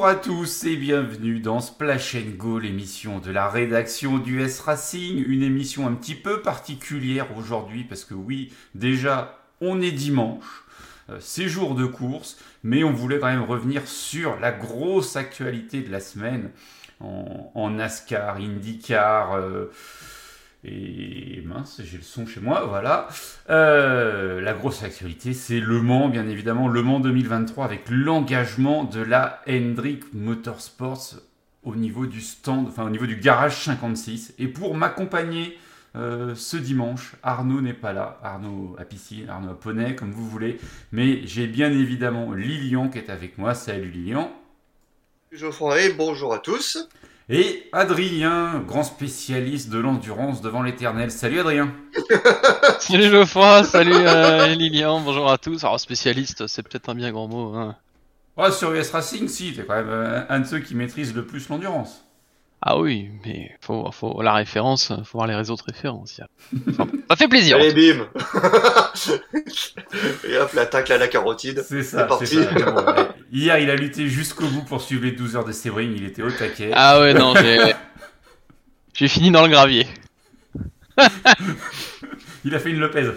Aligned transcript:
Bonjour 0.00 0.16
à 0.16 0.18
tous 0.18 0.64
et 0.64 0.76
bienvenue 0.76 1.40
dans 1.40 1.60
Splash 1.60 2.16
Go, 2.38 2.58
l'émission 2.58 3.18
de 3.18 3.30
la 3.30 3.50
rédaction 3.50 4.16
du 4.16 4.40
S 4.40 4.60
Racing, 4.60 5.22
une 5.26 5.42
émission 5.42 5.86
un 5.86 5.92
petit 5.92 6.14
peu 6.14 6.40
particulière 6.40 7.26
aujourd'hui 7.36 7.84
parce 7.84 8.06
que 8.06 8.14
oui, 8.14 8.50
déjà 8.74 9.38
on 9.60 9.82
est 9.82 9.90
dimanche, 9.90 10.64
euh, 11.10 11.18
c'est 11.20 11.48
jour 11.48 11.74
de 11.74 11.84
course, 11.84 12.38
mais 12.62 12.82
on 12.82 12.94
voulait 12.94 13.18
quand 13.18 13.26
même 13.26 13.42
revenir 13.42 13.86
sur 13.86 14.40
la 14.40 14.52
grosse 14.52 15.16
actualité 15.16 15.82
de 15.82 15.92
la 15.92 16.00
semaine 16.00 16.48
en, 17.00 17.68
NASCAR, 17.68 18.36
IndyCar. 18.36 19.34
Euh, 19.34 19.66
et 20.62 21.42
mince, 21.46 21.80
j'ai 21.84 21.96
le 21.96 22.02
son 22.02 22.26
chez 22.26 22.40
moi, 22.40 22.66
voilà. 22.66 23.08
Euh, 23.48 24.40
la 24.40 24.52
grosse 24.52 24.82
actualité, 24.82 25.32
c'est 25.32 25.58
Le 25.58 25.80
Mans, 25.80 26.08
bien 26.08 26.28
évidemment, 26.28 26.68
Le 26.68 26.82
Mans 26.82 27.00
2023 27.00 27.64
avec 27.64 27.88
l'engagement 27.88 28.84
de 28.84 29.00
la 29.00 29.40
Hendrick 29.48 30.12
Motorsports 30.12 31.20
au 31.62 31.76
niveau 31.76 32.06
du 32.06 32.20
stand, 32.20 32.68
enfin 32.68 32.84
au 32.84 32.90
niveau 32.90 33.06
du 33.06 33.16
garage 33.16 33.64
56. 33.64 34.34
Et 34.38 34.48
pour 34.48 34.74
m'accompagner 34.74 35.58
euh, 35.96 36.34
ce 36.34 36.58
dimanche, 36.58 37.14
Arnaud 37.22 37.62
n'est 37.62 37.72
pas 37.72 37.92
là, 37.94 38.18
Arnaud 38.22 38.76
à 38.78 38.84
Arnaud 39.32 39.50
à 39.50 39.54
poney, 39.54 39.94
comme 39.94 40.12
vous 40.12 40.28
voulez, 40.28 40.58
mais 40.92 41.26
j'ai 41.26 41.46
bien 41.46 41.70
évidemment 41.72 42.32
Lilian 42.32 42.88
qui 42.88 42.98
est 42.98 43.10
avec 43.10 43.38
moi. 43.38 43.54
Salut 43.54 43.90
Lilian. 43.90 44.30
Geoffroy, 45.32 45.92
bonjour 45.96 46.34
à 46.34 46.38
tous. 46.38 46.88
Et 47.32 47.68
Adrien, 47.70 48.64
grand 48.66 48.82
spécialiste 48.82 49.70
de 49.70 49.78
l'endurance 49.78 50.42
devant 50.42 50.62
l'éternel. 50.62 51.12
Salut 51.12 51.38
Adrien. 51.38 51.72
salut 52.80 53.08
Geoffroy, 53.08 53.62
salut 53.62 53.92
euh, 53.94 54.48
Lilian, 54.48 55.00
bonjour 55.00 55.30
à 55.30 55.38
tous. 55.38 55.62
Alors 55.62 55.78
spécialiste, 55.78 56.48
c'est 56.48 56.64
peut-être 56.64 56.88
un 56.88 56.96
bien 56.96 57.12
grand 57.12 57.28
mot. 57.28 57.54
Hein. 57.54 57.76
sur 58.50 58.72
US 58.72 58.90
Racing, 58.90 59.28
si, 59.28 59.54
t'es 59.54 59.62
quand 59.62 59.76
même 59.76 59.90
euh, 59.90 60.24
un 60.28 60.40
de 60.40 60.44
ceux 60.44 60.58
qui 60.58 60.74
maîtrise 60.74 61.14
le 61.14 61.24
plus 61.24 61.48
l'endurance. 61.48 62.04
Ah 62.62 62.78
oui, 62.78 63.08
mais 63.24 63.56
faut, 63.62 63.90
faut 63.90 64.20
la 64.20 64.34
référence, 64.34 64.92
faut 65.04 65.18
voir 65.18 65.26
les 65.26 65.34
réseaux 65.34 65.56
de 65.56 65.62
référence. 65.62 66.20
ça 67.08 67.16
fait 67.16 67.28
plaisir. 67.28 67.56
Allez, 67.56 67.72
bim 67.72 68.06
Et 70.28 70.36
hop, 70.36 70.52
l'attaque 70.52 70.90
à 70.90 70.98
la 70.98 71.08
carotide. 71.08 71.64
C'est 71.66 71.82
ça, 71.82 72.06
c'est 72.22 72.36
Hier, 73.32 73.58
il 73.58 73.70
a 73.70 73.76
lutté 73.76 74.08
jusqu'au 74.08 74.46
bout 74.46 74.62
pour 74.62 74.82
suivre 74.82 75.04
les 75.04 75.12
12 75.12 75.36
heures 75.36 75.46
de 75.46 75.52
Sebring, 75.52 75.94
il 75.96 76.04
était 76.04 76.22
au 76.22 76.30
taquet. 76.30 76.70
Ah 76.74 77.00
ouais, 77.00 77.14
non, 77.14 77.34
j'ai... 77.34 77.72
j'ai 78.92 79.08
fini 79.08 79.30
dans 79.30 79.42
le 79.42 79.48
gravier. 79.48 79.86
il 82.44 82.54
a 82.54 82.58
fait 82.58 82.70
une 82.70 82.80
Lopez. 82.80 83.10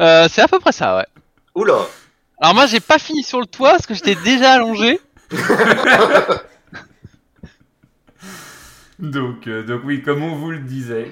Euh, 0.00 0.28
c'est 0.30 0.40
à 0.40 0.48
peu 0.48 0.58
près 0.60 0.72
ça, 0.72 0.96
ouais. 0.96 1.06
Oula 1.54 1.86
Alors 2.40 2.54
moi, 2.54 2.66
j'ai 2.66 2.80
pas 2.80 2.98
fini 2.98 3.22
sur 3.22 3.40
le 3.40 3.46
toit 3.46 3.72
parce 3.72 3.86
que 3.86 3.92
j'étais 3.92 4.14
déjà 4.14 4.52
allongé. 4.52 4.98
Donc, 9.00 9.46
euh, 9.46 9.62
donc 9.62 9.82
oui, 9.84 10.02
comme 10.02 10.22
on 10.22 10.34
vous 10.34 10.50
le 10.50 10.60
disait 10.60 11.10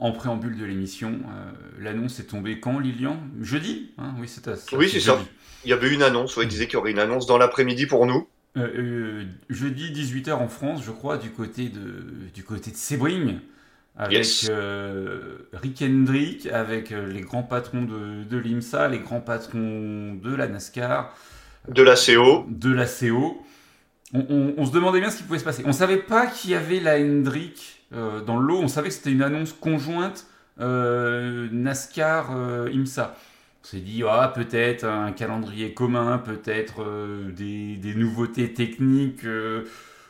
en, 0.00 0.12
préambule 0.12 0.56
de 0.56 0.64
l'émission, 0.64 1.12
euh, 1.12 1.50
l'annonce 1.78 2.18
est 2.20 2.24
tombée 2.24 2.60
quand, 2.60 2.78
Lilian? 2.78 3.18
Jeudi 3.40 3.92
hein? 3.98 4.14
Oui, 4.18 4.28
c'est 4.28 4.44
ça. 4.44 4.76
Oui, 4.76 4.88
c'est 4.88 5.00
ça. 5.00 5.18
Il 5.64 5.70
y 5.70 5.72
avait 5.72 5.92
une 5.92 6.02
annonce, 6.02 6.38
il 6.40 6.48
disait 6.48 6.66
qu'il 6.66 6.74
y 6.74 6.76
aurait 6.76 6.90
une 6.90 6.98
annonce 6.98 7.26
dans 7.26 7.38
l'après-midi 7.38 7.86
pour 7.86 8.06
nous. 8.06 8.26
Euh, 8.56 9.24
jeudi 9.48 9.92
18h 9.92 10.32
en 10.32 10.48
France, 10.48 10.82
je 10.84 10.90
crois, 10.90 11.18
du 11.18 11.30
côté 11.30 11.68
de, 11.68 12.04
du 12.34 12.42
côté 12.42 12.70
de 12.70 12.76
Sebring, 12.76 13.38
avec 13.96 14.50
Rick 15.52 15.82
Hendrick, 15.82 16.46
avec 16.46 16.90
les 16.90 17.20
grands 17.20 17.42
patrons 17.42 17.82
de, 17.82 18.24
de 18.24 18.36
l'IMSA, 18.38 18.88
les 18.88 18.98
grands 18.98 19.20
patrons 19.20 20.14
de 20.14 20.34
la 20.34 20.48
NASCAR. 20.48 21.14
De 21.68 21.82
la 21.82 21.94
CO. 21.94 22.46
De 22.48 22.72
la 22.72 22.86
CO 22.86 23.42
on, 24.14 24.66
se 24.66 24.72
demandait 24.72 25.00
bien 25.00 25.10
ce 25.10 25.18
qui 25.18 25.22
pouvait 25.22 25.38
se 25.38 25.44
passer. 25.44 25.62
On 25.66 25.72
savait 25.72 25.98
pas 25.98 26.26
qu'il 26.26 26.50
y 26.50 26.54
avait 26.54 26.80
la 26.80 26.98
Hendrick 26.98 27.82
euh, 27.94 28.20
dans 28.20 28.38
le 28.38 28.46
lot. 28.46 28.58
On 28.58 28.68
savait 28.68 28.88
que 28.88 28.94
c'était 28.94 29.12
une 29.12 29.22
annonce 29.22 29.52
conjointe 29.52 30.26
euh, 30.60 31.48
NASCAR 31.50 32.30
euh, 32.34 32.70
IMSA. 32.72 33.16
On 33.62 33.66
s'est 33.66 33.80
dit 33.80 34.02
ah 34.06 34.32
peut-être 34.34 34.84
un 34.84 35.12
calendrier 35.12 35.72
commun, 35.72 36.18
peut-être 36.18 36.84
des, 37.30 37.94
nouveautés 37.94 38.52
techniques 38.52 39.24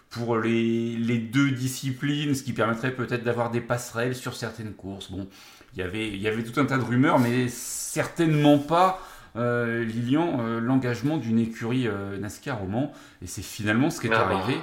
pour 0.08 0.38
les, 0.38 1.18
deux 1.18 1.50
disciplines, 1.50 2.34
ce 2.34 2.42
qui 2.42 2.54
permettrait 2.54 2.92
peut-être 2.92 3.24
d'avoir 3.24 3.50
des 3.50 3.60
passerelles 3.60 4.14
sur 4.14 4.34
certaines 4.34 4.72
courses. 4.72 5.12
Bon, 5.12 5.28
il 5.76 5.82
y 5.82 6.26
avait 6.28 6.42
tout 6.42 6.58
un 6.58 6.64
tas 6.64 6.78
de 6.78 6.82
rumeurs, 6.82 7.18
mais 7.18 7.46
certainement 7.48 8.58
pas 8.58 9.02
euh, 9.36 9.82
Lilian, 9.84 10.38
euh, 10.40 10.60
l'engagement 10.60 11.16
d'une 11.16 11.38
écurie 11.38 11.88
euh, 11.88 12.18
NASCAR 12.18 12.62
au 12.62 12.66
Mans, 12.66 12.92
et 13.22 13.26
c'est 13.26 13.42
finalement 13.42 13.88
ce 13.88 14.00
qui 14.00 14.08
est 14.08 14.12
ah 14.12 14.24
bah. 14.24 14.36
arrivé. 14.36 14.60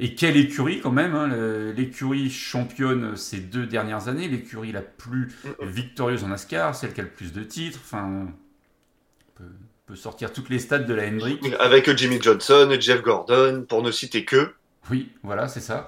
et 0.00 0.14
quelle 0.14 0.36
écurie 0.36 0.80
quand 0.80 0.92
même, 0.92 1.14
hein, 1.14 1.28
l'écurie 1.76 2.30
championne 2.30 3.16
ces 3.16 3.38
deux 3.38 3.66
dernières 3.66 4.08
années, 4.08 4.28
l'écurie 4.28 4.72
la 4.72 4.82
plus 4.82 5.34
victorieuse 5.60 6.24
en 6.24 6.28
NASCAR, 6.28 6.74
celle 6.74 6.92
qui 6.92 7.00
a 7.00 7.04
le 7.04 7.10
plus 7.10 7.32
de 7.32 7.42
titres, 7.42 7.78
enfin, 7.82 8.26
on 9.40 9.44
peut, 9.86 9.96
sortir 9.96 10.32
toutes 10.32 10.48
les 10.48 10.58
stats 10.58 10.78
de 10.78 10.94
la 10.94 11.06
Hendrick. 11.06 11.44
Avec 11.60 11.94
Jimmy 11.96 12.18
Johnson, 12.18 12.74
Jeff 12.80 13.02
Gordon, 13.02 13.66
pour 13.68 13.82
ne 13.82 13.90
citer 13.90 14.24
que. 14.24 14.54
Oui, 14.90 15.10
voilà, 15.22 15.48
c'est 15.48 15.60
ça. 15.60 15.86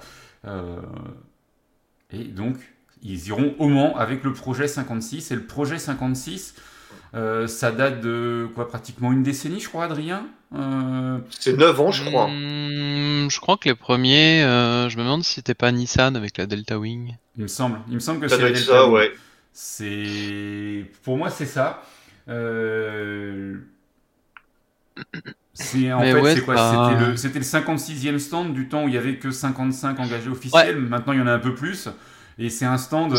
et 2.11 2.23
donc, 2.25 2.57
ils 3.01 3.27
iront 3.29 3.55
au 3.57 3.67
Mans 3.67 3.97
avec 3.97 4.23
le 4.23 4.31
projet 4.31 4.67
56, 4.67 5.31
et 5.31 5.35
le 5.35 5.45
projet 5.45 5.79
56 5.79 6.55
euh, 7.13 7.47
ça 7.47 7.71
date 7.71 8.01
de 8.01 8.47
quoi 8.53 8.67
pratiquement 8.67 9.11
une 9.11 9.23
décennie, 9.23 9.59
je 9.59 9.69
crois, 9.69 9.85
Adrien 9.85 10.27
euh, 10.53 11.17
C'est 11.29 11.57
9 11.57 11.79
ans, 11.79 11.91
je 11.91 12.03
crois. 12.03 12.27
Hmm, 12.27 13.29
je 13.29 13.39
crois 13.39 13.57
que 13.57 13.69
les 13.69 13.75
premiers, 13.75 14.43
euh, 14.43 14.89
je 14.89 14.97
me 14.97 15.03
demande 15.03 15.23
si 15.23 15.33
c'était 15.33 15.53
pas 15.53 15.71
Nissan 15.71 16.15
avec 16.15 16.37
la 16.37 16.45
Delta 16.45 16.77
Wing. 16.77 17.15
Il 17.37 17.43
me 17.43 17.47
semble, 17.47 17.79
il 17.87 17.95
me 17.95 17.99
semble 17.99 18.19
que 18.19 18.27
c'est 18.27 18.41
la 18.41 18.51
Delta 18.51 18.73
ça, 18.73 18.89
Ouais. 18.89 19.11
C'est, 19.53 20.85
pour 21.03 21.17
moi, 21.17 21.29
c'est 21.29 21.45
ça. 21.45 21.81
C'est 25.53 25.93
en 25.93 26.01
fait, 26.01 26.35
c'est 26.35 26.41
quoi 26.41 27.15
C'était 27.15 27.39
le, 27.39 27.45
56e 27.45 28.19
stand 28.19 28.53
du 28.53 28.67
temps 28.67 28.83
où 28.83 28.89
il 28.89 28.93
y 28.93 28.97
avait 28.97 29.15
que 29.15 29.31
55 29.31 29.97
engagés 29.99 30.29
officiels. 30.29 30.79
Maintenant, 30.79 31.13
il 31.13 31.19
y 31.19 31.21
en 31.21 31.27
a 31.27 31.33
un 31.33 31.39
peu 31.39 31.55
plus. 31.55 31.87
Et 32.37 32.49
c'est 32.49 32.65
un 32.65 32.77
stand 32.77 33.13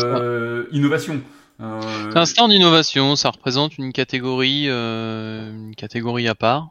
innovation. 0.71 1.21
Euh, 1.59 2.11
c'est 2.11 2.17
un 2.17 2.25
stand 2.25 2.51
d'innovation, 2.51 3.15
ça 3.15 3.31
représente 3.31 3.77
une 3.77 3.91
catégorie, 3.91 4.65
euh, 4.67 5.51
une 5.51 5.75
catégorie 5.75 6.27
à 6.27 6.35
part. 6.35 6.69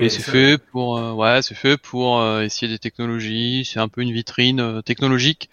et 0.00 0.08
c'est 0.08 0.22
fait 0.22 0.58
pour, 0.58 0.98
euh, 0.98 1.12
ouais, 1.12 1.40
c'est 1.42 1.54
fait 1.54 1.76
pour 1.76 2.24
essayer 2.40 2.70
des 2.70 2.78
technologies. 2.78 3.64
C'est 3.64 3.80
un 3.80 3.88
peu 3.88 4.02
une 4.02 4.12
vitrine 4.12 4.82
technologique 4.82 5.48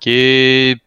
qui 0.00 0.10
est 0.10 0.80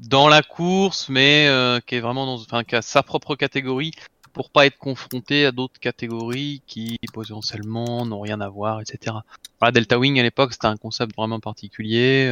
dans 0.00 0.28
la 0.28 0.42
course, 0.42 1.08
mais 1.08 1.48
qui 1.86 1.94
est 1.96 2.00
vraiment 2.00 2.26
dans, 2.26 2.40
enfin, 2.42 2.64
qui 2.64 2.76
a 2.76 2.82
sa 2.82 3.02
propre 3.02 3.34
catégorie 3.34 3.92
pour 4.34 4.50
pas 4.50 4.66
être 4.66 4.78
confronté 4.78 5.46
à 5.46 5.52
d'autres 5.52 5.80
catégories 5.80 6.62
qui 6.66 6.98
potentiellement 7.12 8.04
n'ont 8.04 8.20
rien 8.20 8.40
à 8.40 8.48
voir, 8.48 8.80
etc. 8.80 9.16
La 9.60 9.72
Delta 9.72 9.98
Wing 9.98 10.20
à 10.20 10.22
l'époque 10.22 10.52
c'était 10.52 10.66
un 10.66 10.76
concept 10.76 11.16
vraiment 11.16 11.40
particulier. 11.40 12.30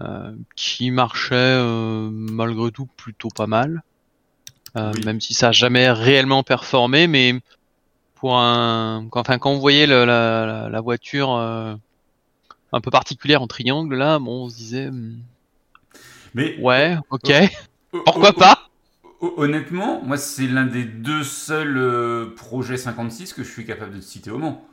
Euh, 0.00 0.04
euh, 0.04 0.32
qui 0.56 0.90
marchait 0.90 1.34
euh, 1.34 2.08
malgré 2.10 2.70
tout 2.70 2.86
plutôt 2.96 3.28
pas 3.28 3.46
mal. 3.46 3.82
Euh, 4.76 4.92
même 5.04 5.20
si 5.20 5.34
ça 5.34 5.48
a 5.48 5.52
jamais 5.52 5.90
réellement 5.90 6.42
performé, 6.42 7.06
mais 7.06 7.34
pour 8.14 8.38
un, 8.38 9.06
enfin 9.12 9.38
quand 9.38 9.50
on 9.50 9.58
voyait 9.58 9.86
la, 9.86 10.06
la, 10.70 10.80
voiture 10.80 11.30
un 11.30 12.80
peu 12.80 12.90
particulière 12.90 13.42
en 13.42 13.46
triangle 13.46 13.96
là, 13.96 14.18
bon, 14.18 14.44
on 14.44 14.48
se 14.48 14.56
disait, 14.56 14.90
hmm, 14.90 15.20
mais 16.34 16.56
ouais, 16.58 16.96
ok, 17.10 17.30
pourquoi 18.06 18.32
pas? 18.32 18.70
Honnêtement, 19.20 20.00
moi 20.02 20.16
c'est 20.16 20.46
l'un 20.46 20.64
des 20.66 20.84
deux 20.84 21.22
seuls 21.22 22.32
projets 22.34 22.78
56 22.78 23.34
que 23.34 23.44
je 23.44 23.50
suis 23.50 23.66
capable 23.66 23.96
de 23.96 24.00
citer 24.00 24.30
au 24.30 24.38
Mans. 24.38 24.66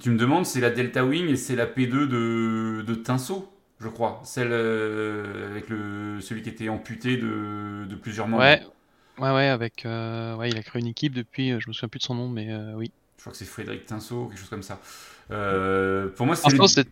Tu 0.00 0.10
me 0.10 0.18
demandes, 0.18 0.46
c'est 0.46 0.60
la 0.60 0.70
Delta 0.70 1.04
Wing 1.04 1.28
et 1.28 1.36
c'est 1.36 1.54
la 1.54 1.66
P2 1.66 2.08
de, 2.08 2.84
de 2.84 2.94
Tinso 2.96 3.48
je 3.80 3.88
crois. 3.88 4.20
Celle 4.24 4.48
euh, 4.50 5.50
avec 5.50 5.68
le, 5.68 6.20
celui 6.20 6.42
qui 6.42 6.48
était 6.48 6.68
amputé 6.68 7.16
de, 7.16 7.86
de 7.88 7.94
plusieurs 7.94 8.26
membres. 8.26 8.42
Ouais, 8.42 8.62
ouais, 9.18 9.30
ouais, 9.30 9.48
avec, 9.48 9.86
euh, 9.86 10.34
ouais, 10.36 10.50
il 10.50 10.58
a 10.58 10.62
créé 10.62 10.80
une 10.80 10.88
équipe 10.88 11.14
depuis, 11.14 11.52
euh, 11.52 11.60
je 11.60 11.68
me 11.68 11.72
souviens 11.72 11.88
plus 11.88 11.98
de 11.98 12.04
son 12.04 12.14
nom, 12.14 12.28
mais 12.28 12.48
oui. 12.74 12.90
Je 13.16 13.22
crois 13.22 13.32
que 13.32 13.38
c'est 13.38 13.44
Frédéric 13.44 13.86
Tinceau, 13.86 14.26
quelque 14.26 14.38
chose 14.38 14.48
comme 14.48 14.62
ça. 14.62 14.80
pour 15.28 16.26
moi, 16.26 16.36
c'est. 16.36 16.88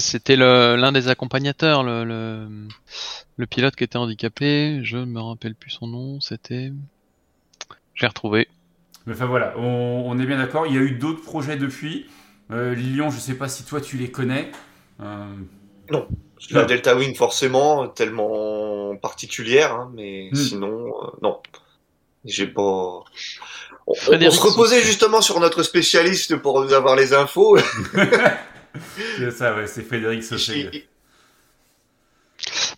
C'était 0.00 0.36
l'un 0.36 0.92
des 0.92 1.08
accompagnateurs, 1.08 1.82
le, 1.82 2.04
le, 2.04 2.46
le, 3.38 3.46
pilote 3.46 3.74
qui 3.74 3.84
était 3.84 3.96
handicapé. 3.96 4.80
Je 4.82 4.98
ne 4.98 5.06
me 5.06 5.18
rappelle 5.18 5.54
plus 5.54 5.70
son 5.70 5.86
nom. 5.86 6.20
C'était. 6.20 6.72
J'ai 7.94 8.06
retrouvé. 8.06 8.48
Mais 9.06 9.14
enfin 9.14 9.24
voilà, 9.24 9.54
on, 9.56 10.02
on 10.04 10.18
est 10.18 10.26
bien 10.26 10.36
d'accord. 10.36 10.66
Il 10.66 10.74
y 10.74 10.78
a 10.78 10.82
eu 10.82 10.90
d'autres 10.90 11.22
projets 11.22 11.56
depuis. 11.56 12.06
Lilian, 12.50 13.08
je 13.08 13.16
ne 13.16 13.20
sais 13.20 13.34
pas 13.34 13.48
si 13.48 13.64
toi 13.64 13.80
tu 13.80 13.96
les 13.96 14.10
connais. 14.10 14.50
Non. 15.90 16.06
La 16.50 16.64
Delta 16.64 16.94
Wing, 16.94 17.14
forcément, 17.14 17.88
tellement 17.88 18.96
particulière, 18.96 19.72
hein, 19.72 19.90
mais 19.94 20.30
hmm. 20.32 20.36
sinon, 20.36 20.86
euh, 20.86 21.06
non. 21.22 21.40
J'ai 22.24 22.46
pas. 22.46 23.02
On, 23.86 23.94
se 23.94 24.40
reposait 24.40 24.82
justement 24.82 25.22
sur 25.22 25.40
notre 25.40 25.62
spécialiste 25.62 26.36
pour 26.36 26.62
nous 26.62 26.72
avoir 26.72 26.94
les 26.94 27.14
infos. 27.14 27.56
c'est 29.16 29.30
ça, 29.30 29.54
ouais, 29.54 29.66
c'est 29.66 29.82
Frédéric 29.82 30.22
Sauchet. 30.22 30.88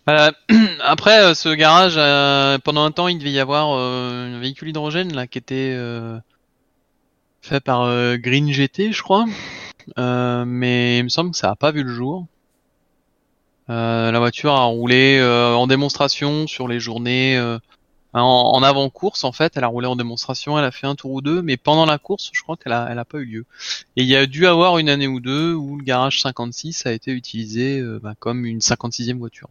après, 0.81 1.23
euh, 1.23 1.33
ce 1.33 1.49
garage, 1.49 1.95
euh, 1.97 2.57
pendant 2.59 2.83
un 2.83 2.91
temps, 2.91 3.07
il 3.07 3.17
devait 3.17 3.31
y 3.31 3.39
avoir 3.39 3.71
euh, 3.71 4.35
un 4.35 4.39
véhicule 4.39 4.69
hydrogène 4.69 5.13
là 5.13 5.27
qui 5.27 5.37
était 5.37 5.77
fait 7.41 7.59
par 7.59 7.87
Green 8.17 8.51
GT, 8.51 8.91
je 8.91 9.01
crois. 9.01 9.25
mais 9.97 10.99
il 10.99 11.03
me 11.03 11.09
semble 11.09 11.31
que 11.31 11.37
ça 11.37 11.51
a 11.51 11.55
pas 11.55 11.71
vu 11.71 11.83
le 11.83 11.93
jour. 11.93 12.25
La 13.71 14.19
voiture 14.19 14.53
a 14.53 14.65
roulé 14.65 15.21
en 15.21 15.67
démonstration 15.67 16.47
sur 16.47 16.67
les 16.67 16.79
journées 16.79 17.39
en, 18.13 18.61
avant-course, 18.63 19.23
en 19.23 19.31
fait, 19.31 19.55
elle 19.55 19.63
a 19.63 19.67
roulé 19.67 19.87
en 19.87 19.95
démonstration, 19.95 20.59
elle 20.59 20.65
a 20.65 20.71
fait 20.71 20.87
un 20.87 20.95
tour 20.95 21.11
ou 21.11 21.21
deux, 21.21 21.41
mais 21.41 21.55
pendant 21.55 21.85
la 21.85 21.97
course, 21.97 22.29
je 22.33 22.41
crois 22.41 22.57
qu'elle 22.57 22.73
a, 22.73 22.87
elle 22.89 22.99
a 22.99 23.05
pas 23.05 23.19
eu 23.19 23.25
lieu. 23.25 23.45
Et 23.95 24.03
il 24.03 24.07
y 24.07 24.15
a 24.15 24.25
dû 24.25 24.47
avoir 24.47 24.79
une 24.79 24.89
année 24.89 25.07
ou 25.07 25.19
deux 25.19 25.53
où 25.53 25.77
le 25.77 25.83
garage 25.83 26.21
56 26.21 26.85
a 26.85 26.91
été 26.91 27.11
utilisé 27.11 27.81
bah, 28.01 28.13
comme 28.19 28.45
une 28.45 28.59
56e 28.59 29.17
voiture. 29.17 29.47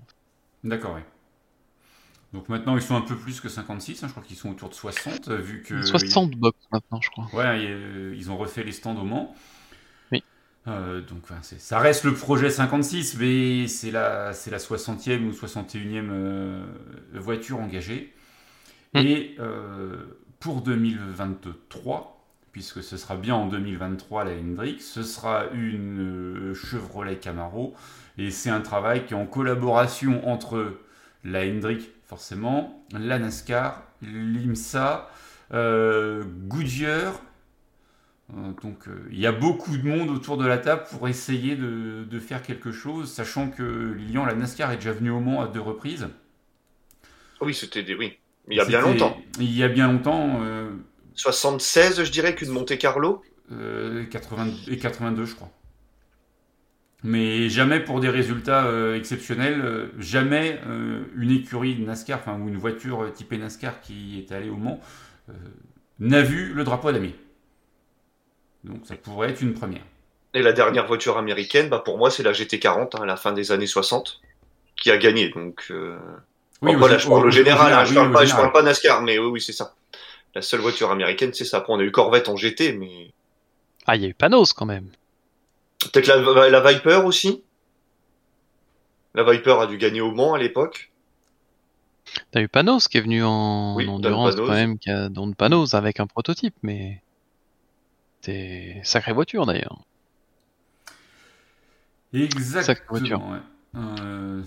D'accord, 0.62 0.93
oui. 0.96 1.00
Donc 2.32 2.49
maintenant, 2.49 2.76
ils 2.76 2.82
sont 2.82 2.94
un 2.94 3.00
peu 3.00 3.16
plus 3.16 3.40
que 3.40 3.49
56, 3.49 4.02
hein, 4.02 4.06
je 4.06 4.12
crois 4.12 4.23
qu'ils 4.23 4.37
sont 4.37 4.50
autour 4.50 4.69
de 4.69 4.75
60, 4.75 5.28
euh, 5.28 5.37
vu 5.37 5.62
que... 5.62 5.82
60 5.82 6.31
box 6.32 6.56
maintenant, 6.70 7.00
je 7.00 7.11
crois. 7.11 7.28
Ouais, 7.32 7.66
euh, 7.66 8.14
ils 8.16 8.31
ont 8.31 8.37
refait 8.37 8.62
les 8.62 8.73
stands 8.73 8.96
au 8.96 9.05
Mans. 9.05 9.34
Euh, 10.70 11.00
donc 11.00 11.25
ça 11.40 11.78
reste 11.78 12.05
le 12.05 12.14
projet 12.14 12.49
56, 12.49 13.19
mais 13.19 13.67
c'est 13.67 13.90
la, 13.90 14.26
la 14.26 14.58
60e 14.58 15.26
ou 15.26 15.32
61e 15.32 16.62
voiture 17.14 17.58
engagée. 17.61 18.14
Hmm. 18.94 18.99
Et 18.99 19.37
pour 20.38 20.62
2023, 20.62 22.25
puisque 22.52 22.82
ce 22.82 22.96
sera 22.96 23.17
bien 23.17 23.34
en 23.34 23.46
2023 23.46 24.25
la 24.25 24.32
Hendrix, 24.32 24.81
ce 24.81 25.02
sera 25.02 25.44
une 25.52 26.52
Chevrolet 26.55 27.16
Camaro 27.16 27.75
et 28.19 28.31
c'est 28.31 28.50
un 28.50 28.61
travail 28.61 29.06
qui 29.06 29.14
est 29.14 29.16
en 29.16 29.26
collaboration 29.26 30.28
entre 30.28 30.75
la 31.25 31.40
Hendrick, 31.44 31.90
forcément, 32.06 32.84
la 32.93 33.19
NASCAR, 33.19 33.82
l'IMSA, 34.02 35.11
euh, 35.52 36.23
Goodyear. 36.46 37.20
Euh, 38.36 38.52
donc 38.62 38.88
euh, 38.88 39.08
il 39.10 39.18
y 39.18 39.26
a 39.26 39.32
beaucoup 39.32 39.76
de 39.76 39.86
monde 39.86 40.10
autour 40.10 40.36
de 40.36 40.46
la 40.46 40.58
table 40.58 40.84
pour 40.90 41.08
essayer 41.08 41.56
de, 41.56 42.18
faire 42.18 42.42
quelque 42.42 42.72
chose, 42.72 43.10
sachant 43.10 43.48
que 43.48 43.94
Lilian, 43.96 44.24
la 44.24 44.34
NASCAR 44.34 44.70
est 44.72 44.76
déjà 44.76 44.92
venu 44.92 45.10
au 45.10 45.20
Mans 45.20 45.40
à 45.40 45.48
deux 45.48 45.60
reprises. 45.60 46.08
Oui, 47.40 47.54
c'était 47.54 47.82
des... 47.82 47.94
oui. 47.94 48.18
Il 48.48 48.56
y 48.56 48.60
a 48.60 48.64
bien 48.64 48.80
longtemps. 48.80 49.16
Il 49.38 49.56
y 49.56 49.62
a 49.62 49.68
bien 49.68 49.90
longtemps. 49.90 50.40
76, 51.14 52.04
je 52.04 52.10
dirais, 52.10 52.34
qu'une 52.34 52.50
Monte 52.50 52.76
Carlo. 52.78 53.22
80, 54.10 54.48
et 54.68 54.78
82, 54.78 55.24
je 55.24 55.34
crois 55.34 55.50
mais 57.02 57.48
jamais 57.48 57.80
pour 57.80 58.00
des 58.00 58.08
résultats 58.08 58.66
euh, 58.66 58.96
exceptionnels, 58.96 59.60
euh, 59.60 59.86
jamais 59.98 60.60
euh, 60.66 61.04
une 61.16 61.30
écurie 61.30 61.74
de 61.74 61.84
NASCAR, 61.84 62.18
enfin 62.18 62.38
ou 62.38 62.48
une 62.48 62.56
voiture 62.56 63.10
typée 63.12 63.38
NASCAR 63.38 63.80
qui 63.80 64.18
est 64.18 64.32
allée 64.32 64.50
au 64.50 64.56
Mans 64.56 64.80
n'a 66.00 66.22
vu 66.22 66.52
le 66.54 66.64
drapeau 66.64 66.88
à 66.88 66.92
damier. 66.92 67.14
Donc 68.64 68.80
ça 68.84 68.96
pourrait 68.96 69.30
être 69.30 69.40
une 69.40 69.54
première. 69.54 69.84
Et 70.34 70.42
la 70.42 70.52
dernière 70.52 70.86
voiture 70.86 71.18
américaine, 71.18 71.68
bah 71.68 71.82
pour 71.84 71.98
moi 71.98 72.10
c'est 72.10 72.22
la 72.22 72.32
GT40 72.32 72.96
hein, 72.96 73.02
à 73.02 73.06
la 73.06 73.16
fin 73.16 73.32
des 73.32 73.52
années 73.52 73.66
60 73.66 74.20
qui 74.76 74.90
a 74.90 74.98
gagné. 74.98 75.30
Donc 75.30 75.72
oui, 76.62 76.74
voilà, 76.74 76.98
je 76.98 77.08
parle 77.08 77.26
au, 77.26 77.30
général, 77.30 77.72
hein, 77.72 77.84
je, 77.84 77.94
parle 77.94 78.12
pas, 78.12 78.24
je 78.24 78.34
parle 78.34 78.52
pas 78.52 78.62
NASCAR, 78.62 79.02
mais 79.02 79.18
oui, 79.18 79.26
oui 79.26 79.40
c'est 79.40 79.52
ça. 79.52 79.74
La 80.34 80.42
seule 80.42 80.60
voiture 80.60 80.90
américaine, 80.90 81.32
c'est 81.32 81.44
ça. 81.44 81.58
Après, 81.58 81.72
on 81.72 81.78
a 81.78 81.82
eu 81.82 81.90
Corvette 81.90 82.28
en 82.28 82.36
GT, 82.36 82.74
mais. 82.74 83.12
Ah, 83.86 83.96
il 83.96 84.02
y 84.02 84.04
a 84.04 84.08
eu 84.08 84.14
Panos 84.14 84.52
quand 84.52 84.66
même. 84.66 84.88
Peut-être 85.92 86.06
la, 86.06 86.72
Viper 86.72 87.00
aussi 87.06 87.42
La 89.14 89.24
Viper 89.24 89.58
a 89.60 89.66
dû 89.66 89.78
gagner 89.78 90.02
au 90.02 90.12
Mans 90.12 90.34
à 90.34 90.38
l'époque. 90.38 90.92
T'as 92.30 92.42
eu 92.42 92.48
Panos 92.48 92.86
qui 92.88 92.98
est 92.98 93.00
venu 93.00 93.24
en, 93.24 93.76
endurance 93.76 94.36
quand 94.36 94.48
même, 94.48 94.78
qui 94.78 94.90
a 94.90 95.08
don 95.08 95.28
de 95.28 95.34
Panos 95.34 95.74
avec 95.74 95.98
un 95.98 96.06
prototype, 96.06 96.54
mais 96.62 97.02
c'est 98.22 98.81
sacrée 98.84 99.12
voiture 99.12 99.46
d'ailleurs. 99.46 99.78
Exactement. 102.12 103.37
Euh, 103.76 104.43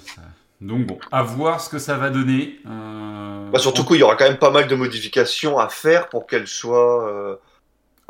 donc 0.60 0.86
bon, 0.86 1.00
à 1.12 1.24
voir 1.24 1.62
ce 1.62 1.70
que 1.70 1.80
ça 1.80 1.98
va 1.98 2.10
donner. 2.10 2.60
Euh, 2.66 3.50
bah, 3.52 3.60
surtout 3.60 3.86
qu'il 3.86 3.98
y 3.98 4.04
aura 4.04 4.16
quand 4.16 4.28
même 4.28 4.38
pas 4.38 4.52
mal 4.52 4.68
de 4.68 4.76
modifications 4.76 5.58
à 5.58 5.70
faire 5.70 6.10
pour 6.10 6.28
qu'elle 6.28 6.48
soit 6.48 7.10
euh, 7.10 7.36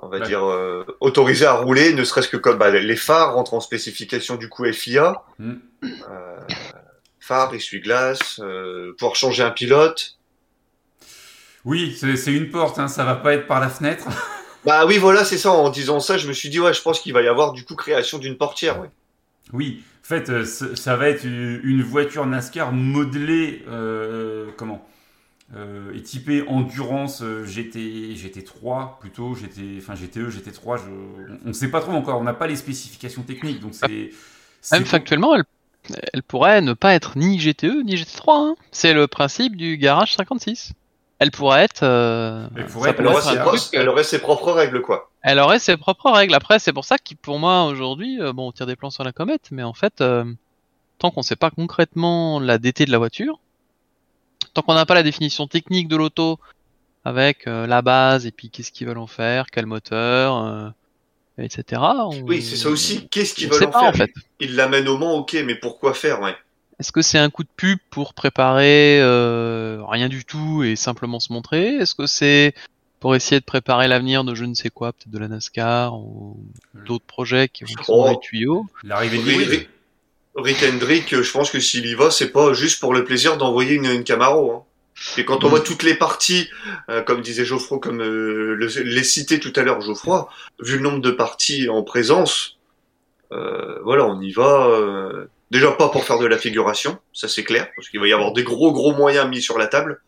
on 0.03 0.07
va 0.09 0.19
dire, 0.19 0.43
euh, 0.43 0.85
autorisé 0.99 1.45
à 1.45 1.53
rouler, 1.53 1.93
ne 1.93 2.03
serait-ce 2.03 2.27
que 2.27 2.37
comme 2.37 2.57
bah, 2.57 2.69
les 2.69 2.95
phares 2.95 3.33
rentrent 3.35 3.53
en 3.53 3.59
spécification 3.59 4.35
du 4.35 4.49
coup 4.49 4.65
FIA. 4.71 5.23
Mm. 5.39 5.53
Euh, 5.83 6.39
phare, 7.19 7.53
essuie-glace, 7.53 8.39
euh, 8.43 8.93
pouvoir 8.97 9.15
changer 9.15 9.43
un 9.43 9.51
pilote. 9.51 10.17
Oui, 11.65 11.97
c'est 11.97 12.33
une 12.33 12.49
porte, 12.49 12.79
hein, 12.79 12.89
ça 12.89 13.05
va 13.05 13.15
pas 13.15 13.33
être 13.33 13.47
par 13.47 13.59
la 13.59 13.69
fenêtre. 13.69 14.07
bah 14.65 14.85
oui, 14.85 14.97
voilà, 14.97 15.25
c'est 15.25 15.37
ça. 15.37 15.51
En 15.51 15.69
disant 15.69 15.99
ça, 15.99 16.17
je 16.17 16.27
me 16.27 16.33
suis 16.33 16.49
dit, 16.49 16.59
ouais, 16.59 16.73
je 16.73 16.81
pense 16.81 16.99
qu'il 16.99 17.13
va 17.13 17.21
y 17.21 17.27
avoir 17.27 17.51
du 17.51 17.65
coup 17.65 17.75
création 17.75 18.17
d'une 18.17 18.37
portière. 18.37 18.81
Oui, 19.51 19.83
en 20.01 20.07
fait, 20.07 20.45
ça 20.45 20.95
va 20.95 21.09
être 21.09 21.25
une 21.25 21.83
voiture 21.83 22.25
NASCAR 22.25 22.71
modelée, 22.71 23.63
comment? 24.57 24.87
Euh, 25.55 25.93
est 25.93 26.01
typé 26.01 26.43
endurance 26.47 27.21
euh, 27.21 27.45
GT, 27.45 28.15
GT3 28.15 28.97
plutôt, 28.99 29.35
GT, 29.35 29.77
enfin 29.77 29.93
GTE, 29.93 30.29
GT3, 30.29 30.79
on 31.45 31.47
ne 31.47 31.53
sait 31.53 31.69
pas 31.69 31.79
trop 31.79 31.91
encore, 31.91 32.19
on 32.19 32.23
n'a 32.23 32.33
pas 32.33 32.47
les 32.47 32.55
spécifications 32.55 33.21
techniques, 33.21 33.59
donc 33.59 33.75
c'est... 33.75 34.09
Même 34.71 34.85
factuellement, 34.85 35.35
elle, 35.35 35.43
elle, 36.13 36.23
pourrait 36.23 36.61
ne 36.61 36.73
pas 36.73 36.95
être 36.95 37.19
ni 37.19 37.37
GTE 37.37 37.83
ni 37.83 37.95
GT3, 37.95 38.31
hein. 38.31 38.55
c'est 38.71 38.95
le 38.95 39.05
principe 39.05 39.55
du 39.55 39.77
garage 39.77 40.15
56. 40.15 40.71
Elle 41.23 41.31
pourrait 41.31 41.63
être... 41.63 41.83
Euh, 41.83 42.47
elle, 42.55 42.65
pourrait 42.65 42.93
elle, 42.97 43.07
aurait 43.89 44.03
ses 44.03 44.19
propres 44.19 44.51
règles, 44.51 44.81
quoi. 44.81 45.09
Elle 45.21 45.39
aurait 45.39 45.59
ses 45.59 45.77
propres 45.77 46.11
règles, 46.11 46.35
après 46.35 46.59
c'est 46.59 46.73
pour 46.73 46.83
ça 46.83 46.97
que 46.97 47.15
pour 47.21 47.39
moi 47.39 47.63
aujourd'hui, 47.63 48.19
bon 48.33 48.49
on 48.49 48.51
tire 48.51 48.65
des 48.65 48.75
plans 48.75 48.89
sur 48.89 49.05
la 49.05 49.13
comète, 49.13 49.47
mais 49.51 49.63
en 49.63 49.73
fait, 49.73 50.03
tant 50.99 51.11
qu'on 51.11 51.21
ne 51.21 51.25
sait 51.25 51.37
pas 51.37 51.49
concrètement 51.49 52.41
la 52.41 52.57
DT 52.57 52.85
de 52.85 52.91
la 52.91 52.97
voiture, 52.97 53.39
tant 54.53 54.61
qu'on 54.63 54.73
n'a 54.73 54.85
pas 54.85 54.95
la 54.95 55.03
définition 55.03 55.47
technique 55.47 55.87
de 55.87 55.95
l'auto 55.95 56.39
avec 57.05 57.47
euh, 57.47 57.67
la 57.67 57.81
base 57.81 58.25
et 58.25 58.31
puis 58.31 58.49
qu'est-ce 58.49 58.71
qu'ils 58.71 58.87
veulent 58.87 58.97
en 58.97 59.07
faire, 59.07 59.47
quel 59.51 59.65
moteur, 59.65 60.45
euh, 60.45 60.69
etc. 61.37 61.81
Oui, 62.23 62.41
c'est 62.41 62.55
ça 62.55 62.69
aussi. 62.69 63.07
Qu'est-ce 63.09 63.33
qu'ils 63.33 63.49
veulent 63.49 63.65
en 63.65 63.71
faire 63.71 63.83
en 63.83 63.93
fait. 63.93 64.11
Ils 64.39 64.55
l'amènent 64.55 64.87
au 64.87 64.97
Mans, 64.97 65.15
ok, 65.15 65.37
mais 65.45 65.55
pourquoi 65.55 65.93
faire, 65.93 66.21
ouais. 66.21 66.35
Est-ce 66.83 66.91
que 66.91 67.01
c'est 67.01 67.17
un 67.17 67.29
coup 67.29 67.43
de 67.43 67.49
pub 67.55 67.79
pour 67.91 68.13
préparer 68.13 68.99
euh, 68.99 69.81
rien 69.87 70.09
du 70.09 70.25
tout 70.25 70.63
et 70.63 70.75
simplement 70.75 71.21
se 71.21 71.31
montrer? 71.31 71.77
Est-ce 71.77 71.95
que 71.95 72.07
c'est 72.07 72.53
pour 72.99 73.15
essayer 73.15 73.39
de 73.39 73.45
préparer 73.45 73.87
l'avenir 73.87 74.25
de 74.25 74.35
je 74.35 74.43
ne 74.43 74.53
sais 74.53 74.69
quoi, 74.69 74.91
peut-être 74.91 75.09
de 75.09 75.17
la 75.17 75.29
NASCAR 75.29 75.97
ou 75.97 76.37
d'autres 76.85 77.05
projets 77.05 77.47
qui 77.47 77.63
vont 77.63 77.71
oh. 77.87 78.09
les 78.09 78.19
tuyaux 78.19 78.65
L'arrivée 78.83 79.19
de 79.19 79.65
Rick 80.35 80.57
Hendrick, 80.61 81.21
je 81.21 81.31
pense 81.31 81.51
que 81.51 81.61
s'il 81.61 81.85
y 81.85 81.93
va, 81.95 82.11
c'est 82.11 82.33
pas 82.33 82.51
juste 82.51 82.81
pour 82.81 82.93
le 82.93 83.05
plaisir 83.05 83.37
d'envoyer 83.37 83.75
une, 83.75 84.03
Camaro. 84.03 84.51
Hein. 84.51 84.63
Et 85.17 85.23
quand 85.23 85.45
on 85.45 85.47
voit 85.47 85.61
toutes 85.61 85.83
les 85.83 85.95
parties, 85.95 86.49
euh, 86.89 87.01
comme 87.01 87.21
disait 87.21 87.45
Geoffroy, 87.45 87.79
comme 87.79 88.01
euh, 88.01 88.55
les 88.83 89.03
cités 89.05 89.39
tout 89.39 89.53
à 89.55 89.61
l'heure 89.61 89.79
Geoffroy, 89.79 90.27
vu 90.59 90.75
le 90.75 90.83
nombre 90.83 90.99
de 90.99 91.11
parties 91.11 91.69
en 91.69 91.81
présence, 91.81 92.57
euh, 93.31 93.79
voilà, 93.85 94.05
on 94.05 94.19
y 94.19 94.33
va. 94.33 94.69
Déjà 95.53 95.71
pas 95.71 95.87
pour 95.87 96.03
faire 96.03 96.19
de 96.19 96.25
la 96.25 96.37
figuration, 96.37 96.97
ça 97.13 97.29
c'est 97.29 97.43
clair, 97.43 97.69
parce 97.75 97.87
qu'il 97.87 97.99
va 97.99 98.07
y 98.07 98.13
avoir 98.13 98.33
des 98.33 98.43
gros 98.43 98.73
gros 98.73 98.93
moyens 98.93 99.29
mis 99.29 99.41
sur 99.41 99.57
la 99.57 99.67
table, 99.67 100.01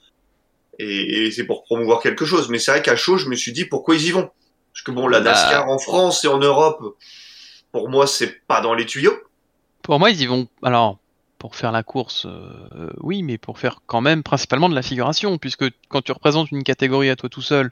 et, 0.80 1.32
c'est 1.32 1.46
pour 1.46 1.64
promouvoir 1.64 2.02
quelque 2.02 2.26
chose. 2.26 2.50
Mais 2.50 2.60
c'est 2.60 2.72
vrai 2.72 2.82
qu'à 2.82 2.98
chaud, 2.98 3.18
je 3.18 3.30
me 3.30 3.36
suis 3.36 3.54
dit 3.54 3.64
pourquoi 3.64 3.96
ils 3.96 4.08
y 4.08 4.12
vont, 4.12 4.30
parce 4.74 4.84
que 4.84 4.92
bon, 4.92 5.08
la 5.08 5.22
bah. 5.22 5.32
NASCAR 5.32 5.70
en 5.70 5.78
France 5.78 6.26
et 6.26 6.28
en 6.28 6.40
Europe, 6.40 6.98
pour 7.72 7.90
moi, 7.90 8.08
c'est 8.08 8.46
pas 8.48 8.60
dans 8.60 8.74
les 8.74 8.86
tuyaux. 8.86 9.18
Pour 9.84 10.00
moi, 10.00 10.10
ils 10.10 10.20
y 10.20 10.26
vont. 10.26 10.48
Alors, 10.64 10.98
pour 11.38 11.56
faire 11.56 11.72
la 11.72 11.84
course, 11.84 12.26
euh, 12.26 12.90
oui, 13.00 13.24
mais 13.24 13.38
pour 13.38 13.60
faire 13.60 13.82
quand 13.86 14.02
même 14.02 14.24
principalement 14.24 14.68
de 14.68 14.76
la 14.76 14.82
figuration, 14.82 15.38
puisque 15.38 15.66
quand 15.88 16.02
tu 16.02 16.12
représentes 16.12 16.52
une 16.52 16.64
catégorie 16.64 17.10
à 17.10 17.16
toi 17.16 17.30
tout 17.30 17.42
seul 17.42 17.72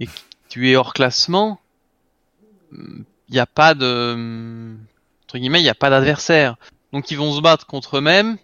et 0.00 0.06
que 0.06 0.12
tu 0.48 0.70
es 0.70 0.76
hors 0.76 0.94
classement, 0.94 1.60
il 2.72 3.04
n'y 3.30 3.38
a 3.38 3.46
pas 3.46 3.74
de. 3.74 4.74
Entre 5.24 5.38
guillemets, 5.38 5.60
il 5.60 5.64
n'y 5.64 5.68
a 5.68 5.74
pas 5.74 5.90
d'adversaire. 5.90 6.56
Donc 6.92 7.10
ils 7.10 7.18
vont 7.18 7.34
se 7.34 7.40
battre 7.40 7.66
contre 7.66 7.98
eux-mêmes, 7.98 8.38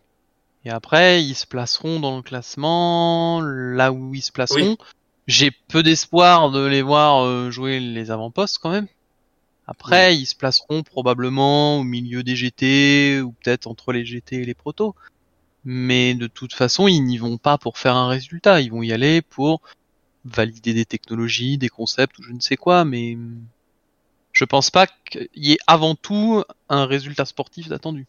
et 0.65 0.71
après, 0.71 1.25
ils 1.25 1.35
se 1.35 1.47
placeront 1.47 1.99
dans 1.99 2.17
le 2.17 2.23
classement, 2.23 3.41
là 3.41 3.93
où 3.93 4.15
ils 4.15 4.23
se 4.23 4.33
placeront. 4.33 4.77
J'ai 5.27 5.51
peu 5.51 5.83
d'espoir 5.83 6.51
de 6.51 6.65
les 6.65 6.83
voir 6.83 7.25
euh, 7.25 7.51
jouer 7.51 7.81
les 7.81 8.11
avant-postes 8.11 8.59
quand 8.59 8.71
même. 8.71 8.89
Après, 9.67 10.17
ils 10.17 10.27
se 10.27 10.35
placeront 10.35 10.83
probablement 10.83 11.79
au 11.79 11.85
milieu 11.85 12.23
des 12.23 12.37
GT 12.37 13.21
ou 13.23 13.33
peut-être 13.33 13.67
entre 13.67 13.93
les 13.93 14.05
GT 14.05 14.37
et 14.37 14.45
les 14.45 14.55
protos. 14.55 14.95
Mais 15.65 16.15
de 16.15 16.27
toute 16.27 16.53
façon, 16.53 16.89
ils 16.89 17.01
n'y 17.01 17.19
vont 17.19 17.39
pas 17.39 17.59
pour 17.59 17.79
faire 17.79 17.97
un 17.97 18.09
résultat. 18.09 18.61
Ils 18.61 18.73
vont 18.73 18.83
y 18.83 18.93
aller 18.93 19.23
pour 19.23 19.63
valider 20.25 20.75
des 20.75 20.85
technologies, 20.85 21.59
des 21.59 21.69
concepts 21.69 22.19
ou 22.19 22.23
je 22.23 22.33
ne 22.33 22.41
sais 22.41 22.57
quoi, 22.57 22.85
mais 22.85 23.17
je 24.33 24.45
pense 24.45 24.71
pas 24.71 24.87
qu'il 24.87 25.29
y 25.35 25.53
ait 25.53 25.59
avant 25.67 25.95
tout 25.95 26.45
un 26.69 26.87
résultat 26.87 27.25
sportif 27.25 27.71
attendu. 27.71 28.07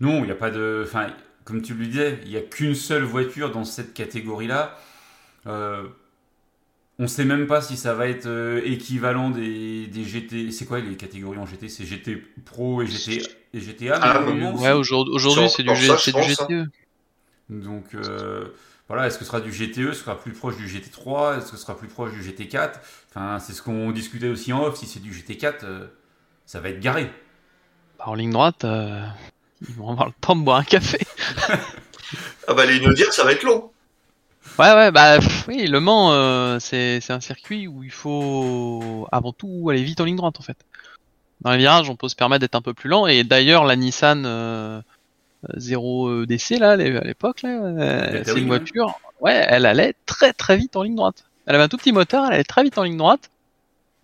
Non, 0.00 0.18
il 0.18 0.24
n'y 0.24 0.30
a 0.30 0.36
pas 0.36 0.50
de. 0.50 0.82
Enfin, 0.86 1.08
comme 1.44 1.62
tu 1.62 1.74
le 1.74 1.86
disais, 1.86 2.18
il 2.24 2.30
n'y 2.30 2.36
a 2.36 2.40
qu'une 2.40 2.74
seule 2.74 3.02
voiture 3.02 3.50
dans 3.50 3.64
cette 3.64 3.94
catégorie-là. 3.94 4.76
Euh, 5.46 5.84
on 6.98 7.04
ne 7.04 7.08
sait 7.08 7.24
même 7.24 7.46
pas 7.46 7.60
si 7.60 7.76
ça 7.76 7.94
va 7.94 8.06
être 8.06 8.26
euh, 8.26 8.60
équivalent 8.64 9.30
des, 9.30 9.88
GT. 9.92 10.52
C'est 10.52 10.66
quoi 10.66 10.80
les 10.80 10.96
catégories 10.96 11.38
en 11.38 11.46
GT 11.46 11.68
C'est 11.68 11.84
GT 11.84 12.16
Pro 12.44 12.82
et, 12.82 12.86
GT, 12.86 13.22
et 13.54 13.60
GTA 13.60 13.98
ah, 14.00 14.22
Ouais, 14.22 14.72
aujourd'hui 14.72 15.48
c'est 15.48 15.62
du, 15.62 15.70
GTE. 15.70 16.52
Hein. 16.52 16.66
Donc 17.48 17.94
euh, 17.94 18.44
voilà, 18.88 19.06
est-ce 19.06 19.18
que 19.18 19.24
ce 19.24 19.30
sera 19.30 19.40
du 19.40 19.50
GTE 19.50 19.78
Est-ce 19.78 19.88
que 19.88 19.94
ce 19.94 20.00
sera 20.04 20.20
plus 20.20 20.32
proche 20.32 20.56
du 20.56 20.66
GT3 20.66 21.38
Est-ce 21.38 21.50
que 21.50 21.56
ce 21.56 21.62
sera 21.62 21.76
plus 21.76 21.88
proche 21.88 22.12
du 22.12 22.20
GT4 22.20 22.74
Enfin, 23.10 23.38
c'est 23.40 23.52
ce 23.52 23.62
qu'on 23.62 23.90
discutait 23.90 24.28
aussi 24.28 24.52
en 24.52 24.62
off. 24.62 24.76
Si 24.76 24.86
c'est 24.86 25.00
du 25.00 25.12
GT4, 25.12 25.64
ça 26.46 26.60
va 26.60 26.68
être 26.68 26.80
garé. 26.80 27.10
Bah, 27.98 28.04
en 28.06 28.14
ligne 28.14 28.30
droite, 28.30 28.64
ils 29.68 29.74
vont 29.74 29.90
avoir 29.90 30.06
le 30.06 30.12
temps 30.20 30.36
de 30.36 30.42
boire 30.42 30.58
un 30.58 30.64
café. 30.64 30.98
ah 32.48 32.54
bah 32.54 32.66
les 32.66 32.80
nous 32.80 32.92
dire, 32.94 33.12
ça 33.12 33.24
va 33.24 33.32
être 33.32 33.42
long. 33.42 33.70
Ouais, 34.58 34.74
ouais, 34.74 34.90
bah 34.90 35.18
oui, 35.48 35.66
Le 35.66 35.80
Mans, 35.80 36.12
euh, 36.12 36.58
c'est 36.60 37.10
un 37.10 37.20
circuit 37.20 37.66
où 37.66 37.82
il 37.84 37.90
faut 37.90 39.06
avant 39.10 39.32
tout 39.32 39.68
aller 39.70 39.82
vite 39.82 40.00
en 40.00 40.04
ligne 40.04 40.16
droite 40.16 40.38
en 40.38 40.42
fait. 40.42 40.58
Dans 41.40 41.52
les 41.52 41.58
virages, 41.58 41.88
on 41.88 41.96
peut 41.96 42.08
se 42.08 42.16
permettre 42.16 42.40
d'être 42.40 42.54
un 42.54 42.62
peu 42.62 42.74
plus 42.74 42.88
lent. 42.88 43.06
Et 43.06 43.24
d'ailleurs, 43.24 43.64
la 43.64 43.76
Nissan 43.76 44.82
0 45.56 46.08
euh, 46.08 46.26
DC 46.26 46.58
là, 46.58 46.72
à 46.72 46.76
l'époque, 46.76 47.42
là, 47.42 48.22
c'est 48.24 48.38
une 48.38 48.46
voiture. 48.46 48.98
Ouais, 49.20 49.44
elle 49.48 49.66
allait 49.66 49.94
très 50.06 50.32
très 50.32 50.56
vite 50.56 50.76
en 50.76 50.82
ligne 50.82 50.96
droite. 50.96 51.24
Elle 51.46 51.54
avait 51.54 51.64
un 51.64 51.68
tout 51.68 51.76
petit 51.76 51.92
moteur, 51.92 52.26
elle 52.26 52.34
allait 52.34 52.44
très 52.44 52.62
vite 52.62 52.76
en 52.78 52.82
ligne 52.82 52.96
droite. 52.96 53.30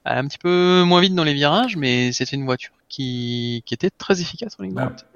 Elle 0.05 0.12
allait 0.12 0.21
un 0.21 0.29
petit 0.29 0.38
peu 0.38 0.83
moins 0.85 1.00
vite 1.00 1.15
dans 1.15 1.25
les 1.25 1.35
virages, 1.35 1.77
mais 1.77 2.12
c'était 2.12 2.37
une 2.37 2.45
voiture 2.45 2.73
qui, 2.88 3.62
était 3.71 3.90
très 3.90 4.21
efficace 4.21 4.57
en 4.59 4.62
ligne 4.62 4.75
bah, 4.75 4.85
droite. 4.87 5.07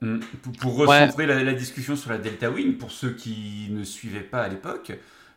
Mm. 0.00 0.18
Pour, 0.60 0.76
recentrer 0.76 1.26
la, 1.26 1.52
discussion 1.54 1.96
sur 1.96 2.10
la 2.10 2.18
Delta 2.18 2.50
Wing, 2.50 2.76
pour 2.76 2.90
ceux 2.90 3.12
qui 3.12 3.68
ne 3.70 3.84
suivaient 3.84 4.20
pas 4.20 4.42
à 4.42 4.48
l'époque, 4.48 4.92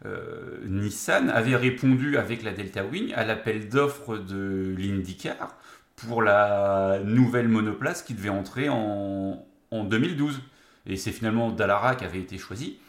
euh, 0.06 0.60
Nissan 0.66 1.30
avait 1.30 1.56
répondu 1.56 2.18
avec 2.18 2.44
la 2.44 2.52
Delta 2.52 2.84
Wing 2.84 3.14
à 3.14 3.26
l'appel 3.26 3.70
d'offres 3.70 4.18
de 4.18 4.74
l'IndyCar 4.78 5.56
pour 5.96 6.22
la 6.22 7.00
nouvelle 7.04 7.48
monoplace 7.48 8.02
qui 8.02 8.14
devait 8.14 8.30
entrer 8.30 8.70
en, 8.70 9.46
en 9.72 9.84
2012. 9.84 10.42
Et 10.88 10.96
c'est 10.96 11.12
finalement 11.12 11.52
Dallara 11.52 11.96
qui 11.96 12.06
avait 12.06 12.20
été 12.20 12.38
choisi 12.38 12.80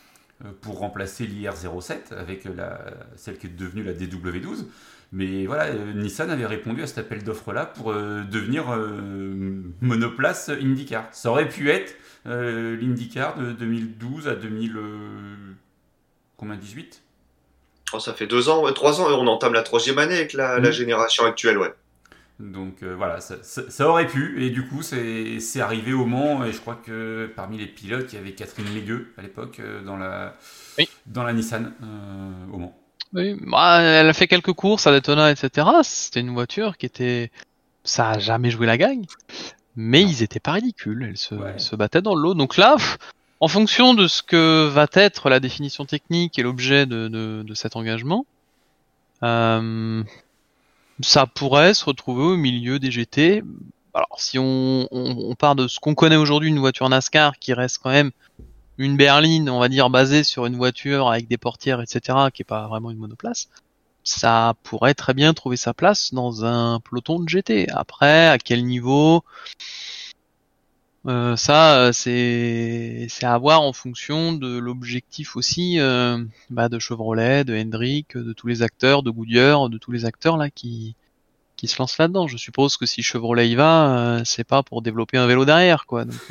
euh, 0.44 0.48
pour 0.60 0.78
remplacer 0.78 1.26
l'IR07 1.26 2.14
avec 2.16 2.44
la, 2.44 2.80
celle 3.16 3.38
qui 3.38 3.46
est 3.46 3.50
devenue 3.50 3.82
la 3.82 3.92
DW12. 3.92 4.66
Mais 5.12 5.44
voilà, 5.44 5.64
euh, 5.64 5.92
Nissan 5.92 6.30
avait 6.30 6.46
répondu 6.46 6.82
à 6.82 6.86
cet 6.86 6.96
appel 6.96 7.22
d'offres-là 7.22 7.66
pour 7.66 7.92
euh, 7.92 8.22
devenir 8.24 8.72
euh, 8.72 9.62
monoplace 9.82 10.48
IndyCar. 10.48 11.06
Ça 11.12 11.30
aurait 11.30 11.48
pu 11.48 11.70
être 11.70 11.94
l'IndyCar 12.24 13.36
de 13.36 13.52
2012 13.52 14.28
à 14.28 14.36
2000... 14.36 14.76
combien 16.36 16.56
18 16.56 17.02
oh, 17.92 17.98
Ça 17.98 18.14
fait 18.14 18.28
deux 18.28 18.48
ans, 18.48 18.72
trois 18.72 19.00
ans, 19.00 19.10
et 19.10 19.12
on 19.12 19.26
entame 19.26 19.52
la 19.54 19.62
troisième 19.62 19.98
année 19.98 20.14
avec 20.14 20.32
la, 20.32 20.60
mm. 20.60 20.70
génération 20.70 21.24
actuelle, 21.24 21.58
ouais. 21.58 21.74
Donc 22.38 22.82
voilà, 22.82 23.20
ça, 23.20 23.88
aurait 23.88 24.06
pu, 24.06 24.42
et 24.42 24.50
du 24.50 24.66
coup 24.66 24.82
c'est 24.82 25.60
arrivé 25.60 25.92
au 25.92 26.06
Mans, 26.06 26.44
et 26.44 26.52
je 26.52 26.58
crois 26.58 26.76
que 26.76 27.30
parmi 27.34 27.58
les 27.58 27.66
pilotes, 27.66 28.12
il 28.12 28.16
y 28.16 28.18
avait 28.18 28.32
Catherine 28.32 28.72
Légueux 28.72 29.12
à 29.18 29.22
l'époque 29.22 29.60
dans, 29.84 29.96
la, 29.96 30.36
dans 31.06 31.24
la 31.24 31.32
Nissan 31.32 31.72
au 32.52 32.58
Mans. 32.58 32.81
Oui, 33.14 33.36
bah, 33.40 33.80
elle 33.80 34.08
a 34.08 34.12
fait 34.12 34.26
quelques 34.26 34.52
courses 34.52 34.86
à 34.86 34.92
Daytona, 34.92 35.30
etc. 35.30 35.66
C'était 35.82 36.20
une 36.20 36.32
voiture 36.32 36.76
qui 36.78 36.86
était. 36.86 37.30
Ça 37.84 38.10
a 38.10 38.18
jamais 38.18 38.50
joué 38.50 38.66
la 38.66 38.78
gagne. 38.78 39.04
Mais 39.76 40.02
ils 40.02 40.22
étaient 40.22 40.40
pas 40.40 40.52
ridicules. 40.52 41.06
Elle 41.10 41.16
se, 41.16 41.34
se 41.58 41.76
battaient 41.76 42.02
dans 42.02 42.14
l'eau. 42.14 42.34
Donc 42.34 42.56
là, 42.56 42.76
en 43.40 43.48
fonction 43.48 43.94
de 43.94 44.06
ce 44.06 44.22
que 44.22 44.68
va 44.68 44.86
être 44.92 45.28
la 45.28 45.40
définition 45.40 45.84
technique 45.84 46.38
et 46.38 46.42
l'objet 46.42 46.86
de, 46.86 47.08
de, 47.08 47.54
cet 47.54 47.76
engagement, 47.76 48.24
euh, 49.22 50.04
ça 51.00 51.26
pourrait 51.26 51.74
se 51.74 51.84
retrouver 51.84 52.22
au 52.22 52.36
milieu 52.36 52.78
des 52.78 52.90
GT. 52.90 53.42
Alors, 53.94 54.16
si 54.18 54.38
on, 54.38 54.86
on, 54.90 55.30
on 55.30 55.34
part 55.34 55.56
de 55.56 55.66
ce 55.66 55.80
qu'on 55.80 55.94
connaît 55.94 56.16
aujourd'hui, 56.16 56.50
une 56.50 56.60
voiture 56.60 56.88
NASCAR 56.88 57.38
qui 57.38 57.52
reste 57.52 57.80
quand 57.82 57.90
même 57.90 58.12
une 58.78 58.96
berline, 58.96 59.50
on 59.50 59.60
va 59.60 59.68
dire, 59.68 59.90
basée 59.90 60.24
sur 60.24 60.46
une 60.46 60.56
voiture 60.56 61.08
avec 61.10 61.28
des 61.28 61.38
portières, 61.38 61.80
etc., 61.80 62.18
qui 62.32 62.42
est 62.42 62.44
pas 62.44 62.66
vraiment 62.68 62.90
une 62.90 62.98
monoplace, 62.98 63.48
ça 64.04 64.54
pourrait 64.62 64.94
très 64.94 65.14
bien 65.14 65.34
trouver 65.34 65.56
sa 65.56 65.74
place 65.74 66.12
dans 66.12 66.44
un 66.44 66.80
peloton 66.80 67.20
de 67.20 67.28
GT. 67.28 67.68
Après, 67.70 68.28
à 68.28 68.38
quel 68.38 68.64
niveau 68.64 69.24
euh, 71.06 71.34
ça, 71.36 71.92
c'est 71.92 73.06
c'est 73.08 73.26
à 73.26 73.36
voir 73.36 73.62
en 73.62 73.72
fonction 73.72 74.32
de 74.32 74.58
l'objectif 74.58 75.36
aussi 75.36 75.80
euh, 75.80 76.22
bah, 76.50 76.68
de 76.68 76.78
Chevrolet, 76.78 77.44
de 77.44 77.56
Hendrick, 77.56 78.16
de 78.16 78.32
tous 78.32 78.46
les 78.46 78.62
acteurs, 78.62 79.02
de 79.02 79.10
Goodyear, 79.10 79.68
de 79.68 79.78
tous 79.78 79.90
les 79.90 80.04
acteurs 80.04 80.36
là 80.36 80.48
qui 80.50 80.94
qui 81.56 81.66
se 81.68 81.78
lancent 81.78 81.98
là-dedans. 81.98 82.28
Je 82.28 82.36
suppose 82.36 82.76
que 82.76 82.86
si 82.86 83.02
Chevrolet 83.02 83.48
y 83.48 83.54
va, 83.56 84.18
euh, 84.18 84.22
c'est 84.24 84.44
pas 84.44 84.62
pour 84.62 84.82
développer 84.82 85.18
un 85.18 85.26
vélo 85.26 85.44
derrière, 85.44 85.86
quoi. 85.86 86.04
Donc 86.04 86.30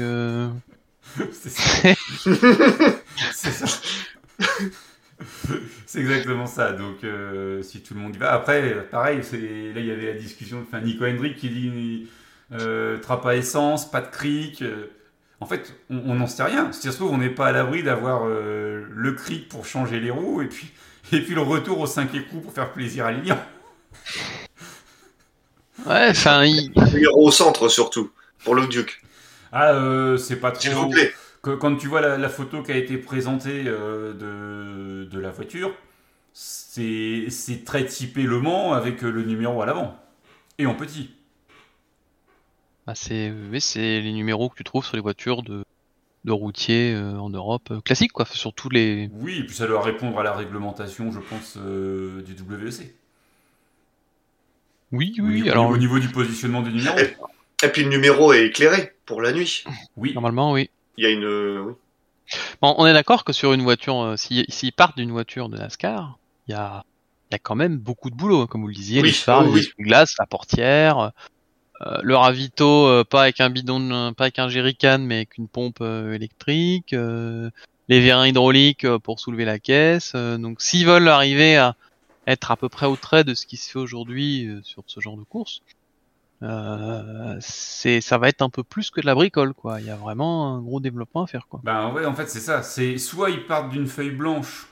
c'est 5.85 5.99
exactement 5.99 6.47
ça. 6.47 6.71
Donc, 6.71 7.03
euh, 7.03 7.61
si 7.61 7.81
tout 7.81 7.93
le 7.93 7.99
monde 7.99 8.15
y 8.15 8.19
va. 8.19 8.33
Après, 8.33 8.87
pareil, 8.89 9.17
là, 9.17 9.79
il 9.79 9.85
y 9.85 9.91
avait 9.91 10.13
la 10.13 10.19
discussion. 10.19 10.63
Enfin, 10.67 10.81
Nico 10.81 11.05
Hendrick 11.05 11.37
qui 11.37 11.49
dit 11.49 12.07
euh, 12.53 12.97
trappe 12.97 13.25
à 13.25 13.35
essence, 13.35 13.89
pas 13.89 14.01
de 14.01 14.09
cric. 14.09 14.61
Euh. 14.61 14.87
En 15.39 15.45
fait, 15.45 15.73
on 15.89 16.15
n'en 16.15 16.27
sait 16.27 16.43
rien. 16.43 16.71
Si 16.71 16.81
ça 16.81 16.91
se 16.91 16.97
trouve, 16.97 17.11
on 17.11 17.17
n'est 17.17 17.29
pas 17.29 17.47
à 17.47 17.51
l'abri 17.51 17.81
d'avoir 17.81 18.27
le 18.27 19.15
cric 19.17 19.49
pour 19.49 19.65
changer 19.65 19.99
les 19.99 20.11
roues 20.11 20.43
et 20.43 20.45
puis, 20.45 20.67
et 21.11 21.19
puis 21.19 21.33
le 21.33 21.41
retour 21.41 21.79
au 21.79 21.87
5 21.87 22.13
écrous 22.13 22.41
pour 22.41 22.53
faire 22.53 22.71
plaisir 22.71 23.07
à 23.07 23.11
Lilian. 23.11 23.39
Ouais, 25.87 26.09
enfin. 26.11 26.45
Il... 26.45 26.71
Au 27.15 27.31
centre 27.31 27.69
surtout, 27.69 28.11
pour 28.43 28.53
le 28.53 28.67
Duke. 28.67 29.01
Ah, 29.51 29.73
euh, 29.73 30.17
c'est 30.17 30.39
pas 30.39 30.51
trop. 30.51 30.91
Quand 31.41 31.75
tu 31.75 31.87
vois 31.87 32.01
la, 32.01 32.29
photo 32.29 32.61
qui 32.61 32.71
a 32.71 32.77
été 32.77 32.97
présentée 32.97 33.63
euh, 33.65 34.13
de, 34.13 35.09
de, 35.09 35.19
la 35.19 35.31
voiture, 35.31 35.73
c'est 36.33 37.27
très 37.65 37.85
typé 37.85 38.23
Le 38.23 38.39
Mans 38.39 38.73
avec 38.73 39.01
le 39.01 39.23
numéro 39.23 39.61
à 39.61 39.65
l'avant. 39.65 39.97
Et 40.57 40.65
en 40.65 40.75
petit. 40.75 41.09
Ah, 42.87 42.93
c'est 42.95 43.31
les 43.73 44.13
numéros 44.13 44.49
que 44.49 44.55
tu 44.55 44.63
trouves 44.63 44.85
sur 44.85 44.95
les 44.95 45.01
voitures 45.01 45.41
de, 45.41 45.65
de 46.25 46.31
routiers 46.31 46.93
euh, 46.93 47.17
en 47.17 47.29
Europe 47.29 47.73
classiques, 47.83 48.13
quoi. 48.13 48.25
Sur 48.25 48.53
tous 48.53 48.69
les. 48.69 49.09
Oui, 49.13 49.39
et 49.39 49.43
puis 49.43 49.55
ça 49.55 49.65
doit 49.65 49.81
répondre 49.81 50.19
à 50.19 50.23
la 50.23 50.33
réglementation, 50.33 51.11
je 51.11 51.19
pense, 51.19 51.57
du 51.57 52.35
WEC. 52.43 52.93
Oui, 54.91 55.15
oui, 55.19 55.49
alors. 55.49 55.69
Au 55.69 55.77
niveau 55.77 55.99
du 55.99 56.09
positionnement 56.09 56.61
des 56.61 56.71
numéros. 56.71 56.97
Et 57.63 57.69
puis 57.69 57.83
le 57.83 57.89
numéro 57.89 58.33
est 58.33 58.45
éclairé 58.45 58.93
pour 59.05 59.21
la 59.21 59.31
nuit. 59.31 59.63
Oui. 59.97 60.13
Normalement, 60.13 60.51
oui. 60.51 60.69
Il 60.97 61.03
y 61.03 61.07
a 61.07 61.09
une. 61.09 61.25
Euh, 61.25 61.75
bon, 62.61 62.75
on 62.77 62.85
est 62.85 62.93
d'accord 62.93 63.23
que 63.23 63.33
sur 63.33 63.53
une 63.53 63.61
voiture, 63.61 64.01
euh, 64.01 64.15
s'ils 64.17 64.73
partent 64.73 64.97
d'une 64.97 65.11
voiture 65.11 65.49
de 65.49 65.57
NASCAR, 65.57 66.17
il 66.47 66.51
y 66.51 66.55
a, 66.55 66.83
y 67.31 67.35
a 67.35 67.39
quand 67.39 67.55
même 67.55 67.77
beaucoup 67.77 68.09
de 68.09 68.15
boulot, 68.15 68.41
hein, 68.41 68.47
comme 68.47 68.61
vous 68.61 68.67
le 68.67 68.73
disiez, 68.73 69.01
les 69.01 69.11
phares, 69.11 69.43
les 69.43 69.63
glaces, 69.79 70.15
la 70.19 70.25
portière, 70.25 71.11
euh, 71.81 71.97
le 72.03 72.15
ravito, 72.15 73.03
pas 73.05 73.23
avec 73.23 73.41
un 73.41 73.49
bidon, 73.49 74.13
pas 74.13 74.25
avec 74.25 74.39
un 74.39 74.49
jerrycan, 74.49 74.99
mais 74.99 75.15
avec 75.15 75.37
une 75.37 75.47
pompe 75.47 75.81
électrique, 75.81 76.91
les 76.91 77.99
vérins 77.99 78.27
hydrauliques 78.27 78.87
pour 78.99 79.19
soulever 79.19 79.45
la 79.45 79.59
caisse. 79.59 80.13
donc, 80.13 80.61
s'ils 80.61 80.85
veulent 80.85 81.07
arriver 81.07 81.57
à 81.57 81.75
être 82.27 82.51
à 82.51 82.55
peu 82.55 82.69
près 82.69 82.85
au 82.85 82.95
trait 82.95 83.23
de 83.23 83.33
ce 83.33 83.45
qui 83.45 83.57
se 83.57 83.71
fait 83.71 83.79
aujourd'hui 83.79 84.47
sur 84.63 84.83
ce 84.85 84.99
genre 84.99 85.17
de 85.17 85.23
course, 85.23 85.61
euh, 86.43 87.37
c'est 87.39 88.01
ça 88.01 88.17
va 88.17 88.27
être 88.27 88.41
un 88.41 88.49
peu 88.49 88.63
plus 88.63 88.89
que 88.89 88.99
de 88.99 89.05
la 89.05 89.13
bricole 89.13 89.53
quoi. 89.53 89.79
Il 89.79 89.85
y 89.85 89.91
a 89.91 89.95
vraiment 89.95 90.55
un 90.55 90.61
gros 90.61 90.79
développement 90.79 91.23
à 91.23 91.27
faire 91.27 91.47
quoi. 91.47 91.61
Ouais, 91.63 92.05
en 92.05 92.13
fait 92.13 92.29
c'est 92.29 92.39
ça. 92.39 92.63
C'est 92.63 92.97
soit 92.97 93.29
ils 93.29 93.45
partent 93.45 93.69
d'une 93.69 93.87
feuille 93.87 94.11
blanche 94.11 94.67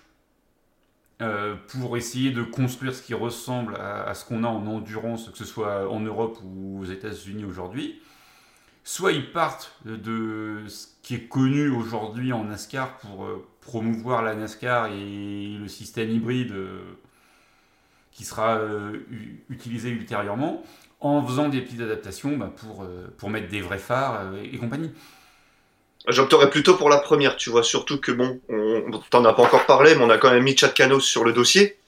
euh, 1.21 1.55
pour 1.67 1.95
essayer 1.97 2.31
de 2.31 2.41
construire 2.43 2.95
ce 2.95 3.03
qui 3.03 3.13
ressemble 3.13 3.75
à, 3.75 4.13
ce 4.15 4.25
qu'on 4.25 4.43
a 4.43 4.47
en 4.47 4.65
endurance, 4.65 5.29
que 5.29 5.37
ce 5.37 5.45
soit 5.45 5.91
en 5.91 5.99
Europe 5.99 6.39
ou 6.43 6.79
aux 6.81 6.85
États-Unis 6.85 7.45
aujourd'hui. 7.45 8.01
Soit 8.83 9.11
ils 9.11 9.31
partent 9.31 9.77
de 9.85 10.63
ce 10.67 10.87
qui 11.03 11.15
est 11.15 11.27
connu 11.27 11.69
aujourd'hui 11.69 12.33
en 12.33 12.45
NASCAR 12.45 12.97
pour 12.97 13.25
euh, 13.25 13.45
promouvoir 13.61 14.23
la 14.23 14.33
NASCAR 14.33 14.87
et 14.87 15.57
le 15.59 15.67
système 15.67 16.09
hybride 16.09 16.55
qui 18.11 18.25
sera 18.25 18.59
utilisé 19.49 19.89
ultérieurement 19.91 20.63
en 21.01 21.25
faisant 21.25 21.49
des 21.49 21.61
petites 21.61 21.81
adaptations 21.81 22.35
bah, 22.37 22.51
pour, 22.55 22.83
euh, 22.83 23.07
pour 23.17 23.29
mettre 23.29 23.47
des 23.49 23.61
vrais 23.61 23.77
phares 23.77 24.21
euh, 24.21 24.43
et, 24.43 24.57
compagnie. 24.57 24.91
J'opterais 26.07 26.49
plutôt 26.49 26.75
pour 26.75 26.89
la 26.89 26.97
première, 26.97 27.35
tu 27.35 27.49
vois, 27.49 27.63
surtout 27.63 27.99
que 27.99 28.11
bon, 28.11 28.39
on 28.49 28.91
t'en 29.09 29.23
a 29.25 29.33
pas 29.33 29.43
encore 29.43 29.65
parlé, 29.65 29.95
mais 29.95 30.03
on 30.03 30.09
a 30.09 30.17
quand 30.17 30.31
même 30.31 30.43
mis 30.43 30.57
Chad 30.57 30.73
Canos 30.73 31.05
sur 31.05 31.23
le 31.23 31.33
dossier. 31.33 31.77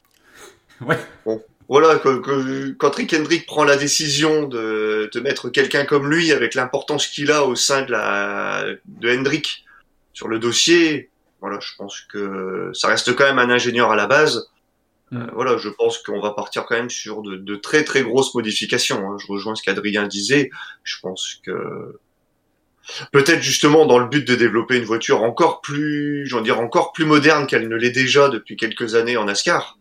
Ouais. 0.82 0.98
Bon, 1.28 1.44
voilà, 1.70 2.00
quand 2.00 2.96
Rick 2.96 3.14
Hendrick 3.14 3.46
prend 3.46 3.64
la 3.64 3.78
décision 3.78 4.48
de, 4.48 5.12
de 5.14 5.20
mettre 5.20 5.50
quelqu'un 5.50 5.86
comme 5.86 6.10
lui, 6.10 6.32
avec 6.32 6.56
l'importance 6.56 7.06
qu'il 7.06 7.32
a 7.32 7.46
au 7.46 7.56
sein 7.56 7.84
de 7.84 7.92
la 7.92 8.66
de 8.86 9.16
Hendrick 9.16 9.64
sur 10.12 10.28
le 10.28 10.40
dossier, 10.40 11.12
voilà, 11.40 11.60
je 11.62 11.72
pense 11.78 12.02
que 12.02 12.72
ça 12.74 12.88
reste 12.88 13.16
quand 13.16 13.26
même 13.26 13.40
un 13.40 13.52
ingénieur 13.52 13.92
à 13.92 13.96
la 13.96 14.08
base. 14.08 14.50
Mm. 15.12 15.22
Euh, 15.22 15.28
voilà, 15.34 15.58
je 15.58 15.70
pense 15.70 15.98
qu'on 16.00 16.20
va 16.20 16.32
partir 16.32 16.66
quand 16.66 16.76
même 16.76 16.90
sur 16.90 17.22
de, 17.22 17.36
de 17.36 17.56
très 17.56 17.84
très 17.84 18.02
grosses 18.04 18.34
modifications. 18.34 19.10
Hein. 19.10 19.18
Je 19.20 19.28
rejoins 19.28 19.56
ce 19.56 19.64
qu'Adrien 19.64 20.08
disait. 20.08 20.50
Je 20.84 21.00
pense 21.02 21.42
que 21.46 22.00
peut-être 23.12 23.42
justement 23.42 23.86
dans 23.86 24.00
le 24.00 24.08
but 24.08 24.28
de 24.28 24.36
développer 24.36 24.78
une 24.78 24.86
voiture 24.86 25.22
encore 25.24 25.62
plus, 25.62 26.26
j'en 26.26 26.42
dire 26.42 26.60
encore 26.60 26.94
plus 26.94 27.06
moderne 27.06 27.48
qu'elle 27.48 27.68
ne 27.68 27.76
l'est 27.76 27.92
déjà 27.92 28.30
depuis 28.30 28.56
quelques 28.56 28.96
années 28.96 29.18
en 29.18 29.26
NASCAR. 29.26 29.78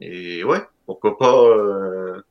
Et 0.00 0.42
ouais, 0.44 0.62
pourquoi 0.86 1.18
pas. 1.18 1.42
Euh, 1.42 2.22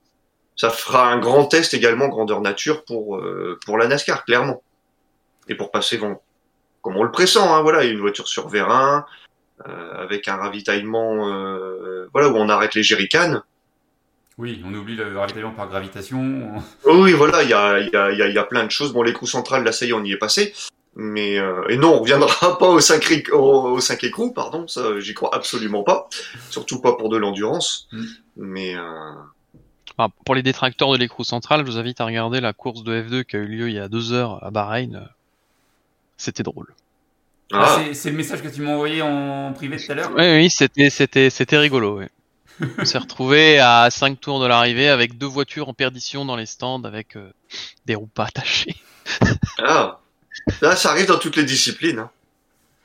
ça 0.56 0.70
fera 0.70 1.10
un 1.10 1.20
grand 1.20 1.46
test 1.46 1.74
également 1.74 2.08
grandeur 2.10 2.42
nature 2.42 2.84
pour 2.84 3.18
euh, 3.18 3.58
pour 3.66 3.78
la 3.78 3.88
NASCAR 3.88 4.26
clairement. 4.26 4.62
Et 5.48 5.56
pour 5.56 5.72
passer 5.72 5.98
bon, 5.98 6.18
comme 6.82 6.98
on 6.98 7.04
le 7.04 7.12
pressent, 7.12 7.38
hein, 7.38 7.62
voilà, 7.62 7.84
une 7.86 8.00
voiture 8.00 8.28
sur 8.28 8.48
vérin 8.48 9.06
avec 9.66 10.28
un 10.28 10.36
ravitaillement, 10.36 11.16
voilà, 12.14 12.30
où 12.30 12.36
on 12.36 12.50
arrête 12.50 12.76
les 12.76 12.84
jerrycans. 12.84 13.42
Oui, 14.38 14.62
on 14.66 14.74
oublie 14.74 14.96
le 14.96 15.18
ravitaillement 15.18 15.52
par 15.52 15.70
gravitation. 15.70 16.52
Oui, 16.86 17.14
voilà, 17.14 17.44
il 17.44 17.50
y 17.50 17.54
a, 17.54 17.80
y, 17.80 17.96
a, 17.96 18.12
y 18.12 18.38
a 18.38 18.44
plein 18.44 18.66
de 18.66 18.72
choses. 18.72 18.94
Bon, 18.94 19.04
l'écrou 19.04 19.28
central, 19.28 19.64
là, 19.64 19.72
ça 19.72 19.86
y 19.86 19.90
est, 19.90 19.94
on 19.94 20.04
y 20.04 20.12
est 20.12 20.18
passé. 20.18 20.54
Mais 20.96 21.40
euh, 21.40 21.68
et 21.70 21.78
non, 21.78 21.96
on 21.96 22.00
reviendra 22.00 22.58
pas 22.60 22.68
au 22.68 22.80
5 22.80 23.30
au, 23.32 23.80
5 23.80 24.04
écrous, 24.04 24.32
pardon, 24.32 24.68
ça 24.68 25.00
j'y 25.00 25.14
crois 25.14 25.34
absolument 25.34 25.84
pas, 25.84 26.10
surtout 26.50 26.82
pas 26.82 26.94
pour 26.94 27.10
de 27.10 27.18
l'endurance. 27.18 27.88
Mm. 27.92 28.06
Mais 28.38 28.76
euh... 28.76 30.08
pour 30.26 30.36
les 30.36 30.44
détracteurs 30.44 30.92
de 30.92 30.98
l'écrou 30.98 31.24
central, 31.24 31.62
je 31.62 31.72
vous 31.72 31.78
invite 31.78 32.02
à 32.02 32.06
regarder 32.06 32.42
la 32.42 32.52
course 32.52 32.84
de 32.84 33.02
F2 33.02 33.24
qui 33.24 33.38
a 33.38 33.40
eu 33.40 33.48
lieu 33.48 33.70
il 33.70 33.76
y 33.76 33.80
a 33.80 33.88
deux 33.88 34.12
heures 34.12 34.44
à 34.44 34.52
Bahreïn. 34.52 35.08
C'était 36.18 36.44
drôle. 36.44 36.74
Ah. 37.54 37.78
ah 37.80 37.94
c'est 37.94 38.12
le 38.12 38.18
message 38.18 38.42
que 38.42 38.48
tu 38.48 38.62
m'as 38.62 38.72
envoyé 38.72 39.02
en 39.02 39.52
privé 39.54 39.78
tout 39.78 39.92
à 39.92 39.96
l'heure. 39.96 40.12
Oui, 40.16 40.24
oui, 40.36 40.50
c'était 40.50 40.90
c'était 40.90 41.30
c'était 41.30 41.58
rigolo. 41.58 42.00
Oui. 42.00 42.06
on 42.78 42.86
s'est 42.86 42.98
retrouvé 42.98 43.60
à 43.60 43.90
5 43.90 44.20
tours 44.20 44.40
de 44.40 44.46
l'arrivée 44.46 44.90
avec 44.90 45.18
deux 45.18 45.28
voitures 45.28 45.70
en 45.70 45.74
perdition 45.74 46.26
dans 46.26 46.36
les 46.36 46.46
stands 46.46 46.84
avec 46.84 47.16
euh, 47.16 47.32
des 47.86 47.96
roues 47.96 48.10
pas 48.14 48.26
attachées. 48.26 48.76
ah, 49.60 50.00
là 50.62 50.76
ça 50.76 50.92
arrive 50.92 51.08
dans 51.08 51.20
toutes 51.20 51.36
les 51.36 51.46
disciplines. 51.46 52.00
Hein. 52.00 52.10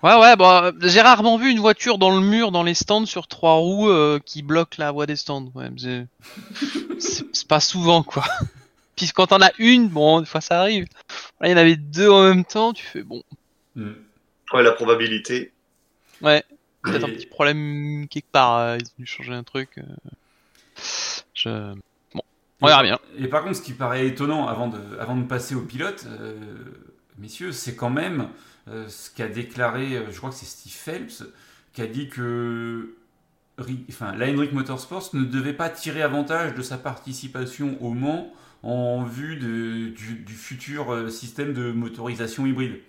Ouais, 0.03 0.15
ouais, 0.21 0.37
bah, 0.37 0.73
j'ai 0.83 1.01
rarement 1.01 1.39
vu 1.39 1.51
une 1.51 1.59
voiture 1.59 1.99
dans 1.99 2.15
le 2.15 2.21
mur, 2.21 2.53
dans 2.53 2.63
les 2.63 2.75
stands, 2.75 3.07
sur 3.07 3.27
trois 3.27 3.55
roues, 3.55 3.89
euh, 3.89 4.21
qui 4.25 4.43
bloque 4.43 4.77
la 4.77 4.93
voie 4.93 5.07
des 5.07 5.17
stands. 5.17 5.51
Ouais, 5.55 5.71
c'est 6.99 7.49
pas 7.49 7.61
souvent, 7.61 8.03
quoi. 8.03 8.25
Puis 8.95 9.11
quand 9.15 9.29
t'en 9.29 9.41
as 9.41 9.53
une, 9.59 9.89
bon, 9.89 10.21
des 10.21 10.27
fois 10.27 10.41
ça 10.41 10.61
arrive. 10.61 10.87
Là, 11.41 11.49
il 11.49 11.51
y 11.51 11.55
en 11.55 11.59
avait 11.59 11.77
deux 11.77 12.09
en 12.09 12.23
même 12.23 12.45
temps, 12.45 12.73
tu 12.73 12.85
fais 12.85 13.03
bon. 13.03 13.23
Hmm. 13.75 13.93
Ouais, 14.53 14.63
la 14.63 14.73
probabilité. 14.73 15.53
Ouais 16.23 16.45
peut-être 16.87 17.05
un 17.05 17.13
petit 17.13 17.27
problème 17.27 18.07
quelque 18.09 18.31
part. 18.31 18.59
Euh, 18.59 18.79
ils 18.79 18.87
ont 18.87 18.99
dû 18.99 19.07
changer 19.07 19.33
un 19.33 19.43
truc. 19.43 19.79
Euh. 19.79 19.83
Je... 21.35 21.75
Bon, 22.15 22.23
on 22.61 22.67
verra 22.67 22.83
bien. 22.83 22.99
Et 23.19 23.29
par 23.29 23.43
contre, 23.43 23.57
ce 23.57 23.63
qui 23.63 23.73
paraît 23.73 24.07
étonnant 24.07 24.47
avant 24.47 24.69
de, 24.69 24.79
avant 24.99 25.17
de 25.17 25.25
passer 25.25 25.55
au 25.55 25.63
pilote, 25.63 26.07
euh, 26.09 26.35
messieurs, 27.19 27.53
c'est 27.53 27.77
quand 27.77 27.91
même 27.91 28.29
ce 28.89 29.11
qu'a 29.15 29.29
déclaré, 29.29 30.03
je 30.11 30.17
crois 30.17 30.31
que 30.31 30.35
c'est 30.35 30.45
Steve 30.45 30.73
Phelps, 30.73 31.23
qui 31.73 31.83
a 31.83 31.87
dit 31.87 32.09
que 32.09 32.97
enfin, 33.89 34.13
la 34.17 34.27
Hendrick 34.27 34.53
Motorsports 34.53 35.11
ne 35.13 35.23
devait 35.25 35.53
pas 35.53 35.71
tirer 35.71 36.03
avantage 36.03 36.57
de 36.57 36.63
sa 36.63 36.77
participation 36.77 37.79
au 37.81 37.91
Mans 37.91 38.33
en 38.65 39.05
vue 39.05 39.37
de, 39.37 39.91
du, 39.91 40.17
du, 40.17 40.33
futur 40.33 41.09
système 41.13 41.53
de 41.53 41.71
motorisation 41.71 42.45
hybride. 42.45 42.81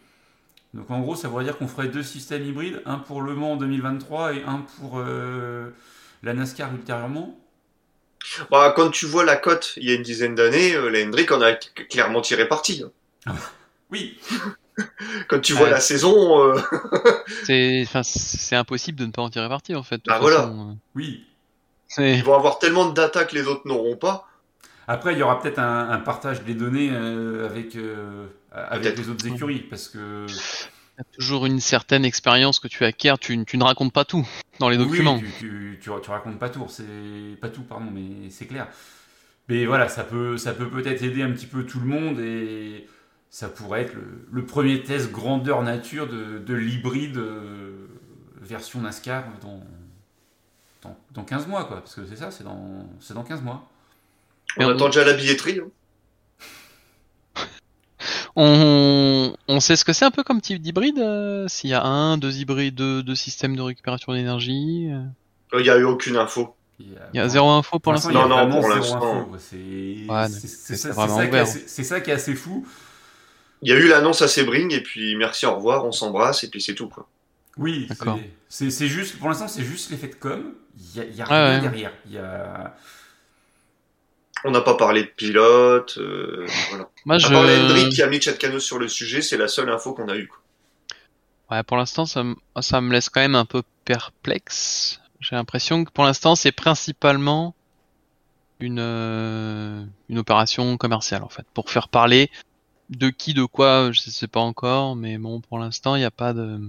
Donc 0.73 0.91
en 0.91 0.99
gros, 0.99 1.15
ça 1.15 1.27
voudrait 1.27 1.45
dire 1.45 1.57
qu'on 1.57 1.67
ferait 1.67 1.87
deux 1.87 2.03
systèmes 2.03 2.45
hybrides, 2.45 2.81
un 2.85 2.97
pour 2.97 3.21
Le 3.21 3.33
Mans 3.33 3.53
en 3.53 3.57
2023 3.57 4.33
et 4.33 4.43
un 4.43 4.65
pour 4.79 4.99
euh, 4.99 5.69
la 6.23 6.33
NASCAR 6.33 6.73
ultérieurement. 6.73 7.39
Bah, 8.51 8.73
quand 8.75 8.89
tu 8.89 9.05
vois 9.05 9.23
la 9.23 9.37
cote 9.37 9.73
il 9.77 9.89
y 9.89 9.91
a 9.91 9.95
une 9.95 10.03
dizaine 10.03 10.35
d'années, 10.35 10.75
euh, 10.75 10.89
la 10.89 10.99
Hendrick 10.99 11.31
en 11.31 11.41
a 11.41 11.53
clairement 11.53 12.21
tiré 12.21 12.47
parti. 12.47 12.83
Hein. 12.85 12.91
Ah, 13.25 13.35
oui. 13.89 14.19
quand 15.29 15.39
tu 15.39 15.53
vois 15.53 15.69
la 15.69 15.79
saison, 15.79 16.43
euh, 16.43 16.59
c'est 18.03 18.55
impossible 18.55 18.99
de 18.99 19.05
ne 19.05 19.11
pas 19.11 19.21
en 19.21 19.29
tirer 19.29 19.47
parti 19.47 19.73
en 19.73 19.83
fait. 19.83 20.01
Ah 20.07 20.19
voilà. 20.19 20.51
Oui. 20.95 21.25
Ils 21.97 22.23
vont 22.23 22.35
avoir 22.35 22.59
tellement 22.59 22.85
de 22.85 22.93
data 22.93 23.23
que 23.23 23.33
les 23.33 23.47
autres 23.47 23.65
n'auront 23.65 23.95
pas. 23.95 24.27
Après, 24.89 25.13
il 25.13 25.19
y 25.19 25.23
aura 25.23 25.41
peut-être 25.41 25.59
un, 25.59 25.97
partage 25.99 26.43
des 26.43 26.53
données 26.53 26.89
avec 26.89 27.77
avec 28.69 28.97
les 28.97 29.09
autres 29.09 29.27
écuries 29.27 29.59
parce 29.69 29.87
que 29.87 30.25
il 30.97 31.01
y 31.01 31.01
a 31.01 31.15
toujours 31.15 31.45
une 31.45 31.59
certaine 31.59 32.05
expérience 32.05 32.59
que 32.59 32.67
tu 32.67 32.83
acquiers, 32.83 33.13
tu, 33.21 33.45
tu, 33.45 33.57
ne 33.59 33.63
racontes 33.63 33.93
pas 33.93 34.03
tout 34.03 34.27
dans 34.59 34.67
les 34.67 34.77
documents. 34.77 35.17
Oui, 35.17 35.29
tu, 35.37 35.79
tu, 35.79 35.89
tu, 36.01 36.09
racontes 36.09 36.39
pas 36.39 36.49
tout, 36.49 36.65
c'est 36.69 37.39
pas 37.39 37.49
tout, 37.49 37.61
pardon, 37.61 37.85
mais 37.93 38.31
c'est 38.31 38.47
clair. 38.47 38.67
Mais 39.47 39.65
voilà, 39.65 39.89
ça 39.89 40.03
peut, 40.03 40.37
ça 40.37 40.53
peut 40.53 40.69
peut-être 40.69 41.03
aider 41.03 41.21
un 41.21 41.31
petit 41.31 41.45
peu 41.45 41.65
tout 41.65 41.79
le 41.79 41.85
monde 41.85 42.19
et 42.19 42.87
ça 43.29 43.47
pourrait 43.47 43.81
être 43.81 43.93
le, 44.31 44.45
premier 44.45 44.81
test 44.81 45.11
grandeur 45.11 45.61
nature 45.61 46.07
de, 46.07 46.39
de 46.39 46.53
l'hybride 46.55 47.17
euh, 47.17 47.87
version 48.41 48.81
NASCAR 48.81 49.23
dans, 49.41 49.61
dans, 50.81 50.97
dans, 51.11 51.23
15 51.23 51.47
mois, 51.47 51.65
quoi. 51.65 51.77
Parce 51.77 51.93
que 51.93 52.05
c'est 52.07 52.15
ça, 52.15 52.31
c'est 52.31 52.43
dans, 52.43 52.89
dans 53.13 53.23
15 53.23 53.43
mois. 53.43 53.69
On 54.57 54.67
attend 54.67 54.87
déjà 54.87 55.05
la 55.05 55.13
billetterie. 55.13 55.59
Hein. 55.59 55.69
On, 58.39 59.33
on 59.47 59.59
sait 59.59 59.75
ce 59.75 59.83
que 59.83 59.93
c'est 59.93 60.05
un 60.05 60.11
peu 60.11 60.23
comme 60.23 60.41
type 60.41 60.61
d'hybride 60.61 60.99
euh, 60.99 61.47
S'il 61.47 61.71
y 61.71 61.73
a 61.73 61.83
un, 61.83 62.19
deux 62.19 62.37
hybrides, 62.37 62.75
deux, 62.75 63.15
systèmes 63.15 63.55
de 63.55 63.63
récupération 63.63 64.13
d'énergie 64.13 64.89
euh? 64.91 65.01
Il 65.57 65.63
n'y 65.63 65.71
a 65.71 65.77
eu 65.77 65.85
aucune 65.85 66.17
info. 66.17 66.55
Il 66.79 66.95
y 67.15 67.19
a 67.19 67.27
zéro 67.27 67.49
info 67.49 67.79
pour 67.79 67.93
l'instant. 67.93 68.11
Non, 68.11 68.27
non, 68.27 68.47
pour 68.61 68.69
l'instant. 68.69 69.27
C'est 69.39 70.05
ça, 71.83 71.99
qui 71.99 72.11
est 72.11 72.13
assez 72.13 72.35
fou. 72.35 72.67
Il 73.63 73.71
y 73.71 73.73
a 73.73 73.75
eu 73.79 73.87
l'annonce 73.87 74.21
à 74.21 74.27
Sebring 74.27 74.71
et 74.71 74.83
puis 74.83 75.15
merci, 75.15 75.47
au 75.47 75.55
revoir, 75.55 75.83
on 75.85 75.91
s'embrasse 75.91 76.43
et 76.43 76.49
puis 76.51 76.61
c'est 76.61 76.75
tout. 76.75 76.89
Quoi. 76.89 77.07
Oui, 77.57 77.89
c'est 78.49 78.87
juste, 78.87 79.17
pour 79.17 79.29
l'instant, 79.29 79.47
c'est 79.47 79.63
juste 79.63 79.89
l'effet 79.89 80.09
de 80.09 80.15
com. 80.15 80.53
Il 80.77 81.01
n'y 81.01 81.01
a, 81.01 81.05
y 81.05 81.21
a 81.21 81.25
rien 81.25 81.61
derrière. 81.61 81.91
Il 82.05 82.13
y 82.13 82.19
a 82.19 82.75
on 84.43 84.51
n'a 84.51 84.61
pas 84.61 84.75
parlé 84.75 85.03
de 85.03 85.07
pilote. 85.07 85.97
Euh, 85.97 86.47
voilà. 86.69 86.89
Moi, 87.05 87.17
je... 87.17 87.27
Hendrick 87.27 87.89
qui 87.89 88.01
a 88.01 88.07
mis 88.07 88.21
Chad 88.21 88.37
Cano 88.37 88.59
sur 88.59 88.79
le 88.79 88.87
sujet, 88.87 89.21
c'est 89.21 89.37
la 89.37 89.47
seule 89.47 89.69
info 89.69 89.93
qu'on 89.93 90.09
a 90.09 90.15
eue. 90.15 90.31
Ouais, 91.49 91.63
pour 91.63 91.77
l'instant, 91.77 92.05
ça, 92.05 92.23
ça 92.59 92.81
me 92.81 92.91
laisse 92.91 93.09
quand 93.09 93.21
même 93.21 93.35
un 93.35 93.45
peu 93.45 93.63
perplexe. 93.85 94.99
J'ai 95.19 95.35
l'impression 95.35 95.85
que 95.85 95.91
pour 95.91 96.03
l'instant, 96.03 96.35
c'est 96.35 96.51
principalement 96.51 97.55
une, 98.59 98.79
euh, 98.79 99.83
une 100.09 100.19
opération 100.19 100.77
commerciale, 100.77 101.23
en 101.23 101.29
fait, 101.29 101.45
pour 101.53 101.69
faire 101.69 101.87
parler 101.87 102.29
de 102.89 103.09
qui, 103.09 103.33
de 103.33 103.45
quoi, 103.45 103.91
je 103.91 103.99
sais 103.99 104.27
pas 104.27 104.39
encore, 104.39 104.95
mais 104.95 105.17
bon, 105.17 105.41
pour 105.41 105.59
l'instant, 105.59 105.95
il 105.95 105.99
n'y 105.99 106.05
a 106.05 106.11
pas 106.11 106.33
de... 106.33 106.59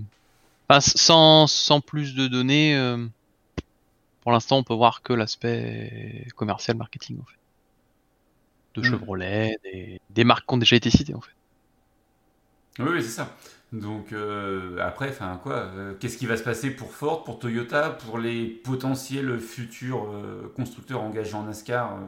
Enfin, 0.68 0.80
sans, 0.80 1.46
sans 1.46 1.80
plus 1.80 2.14
de 2.14 2.28
données, 2.28 2.76
euh, 2.76 3.04
pour 4.22 4.32
l'instant, 4.32 4.58
on 4.58 4.62
peut 4.62 4.74
voir 4.74 5.02
que 5.02 5.12
l'aspect 5.12 6.26
commercial 6.36 6.76
marketing, 6.76 7.18
en 7.20 7.24
fait 7.24 7.38
de 8.78 8.86
mm. 8.86 8.90
Chevrolet, 8.90 9.56
des, 10.10 10.24
marques 10.24 10.46
qui 10.46 10.54
ont 10.54 10.58
déjà 10.58 10.76
été 10.76 10.90
citées 10.90 11.14
en 11.14 11.20
fait. 11.20 11.32
Oui, 12.78 13.02
c'est 13.02 13.08
ça. 13.08 13.36
Donc 13.72 14.12
euh, 14.12 14.78
après, 14.80 15.10
enfin 15.10 15.38
quoi, 15.42 15.56
euh, 15.56 15.94
qu'est-ce 15.98 16.16
qui 16.16 16.26
va 16.26 16.36
se 16.36 16.42
passer 16.42 16.70
pour 16.70 16.92
Ford, 16.92 17.24
pour 17.24 17.38
Toyota, 17.38 17.90
pour 17.90 18.18
les 18.18 18.46
potentiels 18.46 19.38
futurs 19.38 20.06
euh, 20.10 20.50
constructeurs 20.56 21.02
engagés 21.02 21.34
en 21.34 21.42
NASCAR 21.42 21.98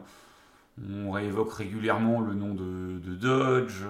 On 0.89 1.11
réévoque 1.11 1.53
régulièrement 1.53 2.19
le 2.19 2.33
nom 2.33 2.55
de, 2.55 2.99
Dodge. 3.13 3.83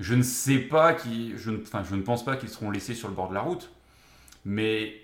Je 0.00 0.14
ne 0.14 0.22
sais 0.22 0.58
pas 0.58 0.92
qui, 0.92 1.34
je 1.36 1.50
ne, 1.50 1.62
enfin, 1.62 1.82
je 1.82 1.94
ne 1.96 2.02
pense 2.02 2.24
pas 2.24 2.36
qu'ils 2.36 2.50
seront 2.50 2.70
laissés 2.70 2.94
sur 2.94 3.08
le 3.08 3.14
bord 3.14 3.30
de 3.30 3.34
la 3.34 3.40
route, 3.40 3.70
mais 4.44 5.00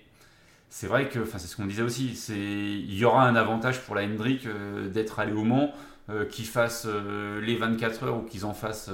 c'est 0.69 0.87
vrai 0.87 1.09
que, 1.09 1.19
enfin, 1.19 1.37
c'est 1.37 1.47
ce 1.47 1.55
qu'on 1.55 1.65
disait 1.65 1.83
aussi, 1.83 2.11
il 2.29 2.93
y 2.93 3.05
aura 3.05 3.25
un 3.27 3.35
avantage 3.35 3.81
pour 3.81 3.95
la 3.95 4.03
Hendrick 4.03 4.45
euh, 4.45 4.89
d'être 4.89 5.19
allé 5.19 5.31
au 5.31 5.43
Mans, 5.43 5.73
euh, 6.09 6.25
qu'ils 6.25 6.45
fassent 6.45 6.87
euh, 6.87 7.39
les 7.41 7.55
24 7.55 8.03
heures 8.03 8.17
ou 8.17 8.23
qu'ils 8.23 8.45
en 8.45 8.53
fassent 8.53 8.91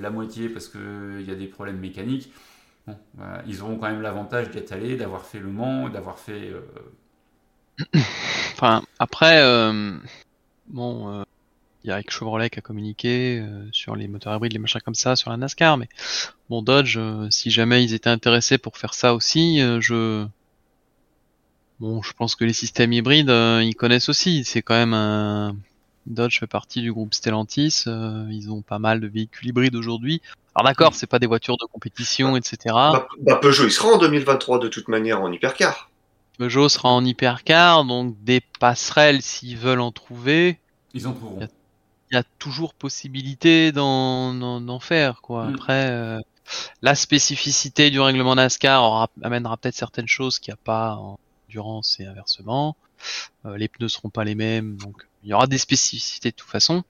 la 0.00 0.10
moitié 0.10 0.48
parce 0.48 0.68
qu'il 0.68 1.24
y 1.26 1.30
a 1.30 1.34
des 1.34 1.46
problèmes 1.46 1.78
mécaniques. 1.78 2.32
ils 3.46 3.62
auront 3.62 3.76
quand 3.76 3.88
même 3.88 4.02
l'avantage 4.02 4.50
d'être 4.50 4.72
allés, 4.72 4.96
d'avoir 4.96 5.24
fait 5.24 5.38
le 5.38 5.48
Mans, 5.48 5.88
d'avoir 5.88 6.18
fait. 6.18 6.52
enfin, 8.54 8.82
après, 8.98 9.40
bon, 10.66 11.24
il 11.84 11.88
y 11.88 11.90
a 11.92 11.94
avec 11.94 12.10
Chevrolet 12.10 12.50
qui 12.50 12.58
a 12.58 12.62
communiqué 12.62 13.40
sur 13.70 13.94
les 13.94 14.08
moteurs 14.08 14.34
hybrides, 14.34 14.52
les 14.52 14.58
machins 14.58 14.80
comme 14.80 14.94
ça, 14.94 15.14
sur 15.14 15.30
la 15.30 15.36
NASCAR. 15.36 15.76
Mais 15.76 15.88
bon, 16.48 16.60
Dodge, 16.62 16.98
si 17.30 17.50
jamais 17.50 17.84
ils 17.84 17.94
étaient 17.94 18.10
intéressés 18.10 18.58
pour 18.58 18.76
faire 18.76 18.94
ça 18.94 19.14
aussi, 19.14 19.60
je 19.80 20.26
bon, 21.80 22.02
je 22.02 22.12
pense 22.12 22.36
que 22.36 22.44
les 22.44 22.52
systèmes 22.52 22.92
hybrides, 22.92 23.30
ils 23.30 23.74
connaissent 23.74 24.08
aussi. 24.08 24.44
C'est 24.44 24.62
quand 24.62 24.74
même 24.74 24.94
un 24.94 25.56
Dodge 26.06 26.40
fait 26.40 26.46
partie 26.46 26.80
du 26.80 26.92
groupe 26.92 27.14
Stellantis. 27.14 27.84
ils 27.86 28.50
ont 28.50 28.62
pas 28.62 28.78
mal 28.78 29.00
de 29.00 29.08
véhicules 29.08 29.48
hybrides 29.48 29.76
aujourd'hui. 29.76 30.22
Alors 30.54 30.66
d'accord, 30.66 30.94
c'est 30.94 31.06
pas 31.06 31.18
des 31.18 31.26
voitures 31.26 31.56
de 31.56 31.64
compétition, 31.72 32.36
etc. 32.36 32.58
Bah, 32.66 33.08
bah, 33.20 33.36
Peugeot, 33.36 33.66
il 33.66 33.70
sera 33.70 33.90
en 33.90 33.98
2023 33.98 34.58
de 34.58 34.68
toute 34.68 34.88
manière 34.88 35.22
en 35.22 35.30
hypercar. 35.30 35.90
Peugeot 36.38 36.68
sera 36.68 36.88
en 36.88 37.04
hypercar, 37.04 37.84
donc 37.84 38.16
des 38.24 38.40
passerelles 38.58 39.22
s'ils 39.22 39.56
veulent 39.56 39.80
en 39.80 39.92
trouver. 39.92 40.58
Ils 40.94 41.06
en 41.06 41.12
trouveront. 41.12 41.48
Il 42.10 42.16
y, 42.16 42.18
a 42.18 42.24
toujours 42.40 42.74
possibilité 42.74 43.70
d'en 43.70 44.80
faire, 44.80 45.20
quoi. 45.22 45.44
Mm. 45.44 45.54
Après, 45.54 45.90
euh, 45.90 46.18
la 46.82 46.96
spécificité 46.96 47.90
du 47.90 48.00
règlement 48.00 48.34
NASCAR 48.34 49.08
amènera 49.22 49.56
peut-être 49.56 49.76
certaines 49.76 50.08
choses 50.08 50.40
qu'il 50.40 50.52
n'y 50.52 50.58
a 50.58 50.64
pas 50.64 50.94
en 50.94 51.18
et 51.98 52.06
inversement. 52.06 52.76
Euh, 53.46 53.56
les 53.56 53.68
pneus 53.68 53.88
seront 53.88 54.10
pas 54.10 54.24
les 54.24 54.34
mêmes, 54.34 54.76
donc 54.76 55.06
il 55.22 55.30
y 55.30 55.34
aura 55.34 55.46
des 55.46 55.58
spécificités 55.58 56.30
de 56.30 56.36
toute 56.36 56.50
façon. 56.50 56.84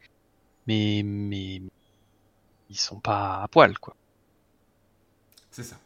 Mais, 0.66 1.02
mais 1.04 1.62
ils 2.68 2.78
sont 2.78 3.00
pas 3.00 3.42
à 3.42 3.48
poil, 3.48 3.78
quoi. 3.78 3.96
C'est 5.50 5.64
ça. 5.64 5.76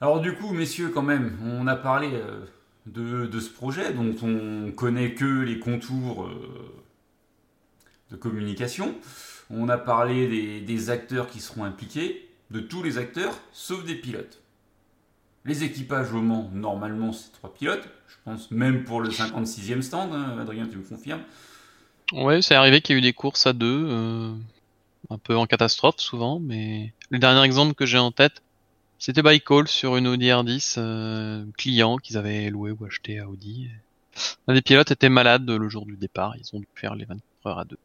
Alors 0.00 0.20
du 0.20 0.34
coup, 0.34 0.52
messieurs, 0.52 0.90
quand 0.90 1.02
même, 1.02 1.38
on 1.42 1.66
a 1.66 1.76
parlé 1.76 2.10
euh, 2.12 2.46
de, 2.86 3.40
ce 3.40 3.50
projet 3.50 3.92
dont 3.92 4.14
on 4.22 4.72
connaît 4.72 5.14
que 5.14 5.42
les 5.42 5.58
contours 5.58 6.24
euh, 6.24 6.84
de 8.10 8.16
communication. 8.16 8.94
On 9.50 9.68
a 9.68 9.78
parlé 9.78 10.60
des, 10.60 10.90
acteurs 10.90 11.28
qui 11.28 11.40
seront 11.40 11.64
impliqués, 11.64 12.28
de 12.50 12.60
tous 12.60 12.82
les 12.82 12.98
acteurs, 12.98 13.38
sauf 13.52 13.84
des 13.84 13.94
pilotes. 13.94 14.40
Les 15.44 15.62
équipages 15.62 16.12
au 16.12 16.22
Mans, 16.22 16.50
normalement, 16.54 17.12
c'est 17.12 17.32
trois 17.32 17.52
pilotes. 17.52 17.86
Je 18.08 18.14
pense 18.24 18.50
même 18.50 18.84
pour 18.84 19.00
le 19.00 19.10
56e 19.10 19.82
stand, 19.82 20.12
hein, 20.12 20.38
Adrien, 20.40 20.66
tu 20.66 20.78
me 20.78 20.82
confirmes 20.82 21.22
Ouais, 22.12 22.40
c'est 22.40 22.54
arrivé 22.54 22.80
qu'il 22.80 22.94
y 22.94 22.96
ait 22.96 23.00
eu 23.00 23.02
des 23.02 23.12
courses 23.12 23.46
à 23.46 23.52
deux. 23.52 23.86
Euh, 23.88 24.34
un 25.10 25.18
peu 25.18 25.36
en 25.36 25.46
catastrophe 25.46 25.98
souvent, 25.98 26.40
mais 26.40 26.92
le 27.10 27.18
dernier 27.18 27.42
exemple 27.42 27.74
que 27.74 27.84
j'ai 27.84 27.98
en 27.98 28.10
tête, 28.10 28.42
c'était 28.98 29.22
by 29.22 29.40
call 29.40 29.68
sur 29.68 29.96
une 29.96 30.06
Audi 30.08 30.28
R10 30.28 30.76
euh, 30.78 31.44
client 31.58 31.98
qu'ils 31.98 32.16
avaient 32.16 32.48
loué 32.48 32.70
ou 32.70 32.84
acheté 32.86 33.18
à 33.18 33.28
Audi. 33.28 33.68
Un 34.48 34.54
des 34.54 34.62
pilotes 34.62 34.90
était 34.90 35.10
malade 35.10 35.48
le 35.48 35.68
jour 35.68 35.84
du 35.84 35.96
départ, 35.96 36.34
ils 36.36 36.56
ont 36.56 36.60
dû 36.60 36.68
faire 36.74 36.94
les 36.94 37.04
24 37.04 37.22
heures 37.46 37.58
à 37.58 37.64
deux. 37.64 37.78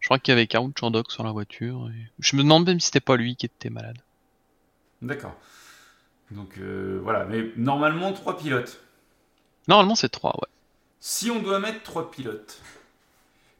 Je 0.00 0.08
crois 0.08 0.18
qu'il 0.18 0.32
y 0.32 0.36
avait 0.36 0.46
Count 0.46 0.72
Chandok 0.78 1.12
sur 1.12 1.22
la 1.22 1.30
voiture. 1.30 1.88
Je 2.18 2.36
me 2.36 2.42
demande 2.42 2.66
même 2.66 2.80
si 2.80 2.86
c'était 2.86 3.00
pas 3.00 3.16
lui 3.16 3.36
qui 3.36 3.46
était 3.46 3.70
malade. 3.70 3.98
D'accord. 5.00 5.36
Donc 6.30 6.58
euh, 6.58 7.00
voilà, 7.02 7.24
mais 7.24 7.52
normalement 7.56 8.12
trois 8.12 8.36
pilotes. 8.36 8.80
Normalement 9.68 9.94
c'est 9.94 10.08
trois, 10.08 10.34
ouais. 10.40 10.48
Si 11.00 11.30
on 11.30 11.40
doit 11.40 11.58
mettre 11.58 11.82
trois 11.82 12.10
pilotes, 12.10 12.60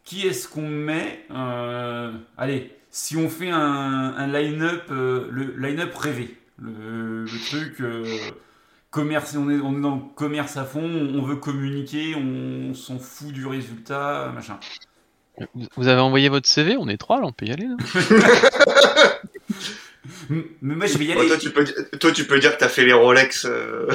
qui 0.04 0.26
est-ce 0.26 0.48
qu'on 0.48 0.68
met 0.68 1.26
euh, 1.30 2.12
Allez, 2.36 2.74
si 2.90 3.16
on 3.16 3.28
fait 3.28 3.50
un, 3.50 4.26
line-up, 4.26 4.84
euh, 4.90 5.28
le 5.30 5.56
line-up 5.56 5.94
rêvé, 5.94 6.38
le, 6.58 7.26
truc 7.48 7.80
euh, 7.80 8.04
commerce, 8.90 9.34
on 9.36 9.50
est, 9.50 9.60
on 9.60 9.76
est 9.76 9.80
dans 9.80 9.96
le 9.96 10.02
commerce 10.14 10.56
à 10.56 10.64
fond, 10.64 10.84
on 10.84 11.22
veut 11.22 11.36
communiquer, 11.36 12.14
on, 12.14 12.72
s'en 12.74 12.98
fout 12.98 13.32
du 13.32 13.46
résultat, 13.46 14.30
machin. 14.34 14.58
Vous 15.76 15.88
avez 15.88 16.00
envoyé 16.00 16.28
votre 16.28 16.48
CV, 16.48 16.76
on 16.78 16.88
est 16.88 16.96
trois 16.96 17.20
là, 17.20 17.26
on 17.26 17.32
peut 17.32 17.46
y 17.46 17.52
aller. 17.52 17.66
Là. 17.66 17.76
Mais 20.28 20.74
moi 20.74 20.86
je 20.86 20.98
vais 20.98 21.04
y 21.06 21.12
aller. 21.12 21.26
toi, 21.26 21.38
tu 21.38 21.50
peux, 21.50 21.64
toi, 21.98 22.12
tu 22.12 22.24
peux 22.24 22.38
dire 22.38 22.54
que 22.54 22.58
tu 22.58 22.64
as 22.64 22.68
fait 22.68 22.84
les 22.84 22.92
Rolex 22.92 23.46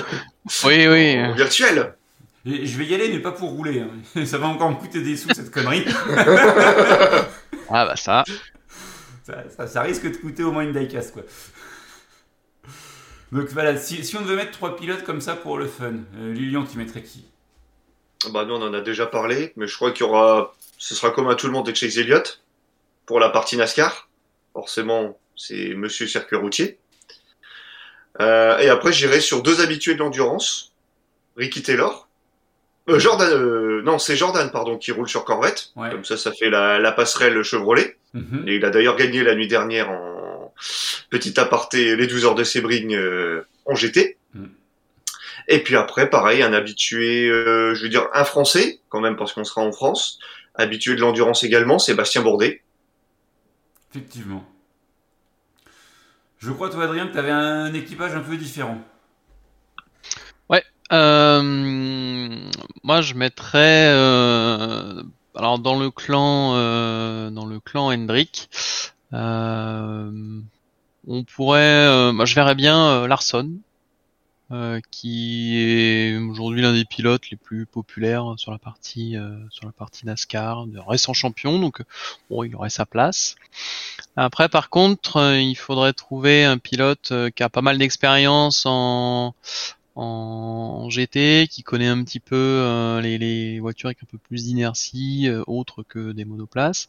oui, 0.63 0.87
oui. 0.87 1.33
virtuels 1.35 1.93
je 2.45 2.77
vais 2.77 2.85
y 2.85 2.95
aller, 2.95 3.09
mais 3.09 3.19
pas 3.19 3.31
pour 3.31 3.51
rouler. 3.51 3.81
Hein. 3.81 4.25
Ça 4.25 4.37
va 4.37 4.47
encore 4.47 4.69
me 4.69 4.75
coûter 4.75 5.01
des 5.01 5.17
sous, 5.17 5.29
cette 5.33 5.51
connerie. 5.51 5.85
ah 7.69 7.85
bah 7.85 7.95
ça. 7.95 8.23
Ça, 9.67 9.81
risque 9.81 10.09
de 10.09 10.17
coûter 10.17 10.43
au 10.43 10.51
moins 10.51 10.63
une 10.63 10.71
diecast, 10.71 11.13
quoi. 11.13 11.23
Donc 13.31 13.49
voilà, 13.49 13.77
si, 13.77 14.15
on 14.17 14.21
devait 14.21 14.37
mettre 14.37 14.51
trois 14.51 14.75
pilotes 14.75 15.03
comme 15.03 15.21
ça 15.21 15.35
pour 15.35 15.59
le 15.59 15.67
fun, 15.67 15.93
euh, 16.17 16.33
Lilian, 16.33 16.65
tu 16.65 16.79
mettrais 16.79 17.03
qui? 17.03 17.25
Bah 18.33 18.43
nous 18.43 18.55
on 18.55 18.61
en 18.61 18.73
a 18.73 18.81
déjà 18.81 19.05
parlé, 19.05 19.53
mais 19.55 19.67
je 19.67 19.75
crois 19.75 19.91
qu'il 19.91 20.05
y 20.05 20.09
aura, 20.09 20.55
ce 20.79 20.95
sera 20.95 21.11
comme 21.11 21.29
à 21.29 21.35
tout 21.35 21.45
le 21.45 21.53
monde 21.53 21.67
de 21.67 21.73
Chase 21.75 21.99
Elliott 21.99 22.41
pour 23.05 23.19
la 23.19 23.29
partie 23.29 23.55
NASCAR. 23.55 24.09
Forcément, 24.53 25.17
c'est 25.39 25.73
Monsieur 25.73 26.05
Circuit 26.05 26.35
routier. 26.35 26.77
Euh, 28.19 28.57
et 28.59 28.67
après, 28.67 28.91
j'irai 28.91 29.21
sur 29.21 29.41
deux 29.41 29.61
habitués 29.61 29.93
de 29.93 29.99
l'endurance, 29.99 30.73
Ricky 31.37 31.63
Taylor 31.63 32.07
euh, 32.89 32.97
Jordan, 32.97 33.29
euh, 33.31 33.83
non, 33.83 33.99
c'est 33.99 34.15
Jordan, 34.15 34.49
pardon, 34.51 34.77
qui 34.77 34.91
roule 34.91 35.07
sur 35.07 35.23
Corvette. 35.23 35.71
Comme 35.75 36.03
ça, 36.03 36.17
ça 36.17 36.31
fait 36.31 36.49
la, 36.49 36.91
passerelle 36.91 37.41
Chevrolet. 37.43 37.97
Mhm. 38.13 38.45
Et 38.47 38.55
il 38.55 38.65
a 38.65 38.71
d'ailleurs 38.71 38.95
gagné 38.95 39.23
la 39.23 39.35
nuit 39.35 39.47
dernière 39.47 39.91
en 39.91 40.53
petit 41.11 41.39
aparté 41.39 41.95
les 41.95 42.07
12 42.07 42.25
heures 42.25 42.35
de 42.35 42.43
Sebring 42.43 42.97
en 43.65 43.75
GT. 43.75 44.17
Mhm. 44.33 44.49
Et 45.49 45.59
puis 45.59 45.75
après, 45.75 46.09
pareil, 46.09 46.41
un 46.41 46.51
habitué, 46.51 47.27
je 47.27 47.79
veux 47.79 47.89
dire 47.89 48.07
un 48.13 48.23
Français, 48.23 48.79
quand 48.89 49.01
même, 49.01 49.15
parce 49.15 49.33
qu'on 49.33 49.43
sera 49.43 49.61
en 49.61 49.71
France, 49.71 50.17
habitué 50.55 50.95
de 50.95 51.01
l'endurance 51.01 51.43
également, 51.43 51.77
Sébastien 51.77 52.23
Bourdet. 52.23 52.63
Effectivement. 53.91 54.43
Je 56.39 56.51
crois, 56.51 56.69
toi, 56.69 56.85
Adrien, 56.85 57.07
que 57.07 57.13
tu 57.13 57.19
avais 57.19 57.31
un 57.31 57.73
équipage 57.73 58.15
un 58.15 58.21
peu 58.21 58.35
différent. 58.35 58.79
Euh, 60.91 62.49
moi, 62.83 63.01
je 63.01 63.13
mettrais 63.13 63.89
euh, 63.89 65.03
alors 65.35 65.59
dans 65.59 65.77
le 65.77 65.91
clan 65.91 66.53
euh, 66.55 67.29
dans 67.29 67.45
le 67.45 67.59
clan 67.59 67.91
Hendrik, 67.91 68.49
on 69.11 70.43
pourrait, 71.23 72.11
bah, 72.13 72.25
je 72.25 72.35
verrais 72.35 72.55
bien 72.55 73.07
Larson, 73.07 73.51
qui 74.89 75.57
est 75.59 76.17
aujourd'hui 76.17 76.61
l'un 76.61 76.73
des 76.73 76.85
pilotes 76.85 77.29
les 77.29 77.37
plus 77.37 77.65
populaires 77.65 78.33
sur 78.37 78.51
la 78.51 78.57
partie 78.57 79.15
sur 79.51 79.65
la 79.65 79.71
partie 79.71 80.05
NASCAR, 80.05 80.65
de 80.65 80.79
récent 80.79 81.13
champion, 81.13 81.59
donc 81.59 81.83
bon, 82.29 82.43
il 82.43 82.55
aurait 82.55 82.69
sa 82.69 82.85
place. 82.85 83.35
Après, 84.15 84.49
par 84.49 84.69
contre, 84.69 85.37
il 85.39 85.55
faudrait 85.55 85.93
trouver 85.93 86.45
un 86.45 86.57
pilote 86.57 87.13
qui 87.35 87.43
a 87.43 87.49
pas 87.49 87.61
mal 87.61 87.77
d'expérience 87.77 88.65
en 88.65 89.35
en 89.99 90.89
GT, 90.89 91.47
qui 91.49 91.61
connaît 91.61 91.87
un 91.87 92.03
petit 92.03 92.21
peu 92.21 92.35
euh, 92.35 93.01
les, 93.01 93.59
voitures 93.59 93.87
avec 93.87 94.01
un 94.01 94.05
peu 94.09 94.17
plus 94.17 94.45
d'inertie, 94.45 95.27
euh, 95.27 95.43
autre 95.45 95.83
que 95.83 96.13
des 96.13 96.23
monoplaces. 96.23 96.87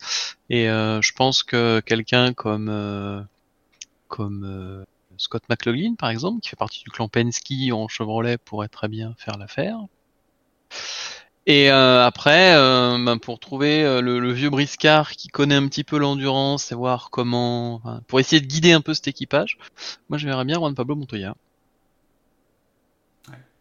Et 0.49 0.69
euh, 0.71 1.03
je 1.03 1.13
pense 1.13 1.43
que 1.43 1.81
quelqu'un 1.81 2.33
comme 2.33 3.27
comme 4.07 4.85
Scott 5.21 5.43
McLaughlin, 5.49 5.95
par 5.95 6.11
exemple, 6.11 6.41
qui 6.41 6.49
fait 6.49 6.57
partie 6.57 6.83
du 6.83 6.91
clan 6.91 7.09
Penske 7.09 7.53
en 7.73 7.89
Chevrolet, 7.89 8.39
pourrait 8.39 8.69
très 8.69 8.89
bien 8.89 9.15
faire 9.19 9.37
l'affaire. 9.39 9.79
Et 11.47 11.69
après, 11.69 12.55
ben, 12.55 13.19
pour 13.19 13.41
trouver 13.41 14.01
le, 14.01 14.33
vieux 14.33 14.51
briscard 14.51 15.13
qui 15.13 15.29
connaît 15.29 15.57
un 15.57 15.67
petit 15.69 15.85
peu 15.85 15.99
l'endurance 15.99 16.71
et 16.71 16.75
voir 16.75 17.11
comment, 17.11 17.83
pour 18.07 18.21
essayer 18.21 18.41
de 18.41 18.47
guider 18.47 18.73
un 18.73 18.81
peu 18.81 18.95
cet 18.95 19.09
équipage, 19.09 19.59
moi 20.09 20.19
je 20.19 20.27
verrais 20.27 20.45
bien 20.45 20.59
Juan 20.59 20.75
Pablo 20.75 20.95
Montoya. 20.95 21.35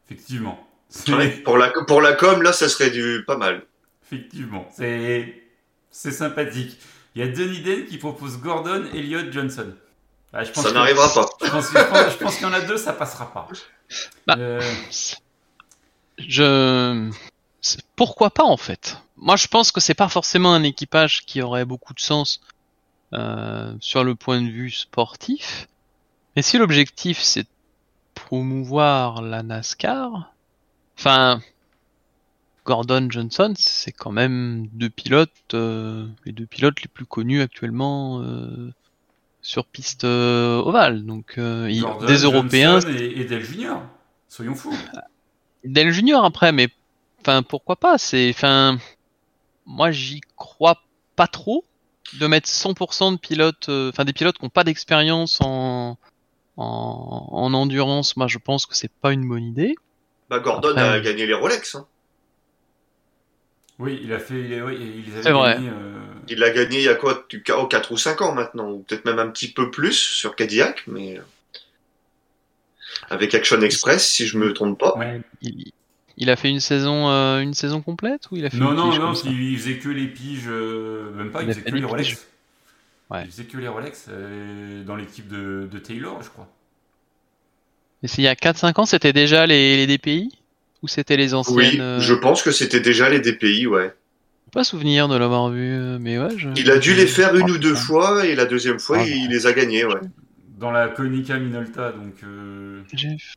Effectivement. 0.05 0.59
pour, 1.43 1.57
la, 1.57 1.69
pour 1.85 2.01
la 2.01 2.13
com, 2.13 2.41
là, 2.41 2.53
ça 2.53 2.69
serait 2.69 2.91
du 2.91 3.23
pas 3.25 3.37
mal. 3.37 3.65
Effectivement, 4.03 4.67
c'est 4.71 5.43
c'est 5.91 6.11
sympathique. 6.11 6.77
Il 7.15 7.25
y 7.25 7.27
a 7.27 7.27
Denis 7.27 7.61
Den 7.61 7.85
qui 7.85 7.97
propose 7.97 8.39
Gordon, 8.39 8.85
Elliott, 8.93 9.31
Johnson. 9.31 9.73
Ah, 10.33 10.43
je 10.43 10.51
pense 10.51 10.63
ça 10.63 10.71
n'arrivera 10.71 11.07
pas. 11.07 11.29
Je 11.41 12.17
pense, 12.17 12.35
qu'il 12.35 12.43
y 12.43 12.49
en 12.49 12.53
a 12.53 12.61
deux, 12.61 12.77
ça 12.77 12.93
passera 12.93 13.31
pas. 13.33 13.47
Bah, 14.27 14.35
euh, 14.37 14.61
Je 16.17 17.11
pourquoi 17.95 18.29
pas 18.29 18.43
en 18.43 18.57
fait? 18.57 18.97
Moi, 19.17 19.35
je 19.35 19.47
pense 19.47 19.71
que 19.71 19.81
c'est 19.81 19.93
pas 19.93 20.09
forcément 20.09 20.53
un 20.53 20.63
équipage 20.63 21.25
qui 21.25 21.41
aurait 21.41 21.65
beaucoup 21.65 21.93
de 21.93 21.99
sens 21.99 22.41
euh, 23.13 23.73
sur 23.79 24.03
le 24.03 24.15
point 24.15 24.41
de 24.41 24.49
vue 24.49 24.71
sportif. 24.71 25.67
Mais 26.35 26.41
si 26.41 26.57
l'objectif 26.57 27.19
c'est 27.19 27.47
promouvoir 28.13 29.21
la 29.21 29.41
NASCAR. 29.41 30.31
Enfin, 30.97 31.41
Gordon 32.65 33.07
Johnson, 33.09 33.53
c'est 33.57 33.91
quand 33.91 34.11
même 34.11 34.67
deux 34.73 34.89
pilotes, 34.89 35.31
euh, 35.53 36.07
les 36.25 36.31
deux 36.31 36.45
pilotes 36.45 36.81
les 36.81 36.87
plus 36.87 37.05
connus 37.05 37.41
actuellement 37.41 38.21
euh, 38.21 38.71
sur 39.41 39.65
piste 39.65 40.03
euh, 40.03 40.61
ovale. 40.61 41.05
Donc 41.05 41.39
des 41.39 42.23
Européens 42.23 42.79
et, 42.79 43.25
Del 43.25 43.43
Junior, 43.43 43.81
soyons 44.27 44.55
fous. 44.55 44.75
Del 45.63 45.91
Junior 45.91 46.23
après, 46.23 46.51
mais 46.51 46.69
enfin 47.21 47.43
pourquoi 47.43 47.75
pas? 47.75 47.97
C'est 47.97 48.29
enfin 48.29 48.77
moi 49.65 49.91
j'y 49.91 50.21
crois 50.35 50.81
pas 51.15 51.27
trop 51.27 51.63
de 52.19 52.27
mettre 52.27 52.49
100% 52.49 53.13
de 53.13 53.17
pilotes, 53.17 53.69
euh, 53.69 53.89
enfin 53.89 54.05
des 54.05 54.13
pilotes 54.13 54.37
qui 54.37 54.45
n'ont 54.45 54.49
pas 54.49 54.63
d'expérience 54.63 55.39
en, 55.41 55.97
en, 56.57 57.53
endurance. 57.53 58.17
Moi, 58.17 58.27
je 58.27 58.37
pense 58.37 58.65
que 58.65 58.75
c'est 58.75 58.91
pas 58.91 59.11
une 59.11 59.27
bonne 59.27 59.43
idée. 59.43 59.75
Bah, 60.29 60.39
Gordon 60.39 60.75
a 60.75 60.99
gagné 60.99 61.25
les 61.25 61.33
Rolex. 61.33 61.75
Hein. 61.75 61.85
Oui, 63.79 64.01
il 64.03 64.11
a 64.11 64.19
fait. 64.19 64.41
Il, 64.41 64.51
il 64.51 65.23
C'est 65.23 65.31
vrai. 65.31 65.57
Euh, 65.57 65.99
il 66.27 66.43
a 66.43 66.49
gagné 66.51 66.79
il 66.79 66.83
y 66.83 66.89
a 66.89 66.95
quoi 66.95 67.25
4 67.47 67.91
ou 67.91 67.97
5 67.97 68.21
ans 68.21 68.35
maintenant, 68.35 68.69
ou 68.71 68.79
peut-être 68.79 69.05
même 69.05 69.19
un 69.19 69.29
petit 69.29 69.51
peu 69.51 69.71
plus 69.71 69.93
sur 69.93 70.35
Cadillac, 70.35 70.83
mais 70.85 71.17
euh, 71.17 71.21
avec 73.09 73.33
Action 73.33 73.61
Express, 73.61 74.07
si 74.07 74.27
je 74.27 74.37
me 74.37 74.53
trompe 74.53 74.77
pas. 74.77 74.97
Ouais, 74.97 75.21
il, 76.17 76.29
a 76.29 76.35
fait 76.35 76.49
une 76.49 76.59
saison, 76.59 77.09
euh, 77.09 77.39
une 77.39 77.53
saison 77.53 77.81
complète 77.81 78.29
ou 78.31 78.35
il 78.35 78.45
a 78.45 78.49
fait 78.49 78.57
Non, 78.57 78.73
non, 78.73 78.93
non, 78.93 79.13
il 79.13 79.57
faisait 79.57 79.77
que 79.77 79.87
les 79.87 80.07
piges, 80.07 80.49
même 80.49 81.31
pas, 81.31 81.41
il, 81.41 81.47
faisait 81.47 81.61
que 81.61 81.75
les 81.75 81.85
Rolex. 81.85 82.27
Ouais. 83.09 83.23
Il 83.23 83.31
faisait 83.31 83.45
que 83.45 83.57
les 83.57 83.69
Rolex 83.69 84.09
dans 84.85 84.97
l'équipe 84.97 85.29
de, 85.29 85.69
de, 85.71 85.79
Taylor, 85.79 86.21
je 86.21 86.29
crois. 86.29 86.49
Et 88.03 88.07
il 88.17 88.23
y 88.23 88.27
a 88.27 88.35
4-5 88.35 88.81
ans, 88.81 88.85
c'était 88.85 89.13
déjà 89.13 89.47
les, 89.47 89.77
les 89.77 89.97
DPI 89.97 90.38
ou 90.81 90.87
c'était 90.87 91.17
les 91.17 91.33
anciennes 91.33 91.57
Oui, 91.57 91.79
euh, 91.79 91.99
je 91.99 92.13
pense 92.13 92.41
que 92.41 92.51
c'était 92.51 92.79
déjà 92.79 93.09
les 93.09 93.19
DPI, 93.19 93.67
ouais. 93.67 93.93
Pas 94.51 94.63
souvenir 94.63 95.07
de 95.07 95.15
l'avoir 95.15 95.49
vu, 95.49 95.73
euh, 95.73 95.97
mais 95.99 96.17
ouais. 96.17 96.29
Il 96.55 96.71
a 96.71 96.77
dû 96.77 96.93
les 96.93 97.05
faire 97.05 97.35
une 97.35 97.51
ou 97.51 97.57
deux 97.57 97.75
fois 97.75 98.25
et 98.25 98.35
la 98.35 98.45
deuxième 98.45 98.79
fois, 98.79 98.97
ah, 98.99 99.05
il 99.05 99.29
les 99.29 99.45
a 99.45 99.53
gagnés, 99.53 99.85
ouais. 99.85 99.99
Dans 100.57 100.71
la 100.71 100.89
Konica 100.89 101.37
Minolta, 101.37 101.91
donc. 101.91 102.15
Euh... 102.23 102.81
Jeff 102.93 103.35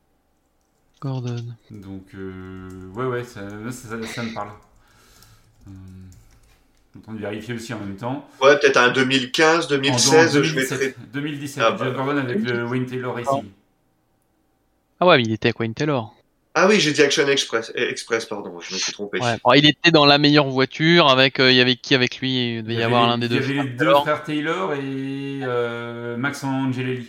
Gordon. 1.00 1.44
Donc, 1.70 2.06
euh... 2.14 2.88
ouais, 2.94 3.04
ouais, 3.04 3.24
ça, 3.24 3.40
ça, 3.70 4.22
me 4.22 4.34
parle. 4.34 4.48
Euh... 5.68 5.70
On 7.08 7.12
vérifier 7.14 7.54
aussi 7.54 7.74
en 7.74 7.78
même 7.78 7.96
temps. 7.96 8.28
Ouais, 8.40 8.58
peut-être 8.58 8.76
un 8.76 8.90
2015, 8.90 9.68
2016, 9.68 10.34
2017, 10.34 10.44
je 10.44 10.54
mettrais. 10.54 10.94
2017, 11.12 11.64
ah, 11.66 11.76
Jeff 11.78 11.94
Gordon 11.94 12.16
avec 12.16 12.40
le 12.40 12.64
Wayne 12.64 12.86
Taylor 12.86 13.14
Racing. 13.14 13.44
Ah 15.00 15.06
ouais, 15.06 15.16
mais 15.16 15.24
il 15.24 15.32
était 15.32 15.48
avec 15.48 15.60
Wayne 15.60 15.74
Taylor. 15.74 16.14
Ah 16.54 16.68
oui, 16.68 16.80
j'ai 16.80 16.92
dit 16.92 17.00
Action 17.00 17.26
Express, 17.28 17.72
eh, 17.74 17.88
Express, 17.88 18.26
pardon, 18.26 18.60
je 18.60 18.74
me 18.74 18.78
suis 18.78 18.92
trompé. 18.92 19.18
il 19.54 19.66
était 19.66 19.90
dans 19.90 20.04
la 20.04 20.18
meilleure 20.18 20.48
voiture 20.48 21.08
avec, 21.08 21.40
euh, 21.40 21.50
il 21.50 21.56
y 21.56 21.60
avait 21.60 21.76
qui 21.76 21.94
avec 21.94 22.18
lui? 22.18 22.56
Il 22.56 22.62
devait 22.62 22.74
y, 22.74 22.82
avoir 22.82 23.06
l'un 23.06 23.16
des 23.16 23.28
deux. 23.28 23.36
Il 23.36 23.56
y 23.56 23.58
avait 23.58 23.70
les 23.70 23.74
deux 23.74 23.94
frères 23.94 24.22
Taylor 24.22 24.74
et 24.74 25.40
euh, 25.42 26.16
Max 26.18 26.44
Angelelli. 26.44 27.08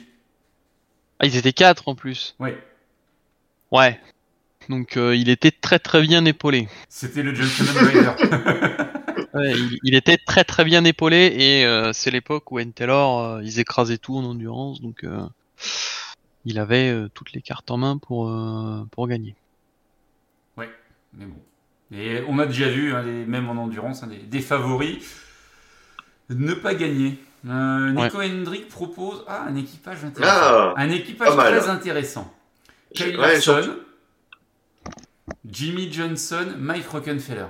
Ah, 1.20 1.26
ils 1.26 1.36
étaient 1.36 1.52
quatre 1.52 1.90
en 1.90 1.96
plus. 1.96 2.36
Oui. 2.40 2.52
Ouais. 3.72 4.00
Donc 4.70 4.96
euh, 4.96 5.14
il 5.14 5.28
était 5.28 5.52
très 5.52 5.80
très 5.80 6.02
bien 6.02 6.24
épaulé. 6.24 6.70
C'était 6.88 7.22
le 7.22 7.36
Gentleman 7.36 7.86
Rider. 7.86 9.26
ouais, 9.34 9.54
il, 9.84 9.94
était 9.94 10.18
très 10.18 10.46
très 10.46 10.64
bien 10.64 10.86
épaulé 10.86 11.18
et 11.38 11.92
c'est 11.92 12.12
l'époque 12.12 12.50
où 12.54 12.60
N 12.60 12.72
Taylor 12.72 13.42
ils 13.42 13.60
écrasaient 13.60 13.98
tout 13.98 14.16
en 14.16 14.24
endurance 14.24 14.80
donc 14.80 15.04
il 16.46 16.60
avait 16.60 16.90
euh, 16.90 17.10
toutes 17.14 17.34
les 17.34 17.42
cartes 17.42 17.72
en 17.72 17.78
main 17.78 17.98
pour, 17.98 18.30
euh, 18.30 18.84
pour 18.92 19.08
gagner. 19.08 19.36
Ouais, 20.58 20.70
mais 21.14 21.26
bon. 21.26 21.40
Et 21.92 22.24
on 22.28 22.40
a 22.40 22.46
déjà 22.46 22.70
vu, 22.70 22.94
hein, 22.94 23.04
même 23.04 23.50
en 23.50 23.62
endurance, 23.62 24.04
hein, 24.04 24.10
des, 24.28 24.42
favoris 24.42 25.06
ne 26.30 26.54
pas 26.54 26.74
gagner. 26.74 27.20
Euh, 27.48 27.92
Nico 27.92 28.22
Hendrick 28.22 28.68
propose 28.68 29.24
ah, 29.28 29.46
un 29.48 29.56
équipage 29.56 30.04
intéressant. 30.04 30.34
Ah, 30.36 30.74
un 30.78 30.90
équipage 30.90 31.36
très 31.36 31.70
intéressant. 31.70 32.34
Kyle 32.96 33.16
Larson, 33.16 33.78
Jimmy 35.46 35.92
Johnson, 35.92 36.54
Mike 36.58 36.88
Rockenfeller. 36.88 37.48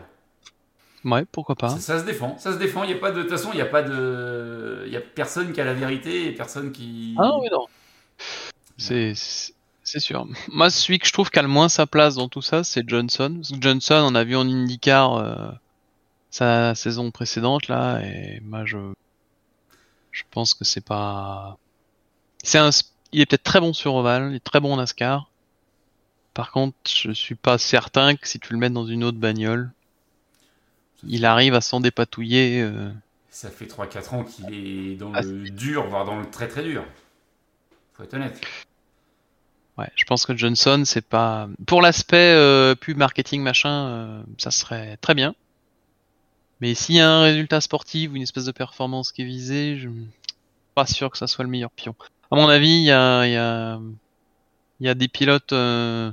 Ouais, 1.05 1.25
pourquoi 1.31 1.55
pas. 1.55 1.69
Ça, 1.69 1.99
se 1.99 2.05
défend, 2.05 2.37
ça 2.37 2.53
se 2.53 2.57
défend. 2.57 2.83
Il 2.83 2.89
y 2.89 2.93
a 2.93 2.97
pas 2.97 3.11
de, 3.11 3.17
de 3.17 3.21
toute 3.23 3.31
façon, 3.31 3.49
il 3.51 3.55
n'y 3.55 3.61
a 3.61 3.65
pas 3.65 3.83
de, 3.83 4.83
il 4.85 4.91
y 4.91 4.97
a 4.97 5.01
personne 5.01 5.51
qui 5.51 5.61
a 5.61 5.65
la 5.65 5.73
vérité 5.73 6.27
et 6.27 6.31
personne 6.31 6.71
qui. 6.71 7.15
Ah 7.17 7.37
oui 7.39 7.47
non. 7.51 7.65
C'est 8.83 9.99
sûr. 9.99 10.27
Moi, 10.47 10.69
celui 10.69 10.99
que 10.99 11.07
je 11.07 11.13
trouve 11.13 11.29
qui 11.29 11.39
a 11.39 11.41
le 11.41 11.47
moins 11.47 11.69
sa 11.69 11.85
place 11.85 12.15
dans 12.15 12.29
tout 12.29 12.41
ça, 12.41 12.63
c'est 12.63 12.87
Johnson. 12.87 13.41
Johnson, 13.59 14.05
on 14.09 14.15
a 14.15 14.23
vu 14.23 14.35
en 14.35 14.47
IndyCar 14.47 15.17
euh, 15.17 15.51
sa 16.31 16.73
saison 16.73 17.11
précédente 17.11 17.67
là, 17.67 17.99
et 18.01 18.39
moi 18.41 18.65
je 18.65 18.77
je 20.13 20.23
pense 20.31 20.53
que 20.53 20.63
c'est 20.63 20.85
pas. 20.85 21.57
C'est 22.43 22.59
un. 22.59 22.69
Il 23.11 23.21
est 23.21 23.25
peut-être 23.25 23.43
très 23.43 23.59
bon 23.59 23.73
sur 23.73 23.95
Oval, 23.95 24.31
il 24.31 24.35
est 24.35 24.43
très 24.43 24.59
bon 24.59 24.73
en 24.73 24.77
NASCAR. 24.77 25.29
Par 26.33 26.51
contre, 26.51 26.75
je 26.87 27.11
suis 27.11 27.35
pas 27.35 27.57
certain 27.57 28.15
que 28.15 28.27
si 28.27 28.39
tu 28.39 28.53
le 28.53 28.59
mets 28.59 28.69
dans 28.69 28.85
une 28.85 29.03
autre 29.03 29.19
bagnole, 29.19 29.71
il 31.05 31.25
arrive 31.25 31.53
à 31.53 31.61
s'en 31.61 31.79
dépatouiller. 31.79 32.61
Euh. 32.61 32.91
Ça 33.29 33.49
fait 33.49 33.65
3-4 33.65 34.15
ans 34.15 34.23
qu'il 34.23 34.53
est 34.53 34.95
dans 34.95 35.11
ah, 35.13 35.21
le 35.21 35.49
dur, 35.49 35.87
voire 35.87 36.05
dans 36.05 36.19
le 36.19 36.29
très 36.29 36.47
très 36.47 36.63
dur. 36.63 36.85
Faut 37.93 38.03
être 38.03 38.13
honnête. 38.13 38.39
Ouais, 39.77 39.89
je 39.95 40.03
pense 40.03 40.25
que 40.25 40.37
Johnson, 40.37 40.83
c'est 40.85 41.05
pas. 41.05 41.47
Pour 41.65 41.81
l'aspect 41.81 42.33
euh, 42.35 42.75
plus 42.75 42.93
marketing 42.93 43.41
machin, 43.41 43.87
euh, 43.87 44.23
ça 44.37 44.51
serait 44.51 44.97
très 44.97 45.15
bien. 45.15 45.33
Mais 46.61 46.75
s'il 46.75 46.95
y 46.95 46.99
a 46.99 47.09
un 47.09 47.23
résultat 47.23 47.59
sportif 47.59 48.11
ou 48.11 48.15
une 48.15 48.21
espèce 48.21 48.45
de 48.45 48.51
performance 48.51 49.11
qui 49.11 49.23
est 49.23 49.25
visée, 49.25 49.77
je 49.77 49.89
suis 49.89 50.07
pas 50.75 50.85
sûr 50.85 51.09
que 51.09 51.17
ça 51.17 51.27
soit 51.27 51.43
le 51.43 51.49
meilleur 51.49 51.71
pion. 51.71 51.95
À 52.29 52.35
mon 52.35 52.47
avis, 52.47 52.69
il 52.69 52.83
y 52.83 52.91
a, 52.91 53.25
y, 53.25 53.35
a, 53.35 53.79
y 54.79 54.87
a 54.87 54.93
des 54.93 55.07
pilotes 55.07 55.53
euh, 55.53 56.11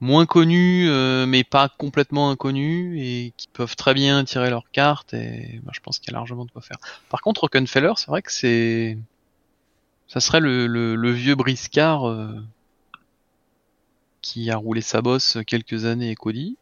moins 0.00 0.26
connus, 0.26 0.90
mais 1.26 1.44
pas 1.44 1.68
complètement 1.68 2.30
inconnus, 2.30 3.00
et 3.00 3.32
qui 3.36 3.48
peuvent 3.52 3.76
très 3.76 3.94
bien 3.94 4.24
tirer 4.24 4.50
leur 4.50 4.70
carte, 4.70 5.14
et 5.14 5.60
bah, 5.62 5.72
je 5.72 5.80
pense 5.80 5.98
qu'il 5.98 6.10
y 6.12 6.14
a 6.14 6.18
largement 6.18 6.44
de 6.44 6.50
quoi 6.50 6.62
faire. 6.62 6.78
Par 7.08 7.20
contre, 7.22 7.42
Rockenfeller, 7.42 7.92
c'est 7.96 8.08
vrai 8.08 8.22
que 8.22 8.32
c'est 8.32 8.98
ça 10.08 10.20
serait 10.20 10.40
le, 10.40 10.66
le, 10.66 11.10
vieux 11.10 11.34
briscard 11.34 12.08
euh, 12.08 12.32
qui 14.22 14.50
a 14.50 14.56
roulé 14.56 14.80
sa 14.80 15.02
bosse 15.02 15.38
quelques 15.46 15.84
années 15.84 16.10
et 16.10 16.14
Cody. 16.14 16.56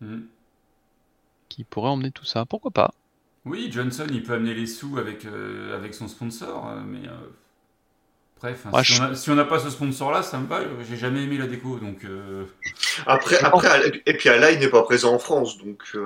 Hmm. 0.00 0.22
Qui 1.48 1.64
pourrait 1.64 1.90
emmener 1.90 2.10
tout 2.10 2.24
ça. 2.24 2.44
Pourquoi 2.44 2.72
pas? 2.72 2.92
Oui, 3.44 3.70
Johnson, 3.72 4.06
il 4.10 4.22
peut 4.22 4.34
amener 4.34 4.54
les 4.54 4.66
sous 4.66 4.98
avec, 4.98 5.24
euh, 5.24 5.76
avec 5.76 5.94
son 5.94 6.08
sponsor, 6.08 6.68
euh, 6.68 6.80
mais. 6.84 7.08
Bref, 8.40 8.66
si, 9.14 9.30
on 9.30 9.34
n'a 9.34 9.44
pas 9.44 9.58
ce 9.58 9.70
sponsor-là, 9.70 10.22
ça 10.22 10.38
me 10.38 10.46
va. 10.46 10.60
J'ai 10.88 10.96
jamais 10.96 11.22
aimé 11.22 11.36
la 11.36 11.46
déco, 11.46 11.78
donc. 11.78 12.06
Après, 13.06 13.38
après, 13.38 14.02
et 14.06 14.14
puis 14.14 14.28
Alain 14.28 14.58
n'est 14.58 14.70
pas 14.70 14.82
présent 14.82 15.14
en 15.14 15.18
France, 15.18 15.58
donc. 15.58 15.96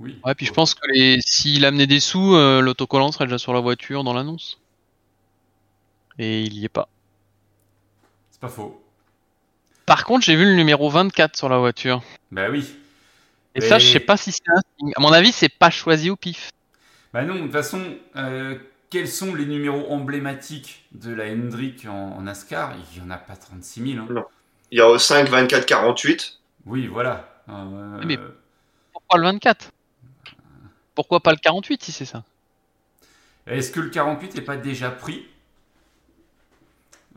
Oui. 0.00 0.18
Ouais, 0.24 0.34
puis 0.34 0.46
je 0.46 0.52
pense 0.52 0.74
que 0.74 0.84
les... 0.92 1.18
s'il 1.20 1.64
amenait 1.64 1.86
des 1.86 2.00
sous, 2.00 2.34
l'autocollant 2.34 3.12
serait 3.12 3.26
déjà 3.26 3.38
sur 3.38 3.52
la 3.52 3.60
voiture 3.60 4.02
dans 4.02 4.12
l'annonce 4.12 4.58
et 6.18 6.42
il 6.42 6.54
y 6.58 6.64
est 6.64 6.68
pas. 6.68 6.88
C'est 8.30 8.40
pas 8.40 8.48
faux. 8.48 8.82
Par 9.86 10.04
contre, 10.04 10.24
j'ai 10.24 10.36
vu 10.36 10.44
le 10.44 10.54
numéro 10.54 10.88
24 10.88 11.36
sur 11.36 11.48
la 11.48 11.58
voiture. 11.58 12.02
Bah 12.30 12.48
oui. 12.50 12.74
Et 13.54 13.60
ça, 13.60 13.78
je 13.78 13.86
sais 13.86 14.00
pas 14.00 14.16
si 14.16 14.32
c'est 14.32 14.48
un 14.48 14.60
signe. 14.78 14.92
À 14.96 15.00
mon 15.00 15.12
avis, 15.12 15.32
c'est 15.32 15.48
pas 15.50 15.70
choisi 15.70 16.08
au 16.08 16.16
pif. 16.16 16.50
Bah 17.12 17.24
non, 17.24 17.34
de 17.34 17.40
toute 17.40 17.52
façon, 17.52 17.82
euh, 18.16 18.56
quels 18.88 19.08
sont 19.08 19.34
les 19.34 19.44
numéros 19.44 19.90
emblématiques 19.90 20.86
de 20.92 21.12
la 21.12 21.26
Hendrick 21.26 21.86
en, 21.86 22.22
NASCAR? 22.22 22.74
Il 22.94 23.02
y 23.02 23.04
en 23.04 23.10
a 23.10 23.18
pas 23.18 23.36
36 23.36 23.94
000. 23.94 24.04
Hein. 24.04 24.08
Non. 24.10 24.24
Il 24.70 24.78
y 24.78 24.80
a 24.80 24.98
5, 24.98 25.28
24, 25.28 25.66
48. 25.66 26.38
Oui, 26.64 26.86
voilà. 26.86 27.42
Euh, 27.48 28.00
Mais 28.06 28.18
pourquoi 28.92 29.18
le 29.18 29.24
24 29.24 29.70
Pourquoi 30.94 31.20
pas 31.20 31.32
le 31.32 31.38
48 31.38 31.82
si 31.82 31.92
c'est 31.92 32.06
ça? 32.06 32.24
Est-ce 33.46 33.70
que 33.72 33.80
le 33.80 33.90
48 33.90 34.36
n'est 34.36 34.40
pas 34.40 34.56
déjà 34.56 34.90
pris? 34.90 35.26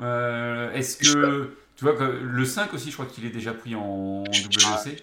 Euh, 0.02 0.72
est-ce 0.74 0.98
que. 0.98 1.52
Tu 1.76 1.84
vois, 1.84 1.96
le 2.00 2.46
5 2.46 2.74
aussi, 2.74 2.90
je 2.90 2.94
crois 2.94 3.06
qu'il 3.06 3.26
est 3.26 3.30
déjà 3.30 3.54
pris 3.54 3.76
en 3.76 4.24
WC. 4.24 5.02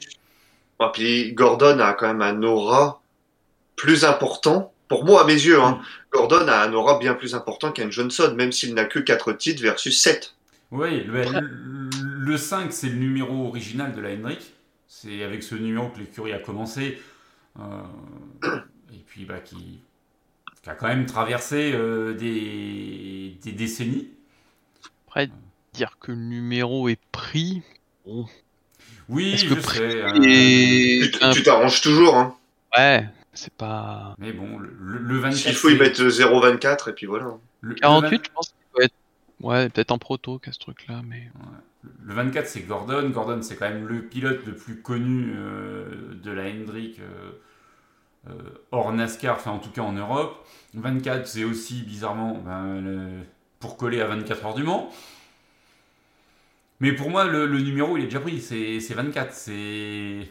Ah, 0.78 0.90
puis 0.92 1.33
Gordon 1.33 1.78
a 1.78 1.92
quand 1.92 2.12
même 2.12 2.22
un 2.22 2.42
aura 2.42 3.02
plus 3.76 4.05
important. 4.05 4.72
Pour 4.88 5.05
moi, 5.05 5.22
à 5.22 5.26
mes 5.26 5.35
yeux, 5.35 5.61
hein, 5.61 5.81
Gordon 6.12 6.48
a 6.48 6.66
un 6.66 6.72
aura 6.72 6.98
bien 6.98 7.14
plus 7.14 7.35
important 7.35 7.72
qu'un 7.72 7.90
Johnson, 7.90 8.35
même 8.37 8.52
s'il 8.52 8.74
n'a 8.74 8.85
que 8.85 8.98
4 8.98 9.33
titres 9.35 9.62
versus 9.62 10.00
7. 10.00 10.35
Oui, 10.70 11.05
le, 11.05 12.37
5, 12.37 12.72
c'est 12.72 12.88
le 12.88 12.96
numéro 12.96 13.46
original 13.48 13.94
de 13.94 14.00
la 14.00 14.11
Hendrick. 14.11 14.55
C'est 14.88 15.22
avec 15.22 15.42
ce 15.42 15.55
numéro 15.55 15.88
que 15.88 15.98
l'écurie 15.98 16.33
a 16.33 16.38
commencé. 16.38 16.98
Euh, 17.61 17.62
et 18.92 19.02
puis, 19.07 19.24
bah, 19.24 19.40
qui, 19.40 19.81
a 20.66 20.74
quand 20.74 20.88
même 20.88 21.07
traversé 21.07 21.72
euh, 21.74 22.14
des, 22.14 23.38
des 23.42 23.52
décennies. 23.52 24.09
Après, 25.12 25.29
dire 25.75 25.98
que 26.01 26.11
le 26.11 26.16
numéro 26.16 26.88
est 26.88 26.98
pris, 27.12 27.61
Oui, 29.11 29.37
je 29.37 29.61
sais. 29.61 30.03
Hein. 30.03 31.33
Tu 31.35 31.42
t'arranges 31.42 31.83
toujours, 31.83 32.16
hein. 32.16 32.35
Ouais, 32.75 33.07
c'est 33.35 33.53
pas. 33.53 34.14
Mais 34.16 34.33
bon, 34.33 34.59
le, 34.59 35.18
24. 35.18 35.48
Il 35.48 35.55
faut 35.55 35.68
y 35.68 35.77
mettre 35.77 36.03
0,24 36.03 36.88
et 36.88 36.92
puis 36.94 37.05
voilà. 37.05 37.27
Le 37.61 37.75
48, 37.75 38.22
je 38.25 38.31
pense 38.31 38.48
qu'il 38.48 38.57
doit 38.75 38.85
être. 38.85 38.94
Ouais, 39.40 39.68
peut-être 39.68 39.90
en 39.90 39.98
proto 39.98 40.38
qu'à 40.38 40.51
ce 40.53 40.59
truc-là, 40.59 41.03
mais. 41.07 41.29
Le 42.03 42.14
24, 42.14 42.46
c'est 42.46 42.62
Gordon. 42.62 43.11
Gordon, 43.11 43.42
c'est 43.42 43.57
quand 43.57 43.68
même 43.68 43.87
le 43.87 44.01
pilote 44.01 44.46
le 44.46 44.55
plus 44.55 44.81
connu 44.81 45.35
euh, 45.37 46.14
de 46.25 46.31
la 46.31 46.44
Hendrick. 46.44 47.01
Euh, 48.31 48.33
hors 48.70 48.90
NASCAR, 48.94 49.37
enfin 49.37 49.51
en 49.51 49.59
tout 49.59 49.72
cas 49.72 49.83
en 49.83 49.92
Europe. 49.92 50.46
24, 50.72 51.27
c'est 51.27 51.44
aussi 51.44 51.83
bizarrement 51.83 52.38
ben, 52.38 53.27
pour 53.62 53.79
coller 53.79 54.03
à 54.03 54.07
24 54.09 54.44
heures 54.44 54.55
du 54.55 54.64
Mans. 54.64 54.92
Mais 56.81 56.92
pour 56.92 57.09
moi, 57.09 57.25
le, 57.25 57.46
numéro, 57.46 57.96
il 57.96 58.03
est 58.03 58.07
déjà 58.07 58.20
pris. 58.20 58.40
C'est 58.40 58.94
24. 58.94 59.33
C'est... 59.33 60.29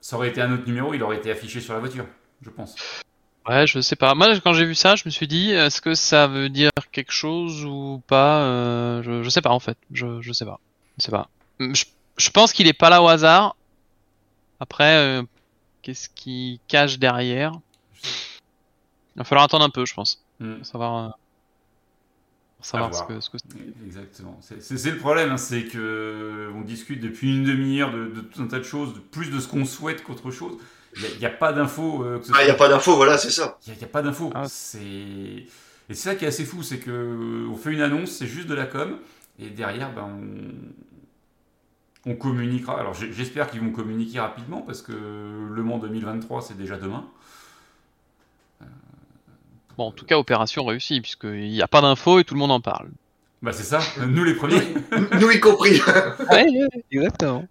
Ça 0.00 0.16
aurait 0.16 0.30
été 0.30 0.40
un 0.40 0.52
autre 0.52 0.66
numéro, 0.66 0.94
il 0.94 1.02
aurait 1.02 1.18
été 1.18 1.30
affiché 1.30 1.60
sur 1.60 1.74
la 1.74 1.80
voiture, 1.80 2.06
je 2.40 2.48
pense. 2.50 2.74
Ouais, 3.46 3.66
je 3.66 3.80
sais 3.80 3.96
pas. 3.96 4.14
Moi, 4.14 4.28
quand 4.40 4.54
j'ai 4.54 4.64
vu 4.64 4.74
ça, 4.74 4.96
je 4.96 5.02
me 5.04 5.10
suis 5.10 5.26
dit, 5.26 5.50
est-ce 5.50 5.82
que 5.82 5.94
ça 5.94 6.26
veut 6.26 6.48
dire 6.48 6.70
quelque 6.92 7.12
chose 7.12 7.64
ou 7.66 8.02
pas 8.06 8.42
euh, 8.42 9.02
je, 9.02 9.22
je, 9.22 9.28
sais 9.28 9.42
pas 9.42 9.50
en 9.50 9.60
fait. 9.60 9.76
Je, 9.92 10.20
je 10.22 10.32
sais 10.32 10.44
pas. 10.46 10.60
Je 10.98 11.04
sais 11.04 11.10
pas. 11.10 11.28
Je, 11.58 12.30
pense 12.30 12.52
qu'il 12.52 12.66
est 12.66 12.72
pas 12.72 12.88
là 12.88 13.02
au 13.02 13.08
hasard. 13.08 13.54
Après, 14.60 14.94
euh, 14.96 15.22
qu'est-ce 15.82 16.08
qui 16.08 16.60
cache 16.68 16.98
derrière? 16.98 17.52
Il 18.02 19.18
va 19.18 19.24
falloir 19.24 19.44
attendre 19.44 19.64
un 19.64 19.70
peu, 19.70 19.84
je 19.84 19.94
pense. 19.94 20.24
Pour 20.38 20.64
savoir. 20.64 20.96
Euh, 20.96 21.08
pour 22.58 22.66
savoir 22.66 22.94
ce 22.94 23.04
que, 23.04 23.20
ce 23.20 23.30
que 23.30 23.36
Exactement. 23.86 24.38
C'est 24.40 24.90
le 24.90 24.98
problème, 24.98 25.30
hein, 25.30 25.36
c'est 25.36 25.64
que 25.64 26.50
on 26.56 26.62
discute 26.62 27.00
depuis 27.00 27.36
une 27.36 27.44
demi-heure 27.44 27.92
de, 27.92 28.06
de, 28.06 28.20
tout 28.20 28.42
un 28.42 28.48
tas 28.48 28.58
de 28.58 28.64
choses, 28.64 28.94
de 28.94 28.98
plus 28.98 29.30
de 29.30 29.38
ce 29.38 29.46
qu'on 29.46 29.64
souhaite 29.64 30.02
qu'autre 30.02 30.32
chose. 30.32 30.58
Il 30.96 31.18
n'y 31.20 31.26
a, 31.26 31.30
pas 31.30 31.52
d'infos. 31.52 32.02
Euh, 32.02 32.20
ah, 32.34 32.42
il 32.42 32.46
n'y 32.46 32.50
a 32.50 32.54
pas 32.54 32.68
d'infos, 32.68 32.96
voilà, 32.96 33.16
c'est 33.16 33.30
ça. 33.30 33.58
Il 33.66 33.74
n'y 33.74 33.84
a, 33.84 33.86
pas 33.86 34.02
d'infos. 34.02 34.32
Ah. 34.34 34.44
C'est... 34.48 34.78
Et 34.80 35.94
c'est 35.94 36.10
ça 36.10 36.14
qui 36.16 36.24
est 36.24 36.28
assez 36.28 36.44
fou, 36.44 36.62
c'est 36.62 36.78
que 36.78 37.46
on 37.48 37.56
fait 37.56 37.72
une 37.72 37.80
annonce, 37.80 38.10
c'est 38.10 38.26
juste 38.26 38.48
de 38.48 38.54
la 38.54 38.66
com, 38.66 38.98
et 39.38 39.50
derrière, 39.50 39.92
ben, 39.94 40.08
on, 42.04 42.10
on 42.10 42.16
communiquera. 42.16 42.78
Alors 42.78 42.94
j'espère 42.94 43.48
qu'ils 43.48 43.60
vont 43.60 43.70
communiquer 43.70 44.18
rapidement, 44.18 44.62
parce 44.62 44.82
que 44.82 44.92
Le 44.92 45.62
Mans 45.62 45.78
2023, 45.78 46.42
c'est 46.42 46.56
déjà 46.56 46.76
demain. 46.76 47.06
Bon, 49.78 49.86
en 49.86 49.92
tout 49.92 50.04
cas, 50.04 50.18
opération 50.18 50.64
réussie, 50.64 51.00
puisqu'il 51.00 51.50
n'y 51.50 51.62
a 51.62 51.68
pas 51.68 51.80
d'infos 51.80 52.18
et 52.18 52.24
tout 52.24 52.34
le 52.34 52.40
monde 52.40 52.50
en 52.50 52.60
parle. 52.60 52.88
Bah 53.40 53.52
c'est 53.52 53.62
ça, 53.62 53.78
nous 54.08 54.24
les 54.24 54.34
premiers. 54.34 54.60
nous 55.20 55.30
y 55.30 55.38
compris. 55.38 55.80
ouais, 56.32 56.48
exactement. 56.90 57.46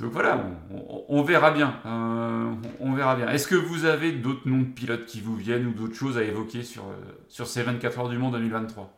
Donc 0.00 0.12
voilà, 0.12 0.42
on, 1.08 1.22
verra 1.22 1.50
bien. 1.50 1.78
Euh, 1.84 2.50
on 2.80 2.94
verra 2.94 3.14
bien. 3.14 3.28
Est-ce 3.28 3.46
que 3.46 3.54
vous 3.54 3.84
avez 3.84 4.12
d'autres 4.12 4.48
noms 4.48 4.60
de 4.60 4.72
pilotes 4.72 5.04
qui 5.04 5.20
vous 5.20 5.36
viennent 5.36 5.66
ou 5.66 5.72
d'autres 5.74 5.94
choses 5.94 6.16
à 6.16 6.22
évoquer 6.22 6.62
sur, 6.62 6.84
euh, 6.84 6.94
sur 7.28 7.46
ces 7.46 7.62
24 7.62 7.98
heures 7.98 8.08
du 8.08 8.16
monde 8.16 8.32
2023 8.32 8.90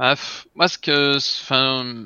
ah, 0.00 0.14
Moi, 0.54 0.68
ce 0.68 0.76
que. 0.76 1.16
Enfin. 1.16 2.04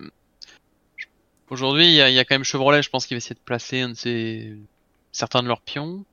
Aujourd'hui, 1.50 1.86
il 1.86 1.94
y, 1.94 2.18
a 2.18 2.24
quand 2.24 2.36
même 2.36 2.44
Chevrolet, 2.44 2.82
je 2.82 2.88
pense 2.88 3.06
qu'il 3.06 3.16
va 3.16 3.18
essayer 3.18 3.34
de 3.34 3.40
placer 3.40 3.80
un 3.80 3.90
de 3.90 3.94
ses, 3.94 4.56
certains 5.10 5.42
de 5.42 5.48
leurs 5.48 5.60
pions. 5.60 6.04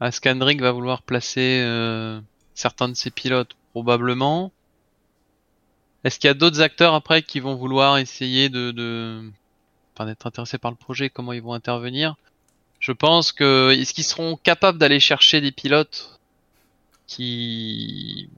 Askandrick 0.00 0.60
va 0.60 0.70
vouloir 0.70 1.02
placer 1.02 1.60
euh, 1.64 2.20
certains 2.54 2.88
de 2.88 2.94
ses 2.94 3.10
pilotes, 3.10 3.56
probablement. 3.72 4.52
Est-ce 6.04 6.18
qu'il 6.18 6.28
y 6.28 6.30
a 6.30 6.34
d'autres 6.34 6.60
acteurs 6.60 6.94
après 6.94 7.22
qui 7.22 7.40
vont 7.40 7.56
vouloir 7.56 7.98
essayer 7.98 8.48
de, 8.48 8.70
d'être 9.98 10.26
intéressés 10.26 10.58
par 10.58 10.70
le 10.70 10.76
projet, 10.76 11.10
comment 11.10 11.32
ils 11.32 11.42
vont 11.42 11.54
intervenir? 11.54 12.14
Je 12.78 12.92
pense 12.92 13.32
que 13.32 13.72
est-ce 13.72 13.92
qu'ils 13.92 14.04
seront 14.04 14.36
capables 14.36 14.78
d'aller 14.78 15.00
chercher 15.00 15.40
des 15.40 15.50
pilotes 15.50 16.20
qui 17.08 18.28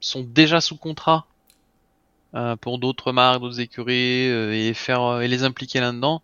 sont 0.00 0.22
déjà 0.22 0.60
sous 0.60 0.76
contrat 0.76 1.26
euh, 2.34 2.54
pour 2.54 2.78
d'autres 2.78 3.10
marques, 3.10 3.40
d'autres 3.40 3.60
écuries 3.60 4.30
euh, 4.30 4.52
et 4.52 4.72
faire 4.72 5.20
et 5.20 5.26
les 5.26 5.42
impliquer 5.42 5.80
là-dedans? 5.80 6.22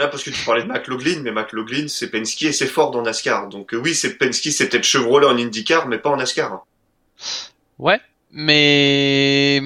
Ah, 0.00 0.08
parce 0.08 0.22
que 0.22 0.30
tu 0.30 0.44
parlais 0.44 0.62
de 0.62 0.68
McLaughlin, 0.68 1.22
mais 1.22 1.32
McLaughlin 1.32 1.88
c'est 1.88 2.10
Penske 2.10 2.42
et 2.44 2.52
c'est 2.52 2.66
fort 2.66 2.90
dans 2.90 3.02
NASCAR. 3.02 3.48
Donc 3.48 3.74
euh, 3.74 3.78
oui, 3.78 3.94
c'est 3.94 4.16
Penske, 4.16 4.52
c'est 4.52 4.68
peut-être 4.68 4.84
Chevrolet 4.84 5.26
en 5.26 5.36
IndyCar, 5.36 5.88
mais 5.88 5.98
pas 5.98 6.10
en 6.10 6.16
NASCAR. 6.16 6.64
Ouais, 7.78 8.00
mais 8.30 9.62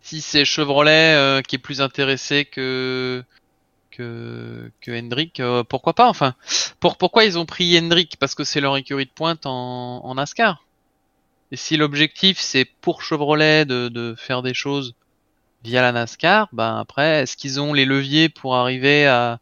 si 0.00 0.20
c'est 0.20 0.44
Chevrolet 0.44 1.14
euh, 1.14 1.42
qui 1.42 1.56
est 1.56 1.60
plus 1.60 1.80
intéressé 1.80 2.44
que 2.44 3.22
que, 3.90 4.70
que 4.80 4.90
Hendrick, 4.90 5.38
euh, 5.38 5.62
pourquoi 5.64 5.92
pas 5.92 6.08
Enfin, 6.08 6.34
pour, 6.80 6.96
pourquoi 6.96 7.24
ils 7.24 7.38
ont 7.38 7.44
pris 7.44 7.78
Hendrick? 7.78 8.16
Parce 8.18 8.34
que 8.34 8.42
c'est 8.42 8.60
leur 8.60 8.76
écurie 8.76 9.04
de 9.04 9.10
pointe 9.10 9.44
en, 9.46 10.00
en 10.02 10.14
NASCAR. 10.14 10.64
Et 11.52 11.56
si 11.56 11.76
l'objectif 11.76 12.38
c'est 12.40 12.64
pour 12.64 13.02
Chevrolet 13.02 13.64
de, 13.66 13.88
de, 13.88 14.14
faire 14.16 14.42
des 14.42 14.54
choses 14.54 14.94
via 15.62 15.82
la 15.82 15.92
NASCAR, 15.92 16.48
ben 16.52 16.78
après, 16.78 17.22
est-ce 17.22 17.36
qu'ils 17.36 17.60
ont 17.60 17.74
les 17.74 17.84
leviers 17.84 18.28
pour 18.28 18.56
arriver 18.56 19.06
à, 19.06 19.38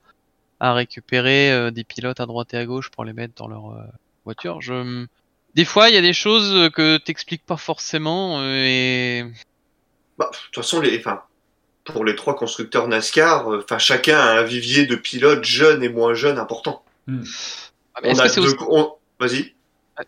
à 0.61 0.75
récupérer 0.75 1.51
euh, 1.51 1.71
des 1.71 1.85
pilotes 1.85 2.21
à 2.21 2.27
droite 2.27 2.55
et 2.55 2.59
à 2.59 2.67
gauche 2.67 2.91
pour 2.91 3.05
les 3.05 3.13
mettre 3.13 3.35
dans 3.35 3.49
leur 3.49 3.75
voiture 4.25 4.61
Je 4.61 5.07
des 5.57 5.65
fois, 5.65 5.89
il 5.89 5.97
y 5.97 5.99
a 5.99 6.01
des 6.01 6.13
choses 6.13 6.71
que 6.71 6.97
t'expliques 6.99 7.45
pas 7.45 7.57
forcément 7.57 8.41
et 8.45 9.25
bah, 10.21 10.29
de 10.31 10.37
toute 10.37 10.57
façon, 10.57 10.81
les, 10.81 10.99
enfin, 10.99 11.23
pour 11.85 12.05
les 12.05 12.15
trois 12.15 12.37
constructeurs 12.37 12.89
NASCAR, 12.89 13.51
euh, 13.51 13.63
enfin, 13.65 13.79
chacun 13.79 14.19
a 14.19 14.39
un 14.39 14.43
vivier 14.43 14.85
de 14.85 14.95
pilotes 14.95 15.45
jeunes 15.45 15.83
et 15.83 15.89
moins 15.89 16.13
jeunes 16.13 16.39
important. 16.39 16.85
Hmm. 17.07 17.23
Ah, 17.95 18.01
vas-y. 19.19 19.55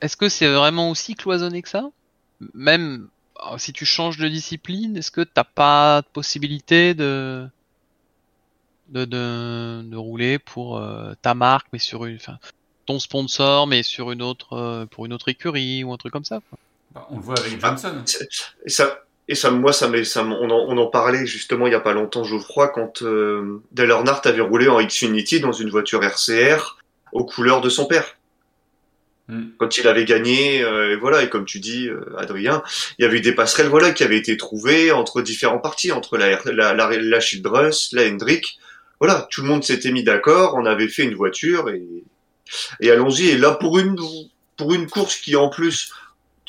Est-ce 0.02 0.16
que 0.18 0.28
c'est 0.28 0.52
vraiment 0.52 0.90
aussi 0.90 1.14
cloisonné 1.14 1.62
que 1.62 1.68
ça? 1.70 1.90
Même 2.52 3.08
oh, 3.50 3.56
si 3.56 3.72
tu 3.72 3.86
changes 3.86 4.18
de 4.18 4.28
discipline, 4.28 4.98
est-ce 4.98 5.10
que 5.10 5.22
t'as 5.22 5.44
pas 5.44 6.02
de 6.02 6.06
possibilité 6.08 6.92
de 6.92 7.48
de, 8.92 9.82
de, 9.82 9.96
rouler 9.96 10.38
pour 10.38 10.78
euh, 10.78 11.14
ta 11.22 11.34
marque, 11.34 11.66
mais 11.72 11.78
sur 11.78 12.04
une, 12.04 12.18
ton 12.86 12.98
sponsor, 12.98 13.66
mais 13.66 13.82
sur 13.82 14.12
une 14.12 14.22
autre, 14.22 14.54
euh, 14.54 14.86
pour 14.86 15.06
une 15.06 15.12
autre 15.12 15.28
écurie 15.28 15.82
ou 15.84 15.92
un 15.92 15.96
truc 15.96 16.12
comme 16.12 16.24
ça. 16.24 16.40
Bah, 16.94 17.06
on 17.10 17.16
le 17.16 17.22
voit 17.22 17.38
avec 17.38 17.60
Johnson. 17.60 18.02
ça, 18.66 19.02
et 19.28 19.34
ça, 19.34 19.50
moi, 19.50 19.72
ça, 19.72 19.90
ça 20.04 20.24
on, 20.24 20.50
en, 20.50 20.66
on 20.68 20.76
en 20.78 20.86
parlait 20.86 21.26
justement 21.26 21.66
il 21.66 21.72
y 21.72 21.76
a 21.76 21.80
pas 21.80 21.92
longtemps, 21.92 22.24
Geoffroy, 22.24 22.68
quand 22.68 23.02
euh, 23.02 23.62
Dale 23.72 23.90
Earnhardt 23.90 24.26
avait 24.28 24.40
roulé 24.40 24.68
en 24.68 24.82
Xfinity 24.84 25.40
dans 25.40 25.52
une 25.52 25.70
voiture 25.70 26.02
RCR 26.02 26.76
aux 27.12 27.24
couleurs 27.24 27.60
de 27.60 27.68
son 27.68 27.86
père. 27.86 28.16
Hmm. 29.28 29.50
Quand 29.58 29.78
il 29.78 29.86
avait 29.86 30.04
gagné, 30.04 30.62
euh, 30.64 30.92
et 30.92 30.96
voilà, 30.96 31.22
et 31.22 31.28
comme 31.28 31.44
tu 31.44 31.60
dis, 31.60 31.88
euh, 31.88 32.14
Adrien, 32.18 32.62
il 32.98 33.02
y 33.02 33.04
avait 33.04 33.18
eu 33.18 33.20
des 33.20 33.32
passerelles, 33.32 33.68
voilà, 33.68 33.92
qui 33.92 34.02
avaient 34.02 34.18
été 34.18 34.36
trouvées 34.36 34.90
entre 34.90 35.22
différents 35.22 35.60
partis, 35.60 35.92
entre 35.92 36.18
la, 36.18 36.40
la, 36.44 36.74
la, 36.74 36.90
la 36.90 37.20
Childress, 37.20 37.90
la 37.92 38.08
Hendrick. 38.08 38.58
Voilà, 39.02 39.26
tout 39.30 39.42
le 39.42 39.48
monde 39.48 39.64
s'était 39.64 39.90
mis 39.90 40.04
d'accord, 40.04 40.54
on 40.54 40.64
avait 40.64 40.86
fait 40.86 41.02
une 41.02 41.16
voiture 41.16 41.68
et, 41.70 41.82
et 42.80 42.90
allons-y. 42.90 43.30
Et 43.30 43.36
là, 43.36 43.52
pour 43.52 43.80
une, 43.80 43.96
pour 44.56 44.72
une 44.72 44.88
course 44.88 45.16
qui 45.16 45.34
en 45.34 45.48
plus 45.48 45.92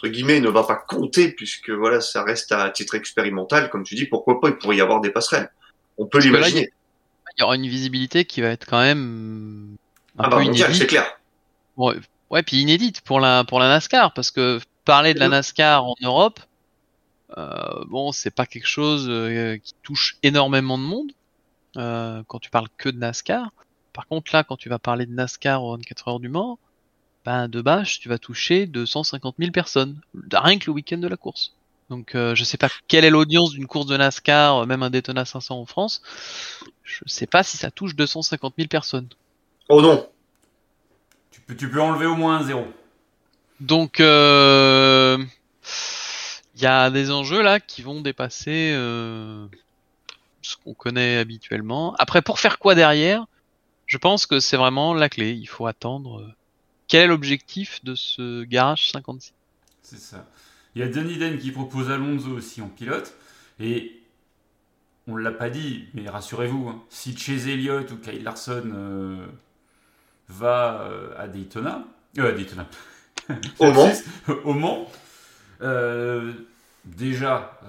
guillemets, 0.09 0.39
ne 0.39 0.49
va 0.49 0.63
pas 0.63 0.75
compter 0.75 1.29
puisque 1.31 1.69
voilà, 1.69 2.01
ça 2.01 2.23
reste 2.23 2.51
à 2.51 2.69
titre 2.69 2.95
expérimental, 2.95 3.69
comme 3.69 3.83
tu 3.83 3.95
dis. 3.95 4.05
Pourquoi 4.05 4.39
pas 4.39 4.49
Il 4.49 4.57
pourrait 4.57 4.77
y 4.77 4.81
avoir 4.81 5.01
des 5.01 5.09
passerelles. 5.09 5.51
On 5.97 6.05
peut 6.05 6.19
l'imaginer. 6.19 6.71
Il 7.37 7.41
y 7.41 7.43
aura 7.43 7.55
une 7.55 7.67
visibilité 7.67 8.25
qui 8.25 8.41
va 8.41 8.49
être 8.49 8.65
quand 8.65 8.81
même 8.81 9.75
un 10.19 10.25
ah 10.25 10.29
bah, 10.29 10.41
c'est 10.73 10.87
clair. 10.87 11.05
Ouais, 11.77 11.95
ouais, 12.29 12.43
puis 12.43 12.57
inédite 12.57 13.01
pour 13.01 13.19
la 13.19 13.43
pour 13.43 13.59
la 13.59 13.67
NASCAR 13.67 14.13
parce 14.13 14.29
que 14.29 14.59
parler 14.85 15.15
de 15.15 15.19
la 15.19 15.29
NASCAR 15.29 15.83
en 15.83 15.95
Europe, 16.03 16.39
euh, 17.37 17.83
bon, 17.87 18.11
c'est 18.11 18.29
pas 18.29 18.45
quelque 18.45 18.67
chose 18.67 19.07
euh, 19.09 19.57
qui 19.57 19.73
touche 19.81 20.17
énormément 20.21 20.77
de 20.77 20.83
monde 20.83 21.11
euh, 21.77 22.23
quand 22.27 22.39
tu 22.39 22.49
parles 22.49 22.67
que 22.77 22.89
de 22.89 22.97
NASCAR. 22.97 23.51
Par 23.93 24.07
contre, 24.07 24.33
là, 24.33 24.43
quand 24.43 24.57
tu 24.57 24.69
vas 24.69 24.79
parler 24.79 25.05
de 25.05 25.13
NASCAR 25.13 25.63
au 25.63 25.75
24 25.75 26.07
heures 26.07 26.19
du 26.19 26.29
Mans, 26.29 26.57
ben, 27.25 27.47
de 27.47 27.61
bâche, 27.61 27.99
tu 27.99 28.09
vas 28.09 28.17
toucher 28.17 28.65
250 28.67 29.35
000 29.39 29.51
personnes, 29.51 30.01
rien 30.33 30.59
que 30.59 30.65
le 30.67 30.73
week-end 30.73 30.97
de 30.97 31.07
la 31.07 31.17
course. 31.17 31.53
Donc 31.89 32.15
euh, 32.15 32.33
je 32.35 32.43
sais 32.43 32.57
pas 32.57 32.69
quelle 32.87 33.05
est 33.05 33.09
l'audience 33.09 33.51
d'une 33.51 33.67
course 33.67 33.85
de 33.85 33.97
NASCAR, 33.97 34.57
euh, 34.57 34.65
même 34.65 34.83
un 34.83 34.89
Daytona 34.89 35.25
500 35.25 35.59
en 35.59 35.65
France. 35.65 36.01
Je 36.83 37.03
sais 37.05 37.27
pas 37.27 37.43
si 37.43 37.57
ça 37.57 37.71
touche 37.71 37.95
250 37.95 38.55
000 38.57 38.67
personnes. 38.67 39.07
Oh 39.69 39.81
non 39.81 40.09
Tu 41.31 41.41
peux, 41.41 41.55
tu 41.55 41.69
peux 41.69 41.81
enlever 41.81 42.05
au 42.05 42.15
moins 42.15 42.37
un 42.37 42.43
zéro. 42.43 42.65
Donc 43.59 43.99
il 43.99 44.05
euh, 44.05 45.23
y 46.57 46.65
a 46.65 46.89
des 46.89 47.11
enjeux 47.11 47.41
là 47.41 47.59
qui 47.59 47.81
vont 47.81 48.01
dépasser 48.01 48.73
ce 50.43 50.55
qu'on 50.57 50.73
connaît 50.73 51.17
habituellement. 51.17 51.95
Après 51.99 52.21
pour 52.21 52.39
faire 52.39 52.59
quoi 52.59 52.75
derrière 52.75 53.25
Je 53.85 53.97
pense 53.97 54.25
que 54.25 54.39
c'est 54.39 54.57
vraiment 54.57 54.93
la 54.93 55.09
clé. 55.09 55.31
Il 55.31 55.47
faut 55.47 55.67
attendre 55.67 56.33
quel 56.87 57.01
est 57.01 57.07
l'objectif 57.07 57.83
de 57.83 57.95
ce 57.95 58.43
garage 58.43 58.91
56 58.91 59.33
C'est 59.81 59.99
ça. 59.99 60.25
Il 60.75 60.79
y 60.79 60.83
a 60.83 60.87
Denis 60.87 61.17
Den 61.17 61.37
qui 61.37 61.51
propose 61.51 61.91
Alonso 61.91 62.29
aussi 62.29 62.61
en 62.61 62.67
pilote. 62.67 63.15
Et 63.59 63.99
on 65.07 65.15
ne 65.15 65.21
l'a 65.21 65.31
pas 65.31 65.49
dit, 65.49 65.85
mais 65.93 66.09
rassurez-vous, 66.09 66.69
hein, 66.69 66.83
si 66.89 67.15
Chase 67.17 67.47
Elliott 67.47 67.91
ou 67.91 67.97
Kyle 67.97 68.23
Larson 68.23 68.71
euh, 68.73 69.25
va 70.29 70.81
euh, 70.81 71.13
à 71.17 71.27
Daytona, 71.27 71.85
euh, 72.17 72.29
à 72.29 72.31
Daytona, 72.31 72.67
au 73.59 73.71
Mans, 73.71 73.91
au 74.43 74.53
Mans 74.53 74.91
déjà, 76.85 77.59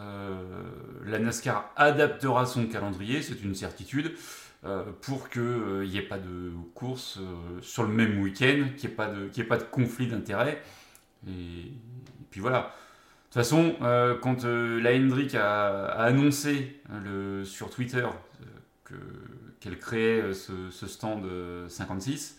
la 1.04 1.18
NASCAR 1.18 1.70
adaptera 1.76 2.46
son 2.46 2.66
calendrier, 2.66 3.22
c'est 3.22 3.42
une 3.42 3.54
certitude. 3.54 4.12
pour 5.02 5.28
qu'il 5.28 5.88
n'y 5.88 5.98
ait 5.98 6.02
pas 6.02 6.18
de 6.18 6.52
course 6.74 7.18
sur 7.60 7.82
le 7.82 7.90
même 7.90 8.20
week-end, 8.20 8.68
qu'il 8.76 8.88
n'y 8.88 8.94
ait, 9.40 9.44
pas 9.44 9.56
de, 9.58 9.62
conflit 9.64 10.08
d'intérêts. 10.08 10.62
Et, 11.28 11.72
puis 12.30 12.40
voilà. 12.40 12.58
De 12.58 13.40
toute 13.40 13.42
façon, 13.42 13.76
quand 14.22 14.44
la 14.44 14.94
Hendrick 14.94 15.34
a, 15.34 15.86
annoncé 15.86 16.80
sur 17.44 17.70
Twitter 17.70 18.06
qu'elle 19.60 19.78
créait 19.78 20.32
ce, 20.34 20.86
stand 20.86 21.26
56, 21.68 22.38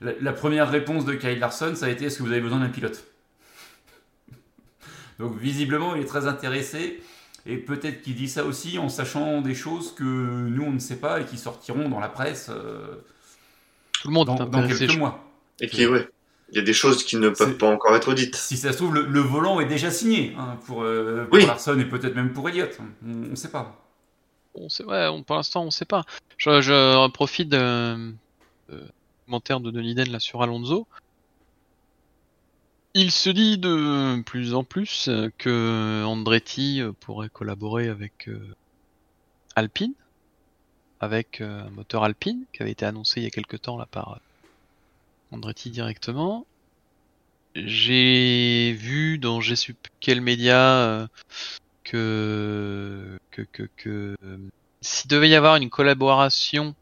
la, 0.00 0.32
première 0.32 0.70
réponse 0.70 1.04
de 1.04 1.14
Kyle 1.14 1.38
Larson, 1.38 1.74
ça 1.74 1.86
a 1.86 1.88
été 1.88 2.06
est-ce 2.06 2.18
que 2.18 2.22
vous 2.22 2.32
avez 2.32 2.40
besoin 2.40 2.60
d'un 2.60 2.68
pilote? 2.68 3.04
Donc 5.18 5.36
visiblement, 5.38 5.94
il 5.94 6.02
est 6.02 6.06
très 6.06 6.26
intéressé. 6.26 7.02
Et 7.46 7.58
peut-être 7.58 8.02
qu'il 8.02 8.14
dit 8.14 8.28
ça 8.28 8.44
aussi 8.44 8.78
en 8.78 8.88
sachant 8.88 9.42
des 9.42 9.54
choses 9.54 9.94
que 9.94 10.02
nous, 10.02 10.62
on 10.62 10.72
ne 10.72 10.78
sait 10.78 10.96
pas 10.96 11.20
et 11.20 11.24
qui 11.24 11.36
sortiront 11.36 11.88
dans 11.88 12.00
la 12.00 12.08
presse 12.08 12.50
euh, 12.50 12.96
Tout 14.00 14.08
le 14.08 14.14
monde 14.14 14.28
dans, 14.28 14.66
quelques 14.66 14.96
mois. 14.96 15.22
Et 15.60 15.68
qui, 15.68 15.86
ouais, 15.86 16.08
il 16.50 16.56
y 16.56 16.58
a 16.58 16.64
des 16.64 16.72
choses 16.72 17.04
qui 17.04 17.16
ne 17.16 17.28
peuvent 17.28 17.58
pas 17.58 17.66
encore 17.66 17.94
être 17.96 18.14
dites. 18.14 18.34
Si 18.34 18.56
ça 18.56 18.72
se 18.72 18.78
trouve, 18.78 18.94
le, 18.94 19.20
volant 19.20 19.60
est 19.60 19.66
déjà 19.66 19.90
signé 19.90 20.34
hein, 20.38 20.56
pour, 20.66 20.82
euh, 20.84 21.28
Larson 21.32 21.78
et 21.78 21.84
peut-être 21.84 22.14
même 22.14 22.32
pour 22.32 22.48
Elliott. 22.48 22.78
On 23.04 23.08
ne 23.30 23.34
sait 23.34 23.50
pas. 23.50 23.80
On 24.54 24.68
sait, 24.70 24.84
ouais, 24.84 25.08
pour 25.26 25.36
l'instant, 25.36 25.62
on 25.62 25.66
ne 25.66 25.70
sait 25.70 25.84
pas. 25.84 26.04
Je, 26.38 26.62
je 26.62 27.08
profite 27.10 27.50
de, 27.50 28.14
commentaire 29.26 29.60
de 29.60 29.70
Denis 29.70 29.94
Den 29.94 30.10
là 30.10 30.20
sur 30.20 30.42
Alonso. 30.42 30.86
Il 32.94 33.10
se 33.10 33.28
dit 33.30 33.58
de 33.58 34.22
plus 34.22 34.54
en 34.54 34.62
plus 34.62 35.10
que 35.38 36.04
Andretti 36.04 36.80
pourrait 37.00 37.28
collaborer 37.28 37.88
avec 37.88 38.28
euh, 38.28 38.54
Alpine, 39.56 39.94
avec 41.00 41.40
euh, 41.40 41.66
un 41.66 41.70
moteur 41.70 42.04
Alpine 42.04 42.44
qui 42.52 42.62
avait 42.62 42.70
été 42.70 42.86
annoncé 42.86 43.20
il 43.20 43.24
y 43.24 43.26
a 43.26 43.30
quelques 43.30 43.62
temps 43.62 43.76
là 43.76 43.86
par 43.86 44.12
euh, 44.12 44.16
Andretti 45.32 45.70
directement. 45.70 46.46
J'ai 47.56 48.72
vu 48.78 49.18
dans 49.18 49.40
je 49.40 49.54
sais 49.54 49.74
quel 50.00 50.20
média 50.20 51.08
que 51.84 53.18
que 53.32 54.16
s'il 54.80 55.08
devait 55.08 55.28
y 55.28 55.34
avoir 55.34 55.56
une 55.56 55.70
collaboration 55.70 56.74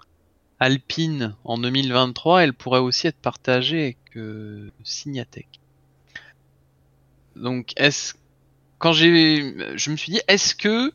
Alpine 0.62 1.34
en 1.42 1.58
2023, 1.58 2.44
elle 2.44 2.54
pourrait 2.54 2.78
aussi 2.78 3.08
être 3.08 3.16
partagée 3.16 3.82
avec 3.82 3.98
euh, 4.16 4.70
Signatech. 4.84 5.61
Donc, 7.36 7.72
est-ce 7.76 8.14
quand 8.78 8.92
j'ai, 8.92 9.76
je 9.76 9.90
me 9.90 9.96
suis 9.96 10.12
dit, 10.12 10.20
est-ce 10.26 10.54
que 10.56 10.92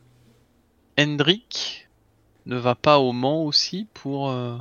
Hendrik 1.00 1.88
ne 2.46 2.58
va 2.58 2.76
pas 2.76 3.00
au 3.00 3.14
Mans 3.14 3.46
aussi 3.46 3.88
pour 3.94 4.30
euh, 4.30 4.58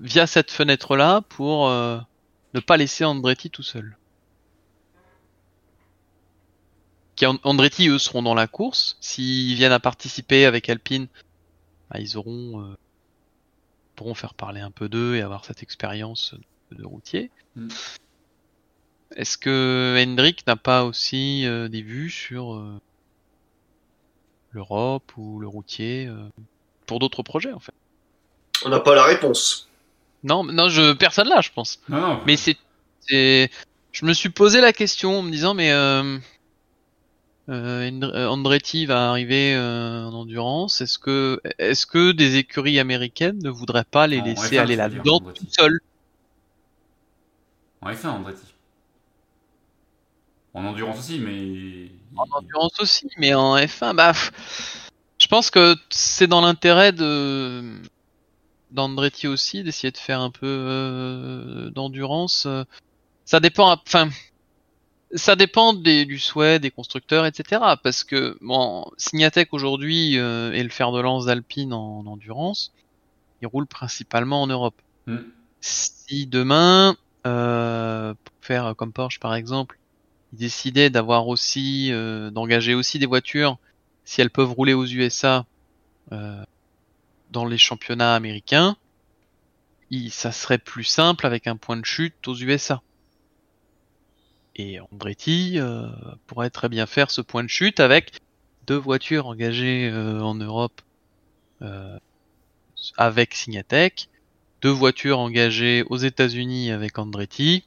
via 0.00 0.26
cette 0.26 0.50
fenêtre-là 0.50 1.20
pour 1.28 1.68
euh, 1.68 2.00
ne 2.54 2.60
pas 2.60 2.76
laisser 2.76 3.04
Andretti 3.04 3.50
tout 3.50 3.62
seul? 3.62 3.96
Andretti 7.44 7.88
eux 7.88 7.98
seront 7.98 8.22
dans 8.22 8.34
la 8.34 8.46
course. 8.46 8.96
S'ils 9.00 9.54
viennent 9.54 9.72
à 9.72 9.78
participer 9.78 10.46
avec 10.46 10.68
Alpine, 10.70 11.06
bah, 11.90 12.00
ils 12.00 12.16
auront 12.16 12.74
pourront 14.00 14.14
faire 14.14 14.32
parler 14.32 14.62
un 14.62 14.70
peu 14.70 14.88
d'eux 14.88 15.16
et 15.16 15.20
avoir 15.20 15.44
cette 15.44 15.62
expérience 15.62 16.34
de 16.72 16.84
routier. 16.86 17.30
Mm. 17.54 17.68
Est-ce 19.16 19.36
que 19.36 19.96
Hendrik 19.98 20.46
n'a 20.46 20.56
pas 20.56 20.84
aussi 20.84 21.46
euh, 21.46 21.68
des 21.68 21.82
vues 21.82 22.10
sur 22.10 22.54
euh, 22.54 22.80
l'Europe 24.52 25.12
ou 25.16 25.40
le 25.40 25.48
routier 25.48 26.06
euh, 26.06 26.28
pour 26.86 26.98
d'autres 26.98 27.22
projets 27.22 27.52
en 27.52 27.58
fait? 27.58 27.74
On 28.64 28.68
n'a 28.68 28.80
pas 28.80 28.94
la 28.94 29.04
réponse. 29.04 29.68
Non, 30.22 30.44
non, 30.44 30.68
je 30.68 30.92
personne 30.92 31.28
là, 31.28 31.40
je 31.40 31.50
pense. 31.50 31.80
Mais 32.26 32.36
c'est, 32.36 32.56
je 33.08 34.04
me 34.04 34.12
suis 34.12 34.28
posé 34.28 34.60
la 34.60 34.72
question 34.72 35.18
en 35.18 35.22
me 35.22 35.30
disant 35.30 35.54
mais 35.54 35.72
euh, 35.72 36.18
euh, 37.48 38.26
Andretti 38.28 38.86
va 38.86 39.10
arriver 39.10 39.54
euh, 39.54 40.04
en 40.04 40.12
endurance. 40.12 40.80
Est-ce 40.80 40.98
que, 40.98 41.40
est-ce 41.58 41.86
que 41.86 42.12
des 42.12 42.36
écuries 42.36 42.78
américaines 42.78 43.38
ne 43.42 43.50
voudraient 43.50 43.84
pas 43.84 44.06
les 44.06 44.20
laisser 44.20 44.58
aller 44.58 44.76
là-dedans 44.76 45.20
tout 45.20 45.46
seuls? 45.48 45.80
En 47.80 47.90
F1, 47.90 48.08
Andretti. 48.08 48.44
En 50.54 50.64
endurance 50.64 50.98
aussi, 50.98 51.18
mais. 51.18 51.90
En 52.16 52.26
endurance 52.36 52.80
aussi, 52.80 53.08
mais 53.18 53.34
en 53.34 53.56
F1, 53.56 53.94
bah. 53.94 54.12
Je 55.18 55.26
pense 55.26 55.50
que 55.50 55.76
c'est 55.90 56.26
dans 56.26 56.40
l'intérêt 56.40 56.92
de 56.92 57.80
d'Andretti 58.70 59.26
aussi 59.26 59.64
d'essayer 59.64 59.90
de 59.90 59.98
faire 59.98 60.20
un 60.20 60.30
peu 60.30 61.70
d'endurance. 61.74 62.46
Ça 63.24 63.40
dépend. 63.40 63.70
Enfin, 63.86 64.08
ça 65.14 65.36
dépend 65.36 65.72
du 65.72 66.18
souhait 66.18 66.58
des 66.58 66.70
constructeurs, 66.70 67.26
etc. 67.26 67.62
Parce 67.82 68.04
que 68.04 68.36
bon, 68.40 68.90
Signatech 68.96 69.52
aujourd'hui 69.52 70.18
euh, 70.18 70.52
est 70.52 70.62
le 70.62 70.68
fer 70.68 70.92
de 70.92 71.00
lance 71.00 71.26
d'Alpine 71.26 71.72
en, 71.72 72.06
endurance. 72.06 72.72
Il 73.42 73.48
roule 73.48 73.66
principalement 73.66 74.42
en 74.42 74.46
Europe. 74.46 74.80
Hmm. 75.06 75.18
Si 75.60 76.26
demain, 76.26 76.96
euh, 77.26 78.14
pour 78.24 78.34
faire 78.40 78.74
comme 78.76 78.92
Porsche 78.92 79.18
par 79.18 79.34
exemple, 79.34 79.78
ils 80.32 80.38
décidaient 80.38 80.90
d'avoir 80.90 81.28
aussi, 81.28 81.92
euh, 81.92 82.30
d'engager 82.30 82.74
aussi 82.74 82.98
des 82.98 83.06
voitures, 83.06 83.58
si 84.04 84.20
elles 84.20 84.30
peuvent 84.30 84.52
rouler 84.52 84.74
aux 84.74 84.86
USA 84.86 85.46
euh, 86.12 86.42
dans 87.30 87.44
les 87.44 87.58
championnats 87.58 88.14
américains, 88.14 88.76
ça 90.10 90.30
serait 90.30 90.58
plus 90.58 90.84
simple 90.84 91.26
avec 91.26 91.46
un 91.46 91.56
point 91.56 91.76
de 91.76 91.84
chute 91.84 92.28
aux 92.28 92.36
USA. 92.36 92.80
Et 94.54 94.78
Andretti 94.80 95.58
euh, 95.58 95.86
pourrait 96.26 96.50
très 96.50 96.68
bien 96.68 96.86
faire 96.86 97.10
ce 97.10 97.20
point 97.20 97.42
de 97.42 97.48
chute 97.48 97.80
avec 97.80 98.20
deux 98.66 98.76
voitures 98.76 99.26
engagées 99.26 99.92
en 99.92 100.34
Europe 100.34 100.80
avec 102.96 103.34
Signatech, 103.34 104.08
deux 104.62 104.70
voitures 104.70 105.18
engagées 105.18 105.82
aux 105.88 105.96
États-Unis 105.96 106.70
avec 106.70 106.98
Andretti, 106.98 107.64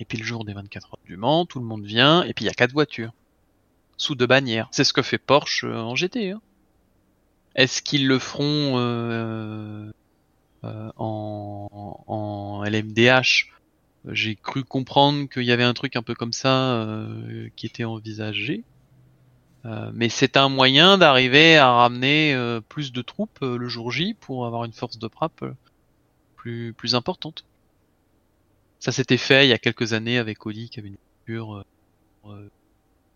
et 0.00 0.04
puis 0.04 0.18
le 0.18 0.24
jour 0.24 0.44
des 0.44 0.52
24 0.52 0.86
heures 0.86 0.98
du 1.04 1.16
Mans, 1.16 1.46
tout 1.46 1.58
le 1.58 1.64
monde 1.64 1.84
vient, 1.84 2.22
et 2.22 2.32
puis 2.34 2.44
il 2.44 2.48
y 2.48 2.50
a 2.50 2.54
quatre 2.54 2.72
voitures 2.72 3.12
sous 3.96 4.14
deux 4.14 4.26
bannières. 4.26 4.68
C'est 4.72 4.84
ce 4.84 4.92
que 4.92 5.02
fait 5.02 5.18
Porsche 5.18 5.64
en 5.64 5.94
GT. 5.94 6.32
Hein. 6.32 6.40
Est-ce 7.54 7.80
qu'ils 7.82 8.06
le 8.06 8.18
feront 8.18 8.76
en, 10.62 12.04
en 12.06 12.64
LMDH 12.64 13.56
j'ai 14.08 14.36
cru 14.36 14.62
comprendre 14.62 15.28
qu'il 15.28 15.42
y 15.42 15.52
avait 15.52 15.64
un 15.64 15.74
truc 15.74 15.96
un 15.96 16.02
peu 16.02 16.14
comme 16.14 16.32
ça 16.32 16.74
euh, 16.74 17.48
qui 17.56 17.66
était 17.66 17.84
envisagé. 17.84 18.62
Euh, 19.64 19.90
mais 19.92 20.08
c'est 20.08 20.36
un 20.36 20.48
moyen 20.48 20.96
d'arriver 20.96 21.56
à 21.56 21.72
ramener 21.72 22.32
euh, 22.34 22.60
plus 22.60 22.92
de 22.92 23.02
troupes 23.02 23.40
le 23.40 23.68
jour 23.68 23.90
J 23.90 24.14
pour 24.14 24.46
avoir 24.46 24.64
une 24.64 24.72
force 24.72 24.98
de 24.98 25.08
frappe 25.08 25.44
plus, 26.36 26.72
plus 26.72 26.94
importante. 26.94 27.44
Ça 28.80 28.92
s'était 28.92 29.16
fait 29.16 29.46
il 29.46 29.50
y 29.50 29.52
a 29.52 29.58
quelques 29.58 29.92
années 29.92 30.18
avec 30.18 30.44
Oli 30.46 30.68
qui 30.68 30.80
avait 30.80 30.88
une 30.88 30.96
voiture 31.26 31.64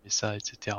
et 0.05 0.09
ça, 0.09 0.35
etc. 0.35 0.77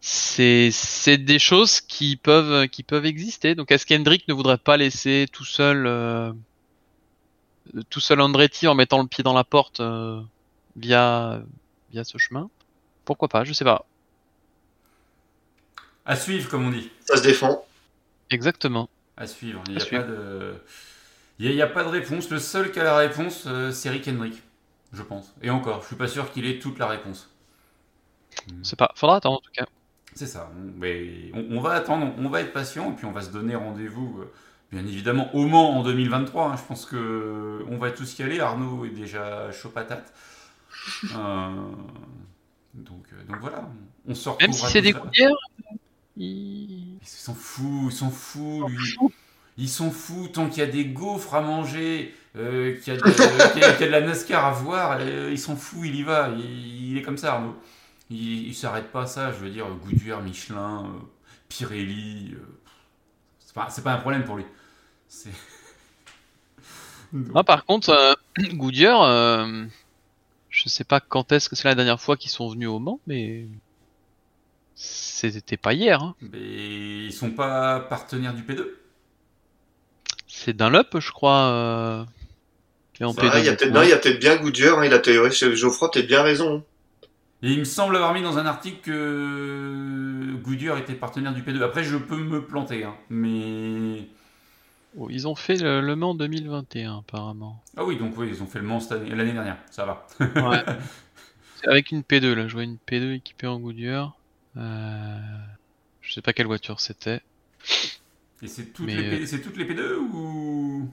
C'est 0.00 0.70
c'est 0.70 1.18
des 1.18 1.38
choses 1.38 1.80
qui 1.80 2.16
peuvent 2.16 2.68
qui 2.68 2.82
peuvent 2.82 3.06
exister. 3.06 3.54
Donc 3.54 3.70
est-ce 3.70 3.86
qu'Hendrick 3.86 4.26
ne 4.28 4.34
voudrait 4.34 4.58
pas 4.58 4.76
laisser 4.76 5.26
tout 5.32 5.44
seul 5.44 5.86
tout 7.90 8.00
seul 8.00 8.20
Andretti 8.20 8.66
en 8.68 8.74
mettant 8.74 9.00
le 9.00 9.08
pied 9.08 9.24
dans 9.24 9.32
la 9.32 9.44
porte 9.44 9.80
euh, 9.80 10.20
via 10.76 11.42
via 11.90 12.04
ce 12.04 12.18
chemin? 12.18 12.50
Pourquoi 13.04 13.28
pas, 13.28 13.44
je 13.44 13.52
sais 13.52 13.64
pas. 13.64 13.86
À 16.06 16.16
suivre, 16.16 16.50
comme 16.50 16.66
on 16.66 16.70
dit. 16.70 16.90
Ça 17.00 17.16
se 17.16 17.22
défend. 17.22 17.64
Exactement. 18.30 18.88
À 19.16 19.26
suivre. 19.26 19.62
Il 19.68 19.74
n'y 19.74 19.82
a, 19.82 19.86
pas 19.86 20.02
de... 20.02 20.54
Il 21.38 21.60
a, 21.60 21.66
pas 21.66 21.82
de 21.82 21.88
réponse. 21.88 22.30
Le 22.30 22.38
seul 22.38 22.70
qui 22.70 22.78
a 22.78 22.84
la 22.84 22.96
réponse, 22.96 23.44
euh, 23.46 23.72
c'est 23.72 23.90
Rick 23.90 24.06
Hendrick, 24.06 24.42
je 24.92 25.02
pense. 25.02 25.34
Et 25.42 25.50
encore, 25.50 25.82
je 25.82 25.88
suis 25.88 25.96
pas 25.96 26.06
sûr 26.06 26.30
qu'il 26.30 26.46
ait 26.46 26.58
toute 26.58 26.78
la 26.78 26.86
réponse. 26.86 27.30
C'est 28.62 28.78
pas. 28.78 28.92
Faudra 28.94 29.16
attendre 29.16 29.38
en 29.38 29.40
tout 29.40 29.50
cas. 29.52 29.66
C'est 30.14 30.26
ça. 30.26 30.50
Mais 30.76 31.32
on, 31.34 31.60
va 31.60 31.72
attendre, 31.72 32.14
on 32.18 32.28
va 32.28 32.40
être 32.40 32.52
patient 32.52 32.92
et 32.92 32.94
puis 32.94 33.04
on 33.04 33.12
va 33.12 33.20
se 33.20 33.30
donner 33.30 33.56
rendez-vous 33.56 34.20
euh, 34.20 34.32
bien 34.70 34.86
évidemment 34.86 35.34
au 35.34 35.46
Mans 35.46 35.76
en 35.76 35.82
2023. 35.82 36.50
Hein, 36.50 36.56
je 36.56 36.62
pense 36.62 36.86
que 36.86 37.64
on 37.68 37.78
va 37.78 37.90
tous 37.90 38.18
y 38.18 38.22
aller. 38.22 38.38
Arnaud 38.38 38.84
est 38.84 38.90
déjà 38.90 39.50
chaud 39.50 39.70
patate. 39.70 40.12
Euh, 41.04 41.48
donc, 42.74 43.06
donc 43.28 43.36
voilà, 43.40 43.68
on 44.06 44.14
sort. 44.14 44.36
Même 44.40 44.52
si 44.52 44.66
c'est 44.66 44.82
des 44.82 44.92
couillères, 44.92 45.30
ils 46.16 46.98
s'en 47.02 47.34
foutent, 47.34 47.92
ils 47.92 47.96
s'en 47.96 48.10
foutent, 48.10 48.68
lui. 48.68 48.96
Ils 49.56 49.68
sont 49.68 49.90
fous 49.90 50.28
tant 50.28 50.48
qu'il 50.48 50.58
y 50.58 50.66
a 50.66 50.70
des 50.70 50.86
gaufres 50.86 51.34
à 51.34 51.40
manger, 51.40 52.14
euh, 52.36 52.76
qu'il 52.80 52.94
y, 52.94 52.96
a 52.96 53.00
de 53.00 53.84
la 53.84 54.00
NASCAR 54.00 54.44
à 54.44 54.50
voir, 54.50 55.00
ils 55.00 55.38
sont 55.38 55.56
fous, 55.56 55.84
il 55.84 55.94
y 55.94 56.02
va. 56.02 56.30
Il, 56.36 56.98
est 56.98 57.02
comme 57.02 57.18
ça, 57.18 57.34
Arnaud. 57.34 57.56
Il, 58.10 58.48
il 58.48 58.54
s'arrête 58.54 58.90
pas 58.90 59.02
à 59.02 59.06
ça, 59.06 59.32
je 59.32 59.38
veux 59.38 59.50
dire, 59.50 59.66
Goodyear, 59.84 60.20
Michelin, 60.22 60.92
Pirelli 61.48 62.34
c'est 63.68 63.84
pas 63.84 63.92
un 63.92 63.98
problème 63.98 64.24
pour 64.24 64.36
lui. 64.36 64.44
Ah, 67.34 67.44
par 67.46 67.64
contre, 67.64 67.90
euh, 67.90 68.14
Goodyear, 68.54 69.02
euh, 69.02 69.64
je 70.50 70.68
sais 70.68 70.84
pas 70.84 71.00
quand 71.00 71.32
est-ce 71.32 71.48
que 71.48 71.56
c'est 71.56 71.68
la 71.68 71.74
dernière 71.74 72.00
fois 72.00 72.16
qu'ils 72.16 72.30
sont 72.30 72.48
venus 72.48 72.68
au 72.68 72.78
Mans, 72.78 73.00
mais 73.06 73.46
c'était 74.74 75.56
pas 75.56 75.72
hier. 75.72 76.02
Hein. 76.02 76.14
Mais 76.20 77.06
ils 77.06 77.12
sont 77.12 77.30
pas 77.30 77.80
partenaires 77.80 78.34
du 78.34 78.42
P2 78.42 78.66
C'est 80.44 80.52
Dunlop, 80.52 81.00
je 81.00 81.10
crois. 81.10 81.46
Euh, 81.48 82.04
il 83.00 83.06
y 83.06 83.08
a 83.08 83.96
peut-être 83.96 84.20
bien 84.20 84.36
Goodyear, 84.36 84.78
hein, 84.78 84.84
il 84.84 84.92
a 84.92 84.98
théorie, 84.98 85.32
Geoffroy, 85.32 85.88
t'as 85.90 86.02
bien 86.02 86.22
raison. 86.22 86.58
Hein. 86.58 86.62
Et 87.42 87.52
il 87.52 87.60
me 87.60 87.64
semble 87.64 87.96
avoir 87.96 88.12
mis 88.12 88.22
dans 88.22 88.36
un 88.36 88.44
article 88.44 88.80
que 88.82 90.34
Goodyear 90.42 90.76
était 90.76 90.92
partenaire 90.92 91.32
du 91.32 91.42
P2. 91.42 91.62
Après, 91.62 91.82
je 91.82 91.96
peux 91.96 92.18
me 92.18 92.44
planter, 92.44 92.84
hein, 92.84 92.94
mais. 93.08 94.06
Oh, 94.98 95.08
ils 95.10 95.26
ont 95.26 95.34
fait 95.34 95.56
le, 95.56 95.96
Mans 95.96 96.14
2021 96.14 96.98
apparemment. 96.98 97.62
Ah 97.78 97.84
oui, 97.84 97.96
donc 97.96 98.12
oui, 98.18 98.28
ils 98.30 98.42
ont 98.42 98.46
fait 98.46 98.58
le 98.58 98.66
Mans 98.66 98.80
l'année 98.90 99.32
dernière, 99.32 99.56
ça 99.70 99.86
va. 99.86 100.06
ouais. 100.20 100.62
Avec 101.66 101.90
une 101.90 102.02
P2, 102.02 102.34
là, 102.34 102.48
je 102.48 102.52
vois 102.52 102.64
une 102.64 102.76
P2 102.86 103.14
équipée 103.14 103.46
en 103.46 103.58
Goodyear. 103.58 104.14
Euh... 104.58 105.18
Je 106.02 106.12
sais 106.12 106.20
pas 106.20 106.34
quelle 106.34 106.46
voiture 106.46 106.80
c'était. 106.80 107.22
Et 108.44 108.48
c'est 108.48 108.74
toutes, 108.74 108.86
les 108.88 109.40
toutes 109.40 109.56
les 109.56 109.64
P2 109.64 109.94
ou? 110.12 110.88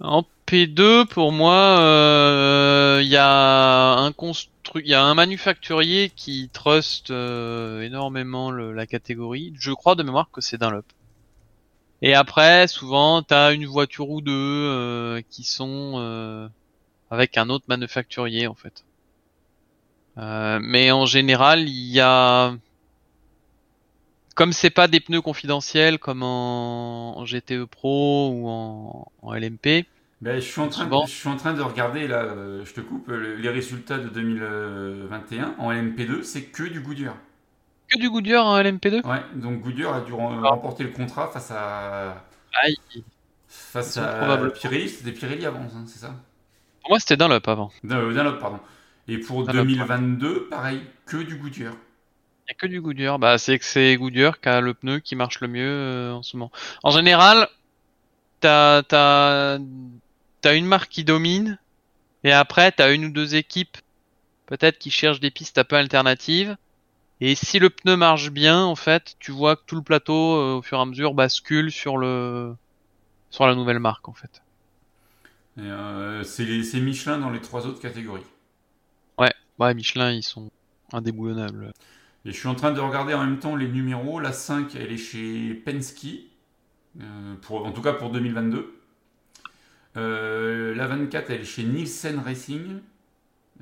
En 0.00 0.26
P2, 0.46 1.06
pour 1.06 1.32
moi, 1.32 1.76
il 1.78 1.82
euh, 1.82 3.02
y 3.02 3.16
a 3.16 3.94
un 3.94 4.12
constru... 4.12 4.50
y 4.84 4.92
a 4.92 5.02
un 5.02 5.14
manufacturier 5.14 6.12
qui 6.14 6.50
trust 6.52 7.10
euh, 7.10 7.80
énormément 7.80 8.50
la 8.50 8.86
catégorie. 8.86 9.54
Je 9.58 9.72
crois 9.72 9.94
de 9.94 10.02
mémoire 10.02 10.28
que 10.30 10.42
c'est 10.42 10.58
Dunlop. 10.58 10.84
Et 12.02 12.14
après, 12.14 12.66
souvent, 12.66 13.22
tu 13.22 13.32
as 13.32 13.52
une 13.52 13.64
voiture 13.64 14.10
ou 14.10 14.20
deux 14.20 14.32
euh, 14.32 15.22
qui 15.30 15.44
sont 15.44 15.94
euh, 15.96 16.48
avec 17.10 17.38
un 17.38 17.48
autre 17.48 17.64
manufacturier 17.68 18.48
en 18.48 18.54
fait. 18.54 18.84
Euh, 20.18 20.58
mais 20.60 20.90
en 20.90 21.06
général, 21.06 21.68
il 21.68 21.92
y 21.92 22.00
a, 22.00 22.54
comme 24.34 24.52
c'est 24.52 24.70
pas 24.70 24.88
des 24.88 25.00
pneus 25.00 25.20
confidentiels 25.20 25.98
comme 25.98 26.22
en, 26.22 27.24
GTE 27.24 27.64
Pro 27.64 28.30
ou 28.32 28.48
en, 28.48 29.34
LMP. 29.34 29.86
Ben, 30.20 30.36
je 30.36 30.46
suis 30.46 30.60
en 30.60 30.68
train, 30.68 30.86
de, 30.86 31.06
je 31.06 31.12
suis 31.12 31.28
en 31.28 31.36
train 31.36 31.52
de 31.52 31.62
regarder 31.62 32.06
là, 32.06 32.28
je 32.64 32.72
te 32.72 32.80
coupe 32.80 33.08
les 33.10 33.48
résultats 33.48 33.98
de 33.98 34.08
2021 34.08 35.56
en 35.58 35.72
LMP2, 35.72 36.22
c'est 36.22 36.42
que 36.42 36.62
du 36.62 36.80
Goodyear 36.80 37.16
du 37.98 38.10
Goodyear 38.10 38.44
en 38.44 38.58
LMP2 38.58 39.06
Ouais, 39.06 39.22
donc 39.34 39.60
Goodyear 39.60 39.94
a 39.94 40.00
dû 40.00 40.12
ah. 40.18 40.48
remporter 40.48 40.84
le 40.84 40.90
contrat 40.90 41.28
face 41.28 41.50
à. 41.50 42.24
Aïe. 42.62 42.76
Face 43.48 43.96
à 43.96 44.38
Pirelli, 44.54 44.88
c'était 44.88 45.12
Pirelli 45.12 45.46
avant, 45.46 45.60
hein, 45.60 45.84
c'est 45.86 45.98
ça? 45.98 46.14
Pour 46.80 46.90
moi, 46.90 46.98
c'était 46.98 47.16
Dunlop 47.16 47.46
avant. 47.46 47.70
Dunlop, 47.84 48.38
pardon. 48.38 48.60
Et 49.08 49.18
pour 49.18 49.46
2022, 49.46 50.48
pareil, 50.48 50.82
que 51.06 51.18
du 51.18 51.36
Goodyear. 51.36 51.74
A 52.52 52.54
que 52.54 52.66
du 52.66 52.80
Goodyear. 52.80 53.18
Bah, 53.18 53.38
c'est 53.38 53.58
que 53.58 53.64
c'est 53.64 53.96
Goodyear 53.96 54.40
qui 54.40 54.48
a 54.48 54.60
le 54.60 54.74
pneu 54.74 54.98
qui 54.98 55.16
marche 55.16 55.40
le 55.40 55.48
mieux 55.48 55.66
euh, 55.66 56.12
en 56.12 56.22
ce 56.22 56.36
moment. 56.36 56.52
En 56.82 56.90
général, 56.90 57.48
t'as 58.40 58.82
as, 58.90 59.58
as 60.44 60.52
une 60.52 60.66
marque 60.66 60.90
qui 60.90 61.02
domine, 61.02 61.58
et 62.24 62.32
après, 62.32 62.70
t'as 62.70 62.92
une 62.94 63.06
ou 63.06 63.10
deux 63.10 63.36
équipes, 63.36 63.78
peut-être 64.46 64.78
qui 64.78 64.90
cherchent 64.90 65.20
des 65.20 65.30
pistes 65.30 65.56
un 65.56 65.64
peu 65.64 65.76
alternatives. 65.76 66.56
Et 67.22 67.34
si 67.34 67.58
le 67.58 67.70
pneu 67.70 67.96
marche 67.96 68.30
bien, 68.30 68.62
en 68.62 68.76
fait, 68.76 69.14
tu 69.18 69.30
vois 69.30 69.56
que 69.56 69.62
tout 69.66 69.76
le 69.76 69.82
plateau, 69.82 70.36
euh, 70.36 70.56
au 70.56 70.62
fur 70.62 70.78
et 70.78 70.82
à 70.82 70.84
mesure, 70.84 71.14
bascule 71.14 71.72
sur 71.72 71.96
le 71.96 72.54
sur 73.30 73.46
la 73.46 73.54
nouvelle 73.54 73.78
marque, 73.78 74.08
en 74.08 74.12
fait. 74.12 74.42
Euh, 75.58 76.22
c'est 76.22 76.80
Michelin 76.80 77.18
dans 77.18 77.30
les 77.30 77.40
trois 77.40 77.66
autres 77.66 77.80
catégories. 77.80 78.26
Ouais, 79.18 79.32
ouais, 79.58 79.72
Michelin, 79.72 80.12
ils 80.12 80.22
sont 80.22 80.50
indéboulonnables. 80.92 81.72
Et 82.24 82.32
je 82.32 82.36
suis 82.36 82.48
en 82.48 82.54
train 82.54 82.72
de 82.72 82.80
regarder 82.80 83.14
en 83.14 83.24
même 83.24 83.38
temps 83.38 83.56
les 83.56 83.68
numéros. 83.68 84.20
La 84.20 84.32
5, 84.32 84.74
elle 84.76 84.92
est 84.92 84.96
chez 84.96 85.54
Penske, 85.54 86.06
euh, 87.00 87.34
pour, 87.42 87.66
en 87.66 87.72
tout 87.72 87.82
cas 87.82 87.92
pour 87.92 88.10
2022. 88.10 88.74
la 89.94 90.86
24, 90.86 91.30
elle 91.30 91.40
est 91.40 91.44
chez 91.44 91.64
Nielsen 91.64 92.20
Racing. 92.20 92.80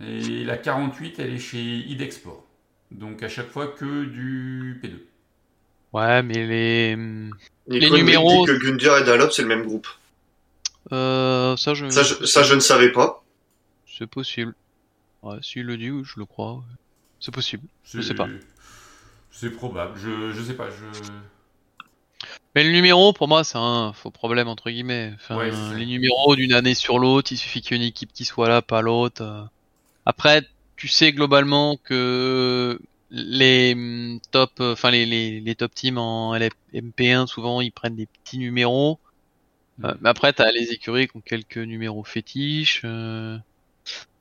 Et 0.02 0.44
la 0.44 0.56
48, 0.56 1.18
elle 1.18 1.34
est 1.34 1.38
chez 1.38 1.60
Idexport. 1.60 2.44
Donc 2.90 3.22
à 3.22 3.28
chaque 3.28 3.48
fois 3.48 3.68
que 3.68 4.04
du 4.04 4.80
P2. 4.82 4.98
Ouais, 5.92 6.22
mais 6.22 6.46
les, 6.46 6.96
les 7.66 7.90
numéros. 7.90 8.46
Dit 8.46 8.52
que 8.52 8.58
Gundir 8.58 8.96
et 8.96 9.04
Dunlop, 9.04 9.30
c'est 9.30 9.42
le 9.42 9.48
même 9.48 9.64
groupe. 9.64 9.88
Euh, 10.92 11.56
ça, 11.56 11.74
je... 11.74 11.88
Ça, 11.88 12.42
je... 12.42 12.54
ne 12.54 12.60
savais 12.60 12.92
pas. 12.92 13.22
C'est 13.86 14.06
possible. 14.06 14.54
Ouais, 15.22 15.38
s'il 15.42 15.66
le 15.66 15.76
dit, 15.76 15.90
je 16.04 16.18
le 16.18 16.24
crois. 16.24 16.62
C'est 17.20 17.32
possible. 17.32 17.66
Je 17.84 18.00
sais 18.00 18.14
pas. 18.14 18.28
C'est 19.30 19.50
probable. 19.50 19.98
Je, 19.98 20.32
je 20.32 20.42
sais 20.42 20.54
pas. 20.54 20.68
Je... 20.70 21.10
Mais 22.54 22.64
le 22.64 22.72
numéro, 22.72 23.12
pour 23.12 23.28
moi, 23.28 23.44
c'est 23.44 23.58
un 23.58 23.92
faux 23.92 24.10
problème, 24.10 24.48
entre 24.48 24.70
guillemets. 24.70 25.12
Enfin, 25.14 25.44
les 25.74 25.86
numéros 25.86 26.34
d'une 26.34 26.52
année 26.52 26.74
sur 26.74 26.98
l'autre, 26.98 27.30
il 27.32 27.36
suffit 27.36 27.60
qu'il 27.60 27.76
y 27.76 27.80
ait 27.80 27.82
une 27.82 27.88
équipe 27.88 28.12
qui 28.12 28.24
soit 28.24 28.48
là, 28.48 28.62
pas 28.62 28.82
l'autre. 28.82 29.48
Après, 30.04 30.42
tu 30.76 30.88
sais 30.88 31.12
globalement 31.12 31.76
que 31.76 32.80
les 33.10 33.74
mm, 33.74 34.20
top, 34.30 34.52
enfin 34.60 34.90
les, 34.90 35.04
les, 35.40 35.54
top 35.54 35.74
teams 35.74 35.98
en 35.98 36.34
MP1 36.34 37.26
souvent 37.26 37.60
ils 37.60 37.72
prennent 37.72 37.96
des 37.96 38.06
petits 38.06 38.38
numéros. 38.38 38.98
Mm. 39.78 39.84
Euh, 39.86 39.94
mais 40.00 40.08
après 40.08 40.32
t'as 40.32 40.50
les 40.52 40.72
écuries 40.72 41.08
qui 41.08 41.16
ont 41.16 41.20
quelques 41.20 41.58
numéros 41.58 42.04
fétiches. 42.04 42.82
Euh, 42.84 43.36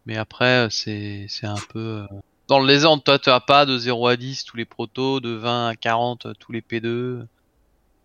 mais 0.05 0.17
après 0.17 0.67
c'est 0.69 1.27
c'est 1.29 1.47
un 1.47 1.59
peu 1.69 1.79
euh, 1.79 2.07
dans 2.49 2.59
le 2.59 2.65
lézard 2.65 3.01
toi 3.01 3.19
tu 3.19 3.29
as 3.29 3.39
pas 3.39 3.65
de 3.65 3.77
0 3.77 4.07
à 4.07 4.17
10 4.17 4.43
tous 4.43 4.57
les 4.57 4.65
protos, 4.65 5.21
de 5.21 5.29
20 5.29 5.67
à 5.69 5.75
40 5.75 6.27
tous 6.39 6.51
les 6.51 6.61
P2. 6.61 7.25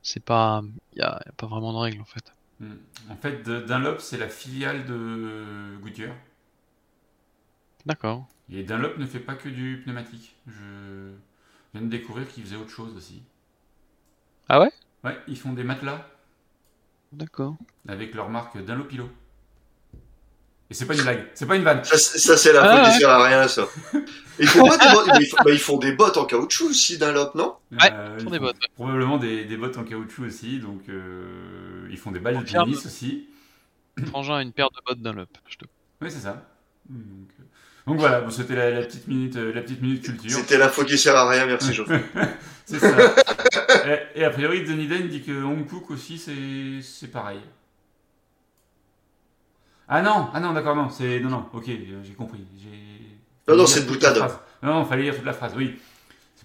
C'est 0.03 0.23
pas 0.23 0.63
il 0.93 0.99
y 0.99 1.03
a, 1.03 1.21
pas 1.37 1.47
vraiment 1.47 1.73
de 1.73 1.79
règle 1.79 2.01
en 2.01 2.05
fait. 2.05 2.33
Mm. 2.61 2.75
En 3.11 3.17
fait 3.17 3.43
Dunlop 3.43 3.99
c'est 3.99 4.19
la 4.19 4.29
filiale 4.29 4.87
de 4.87 5.77
Goodyear. 5.81 6.15
D'accord. 7.87 8.27
Et 8.51 8.63
Dunlop 8.63 8.99
ne 8.99 9.07
fait 9.07 9.21
pas 9.21 9.35
que 9.35 9.49
du 9.49 9.81
pneumatique. 9.83 10.37
Je 10.47 11.13
viens 11.73 11.83
de 11.83 11.91
découvrir 11.91 12.29
qu'ils 12.29 12.45
faisaient 12.45 12.57
autre 12.57 12.71
chose 12.71 12.95
aussi. 12.97 13.23
Ah 14.49 14.61
ouais? 14.61 14.71
Ouais, 15.03 15.19
ils 15.27 15.39
font 15.39 15.55
des 15.55 15.65
matelas. 15.65 16.07
D'accord. 17.13 17.57
Avec 17.89 18.15
leur 18.15 18.29
marque 18.29 18.63
Dunlopilo. 18.63 19.09
Et 20.75 20.77
c'est 20.77 20.87
pas 20.87 20.95
une 20.95 21.03
blague, 21.03 21.27
c'est 21.35 21.47
pas 21.47 21.55
une 21.55 21.63
vanne. 21.63 21.85
Ça, 21.85 22.37
c'est 22.37 22.53
la 22.53 22.65
ah, 22.65 22.91
faute, 22.91 23.05
à 23.05 23.25
rien, 23.25 23.47
ça. 23.47 23.69
Ils 24.41 24.49
font, 24.49 24.67
pas 24.67 24.77
des 24.77 24.93
bottes, 24.93 25.07
bah, 25.07 25.51
ils, 25.53 25.59
font, 25.61 25.79
des 25.79 25.93
bottes 25.93 26.17
en 26.17 26.25
caoutchouc 26.25 26.71
aussi, 26.71 26.99
Dunlop, 26.99 27.37
non? 27.37 27.55
Ouais, 27.71 27.93
euh, 27.93 28.17
ils 28.19 28.25
font 28.25 28.31
des 28.31 28.41
bottes. 28.41 28.57
Probablement 28.75 29.17
des, 29.19 29.45
des, 29.45 29.57
bottes 29.57 29.79
en 29.79 29.85
caoutchouc 29.85 30.25
aussi, 30.25 30.59
donc 30.59 30.81
euh, 30.89 31.87
ils 31.93 31.97
font 31.97 32.11
des 32.11 32.19
balles 32.19 32.41
de 32.41 32.43
tennis 32.43 32.85
aussi. 32.87 33.29
Frangin 34.07 34.35
a 34.35 34.43
une 34.43 34.51
paire 34.51 34.71
de 34.71 34.81
bottes 34.85 35.01
Dunlop, 35.01 35.29
je 35.49 35.59
te... 35.59 35.65
Oui, 36.01 36.11
c'est 36.11 36.19
ça. 36.19 36.45
Donc, 36.89 36.99
euh, 37.39 37.45
donc 37.87 37.99
voilà, 38.01 38.29
c'était 38.33 38.73
la, 38.73 38.83
petite 38.83 39.07
minute, 39.07 39.37
la 39.37 39.63
petite 39.63 39.81
minute 39.81 40.03
culture. 40.03 40.37
C'était 40.37 40.59
l'info 40.59 40.83
qui 40.83 40.99
sert 40.99 41.15
à 41.15 41.31
rien, 41.31 41.47
merci 41.47 41.73
Geoffrey. 41.73 42.05
c'est 42.65 42.81
ça. 42.81 43.15
et, 44.17 44.25
a 44.25 44.31
priori, 44.31 44.65
Denis 44.65 44.89
Den 44.89 45.07
dit 45.07 45.23
que 45.23 45.45
Hong 45.45 45.69
Kong 45.69 45.89
aussi, 45.91 46.19
c'est 46.83 47.13
pareil. 47.13 47.39
Ah 49.89 50.03
non, 50.03 50.29
ah 50.33 50.41
non, 50.41 50.53
d'accord, 50.53 50.77
non, 50.77 50.89
c'est 50.89 51.21
non, 51.21 51.29
non, 51.29 51.47
ok, 51.53 51.65
j'ai 51.67 52.15
compris. 52.15 52.41
Non, 53.49 53.57
non, 53.57 53.67
c'est 53.67 53.81
une 53.81 53.87
boutade. 53.87 54.19
Non, 54.63 54.75
non, 54.75 54.85
fallait 54.85 55.03
lire 55.03 55.15
toute 55.15 55.25
la 55.25 55.35
phrase, 55.35 55.53
oui. 55.57 55.77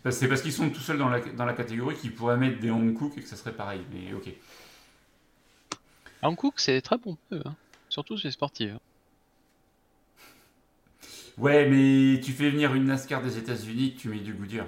C'est 0.09 0.27
parce, 0.27 0.41
qu'ils 0.41 0.53
sont 0.53 0.69
tout 0.69 0.79
seuls 0.79 0.97
dans 0.97 1.09
la, 1.09 1.19
dans 1.19 1.45
la 1.45 1.53
catégorie 1.53 1.95
qu'ils 1.95 2.13
pourraient 2.13 2.37
mettre 2.37 2.59
des 2.59 2.69
Hong 2.69 2.97
Kong 2.97 3.11
et 3.17 3.21
que 3.21 3.27
ça 3.27 3.35
serait 3.35 3.51
pareil, 3.51 3.81
mais 3.91 4.13
ok. 4.13 4.29
Hong 6.21 6.35
Kong, 6.35 6.53
c'est 6.55 6.81
très 6.81 6.97
bon, 6.97 7.17
hein. 7.31 7.55
surtout 7.89 8.17
chez 8.17 8.29
les 8.29 8.31
sportifs. 8.31 8.71
Hein. 8.71 8.79
Ouais, 11.37 11.69
mais 11.69 12.19
tu 12.19 12.33
fais 12.33 12.49
venir 12.49 12.73
une 12.75 12.85
NASCAR 12.85 13.21
des 13.21 13.37
États-Unis, 13.37 13.95
tu 13.97 14.09
mets 14.09 14.19
du 14.19 14.33
Goodyear. 14.33 14.65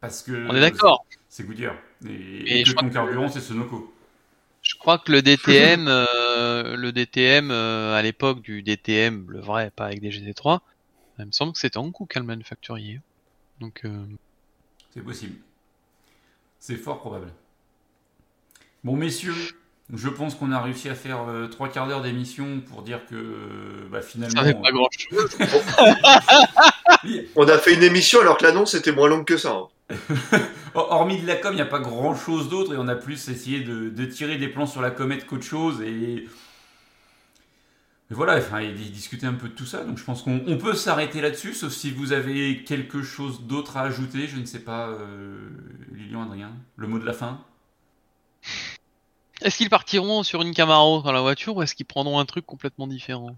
Parce 0.00 0.22
que. 0.22 0.48
On 0.48 0.54
est 0.54 0.60
d'accord. 0.60 1.04
C'est 1.28 1.44
Goodyear. 1.44 1.76
Et, 2.06 2.60
et, 2.60 2.64
ton 2.64 2.90
carburant, 2.90 3.28
c'est 3.28 3.40
Sonoco. 3.40 3.93
Je 4.64 4.76
crois 4.76 4.98
que 4.98 5.12
le 5.12 5.20
DTM, 5.20 5.86
euh, 5.88 6.74
le 6.74 6.90
DTM 6.90 7.50
euh, 7.50 7.94
à 7.94 8.02
l'époque 8.02 8.40
du 8.40 8.62
DTM, 8.62 9.26
le 9.28 9.40
vrai, 9.40 9.70
pas 9.70 9.86
avec 9.86 10.00
des 10.00 10.10
GT3, 10.10 10.60
il 11.18 11.26
me 11.26 11.32
semble 11.32 11.52
que 11.52 11.58
c'était 11.58 11.76
Hankook 11.76 12.16
hein, 12.16 12.20
le 12.20 12.26
manufacturier. 12.26 13.00
Donc. 13.60 13.82
Euh, 13.84 14.04
c'est 14.92 15.02
possible. 15.02 15.36
C'est 16.58 16.76
fort 16.76 16.98
probable. 16.98 17.30
Bon, 18.84 18.96
messieurs, 18.96 19.34
je 19.92 20.08
pense 20.08 20.34
qu'on 20.34 20.50
a 20.50 20.62
réussi 20.62 20.88
à 20.88 20.94
faire 20.94 21.28
euh, 21.28 21.46
trois 21.46 21.68
quarts 21.68 21.86
d'heure 21.86 22.00
d'émission 22.00 22.60
pour 22.60 22.82
dire 22.82 23.04
que 23.06 23.86
bah, 23.90 24.00
finalement. 24.00 24.42
Ça 24.42 24.54
pas 24.54 24.72
grand 24.72 24.88
chose. 24.96 25.36
on 27.36 27.46
a 27.46 27.58
fait 27.58 27.74
une 27.74 27.82
émission 27.82 28.20
alors 28.20 28.38
que 28.38 28.44
l'annonce 28.44 28.74
était 28.74 28.92
moins 28.92 29.08
longue 29.08 29.26
que 29.26 29.36
ça. 29.36 29.52
Hein. 29.52 29.68
Hormis 30.74 31.20
de 31.20 31.26
la 31.26 31.36
com, 31.36 31.52
il 31.52 31.56
n'y 31.56 31.62
a 31.62 31.66
pas 31.66 31.78
grand 31.78 32.14
chose 32.14 32.48
d'autre 32.48 32.74
et 32.74 32.76
on 32.78 32.88
a 32.88 32.96
plus 32.96 33.28
essayé 33.28 33.60
de, 33.60 34.04
tirer 34.06 34.36
des 34.38 34.48
plans 34.48 34.66
sur 34.66 34.80
la 34.80 34.90
comète 34.90 35.26
qu'autre 35.26 35.44
chose 35.44 35.80
et. 35.82 36.26
voilà, 38.10 38.36
enfin, 38.38 38.60
il 38.60 38.92
discutait 38.92 39.26
un 39.26 39.34
peu 39.34 39.48
de 39.48 39.54
tout 39.54 39.66
ça, 39.66 39.84
donc 39.84 39.98
je 39.98 40.04
pense 40.04 40.22
qu'on 40.22 40.58
peut 40.58 40.74
s'arrêter 40.74 41.20
là-dessus, 41.20 41.54
sauf 41.54 41.72
si 41.72 41.90
vous 41.90 42.12
avez 42.12 42.64
quelque 42.64 43.02
chose 43.02 43.42
d'autre 43.42 43.76
à 43.76 43.82
ajouter, 43.82 44.26
je 44.26 44.38
ne 44.38 44.46
sais 44.46 44.60
pas, 44.60 44.88
euh, 44.88 45.50
Lilian, 45.92 46.22
Adrien, 46.22 46.52
le 46.76 46.86
mot 46.86 46.98
de 46.98 47.04
la 47.06 47.12
fin. 47.12 47.40
Est-ce 49.42 49.58
qu'ils 49.58 49.70
partiront 49.70 50.22
sur 50.22 50.40
une 50.42 50.54
Camaro 50.54 51.02
dans 51.02 51.12
la 51.12 51.20
voiture 51.20 51.56
ou 51.56 51.62
est-ce 51.62 51.74
qu'ils 51.74 51.86
prendront 51.86 52.18
un 52.18 52.24
truc 52.24 52.46
complètement 52.46 52.86
différent? 52.86 53.36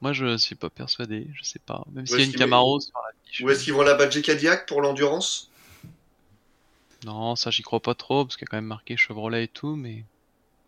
Moi 0.00 0.12
je 0.12 0.36
suis 0.36 0.54
pas 0.54 0.70
persuadé, 0.70 1.28
je 1.34 1.42
sais 1.42 1.58
pas, 1.58 1.84
même 1.92 2.06
s'il 2.06 2.18
y 2.18 2.22
a 2.22 2.24
une 2.26 2.32
Camaro 2.32 2.80
sur 2.80 2.92
la 2.94 3.16
ou 3.44 3.50
est-ce 3.50 3.64
qu'ils 3.64 3.74
vont 3.74 3.82
la 3.82 3.94
badger 3.94 4.22
Cadillac 4.22 4.66
pour 4.66 4.80
l'endurance? 4.80 5.50
Non, 7.04 7.36
ça 7.36 7.50
j'y 7.50 7.62
crois 7.62 7.80
pas 7.80 7.94
trop, 7.94 8.24
parce 8.24 8.36
qu'il 8.36 8.46
y 8.46 8.48
a 8.48 8.50
quand 8.50 8.56
même 8.56 8.64
marqué 8.66 8.96
Chevrolet 8.96 9.44
et 9.44 9.48
tout, 9.48 9.76
mais. 9.76 10.04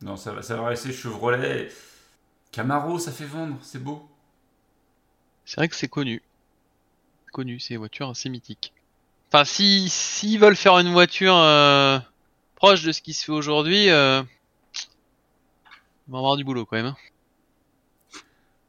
Non, 0.03 0.16
ça 0.16 0.33
va, 0.33 0.43
ça 0.43 0.57
va 0.57 0.68
rester 0.68 0.93
Chevrolet. 0.93 1.70
Camaro, 2.53 2.99
ça 2.99 3.12
fait 3.12 3.24
vendre, 3.24 3.57
c'est 3.62 3.83
beau. 3.83 4.09
C'est 5.45 5.57
vrai 5.57 5.68
que 5.68 5.76
c'est 5.76 5.89
connu. 5.89 6.22
Connu, 7.33 7.59
c'est 7.61 7.74
une 7.74 7.79
voiture 7.79 8.09
assez 8.09 8.29
mythique. 8.29 8.72
Enfin, 9.29 9.45
si 9.45 9.89
s'ils 9.89 10.39
veulent 10.39 10.57
faire 10.57 10.79
une 10.79 10.93
voiture 10.93 11.37
euh, 11.37 11.99
proche 12.55 12.83
de 12.83 12.93
ce 12.93 13.03
qui 13.03 13.12
se 13.12 13.24
fait 13.24 13.33
aujourd'hui, 13.33 13.91
euh, 13.91 14.22
ils 16.07 16.11
vont 16.11 16.18
avoir 16.18 16.37
du 16.37 16.45
boulot 16.45 16.64
quand 16.64 16.76
même. 16.76 16.95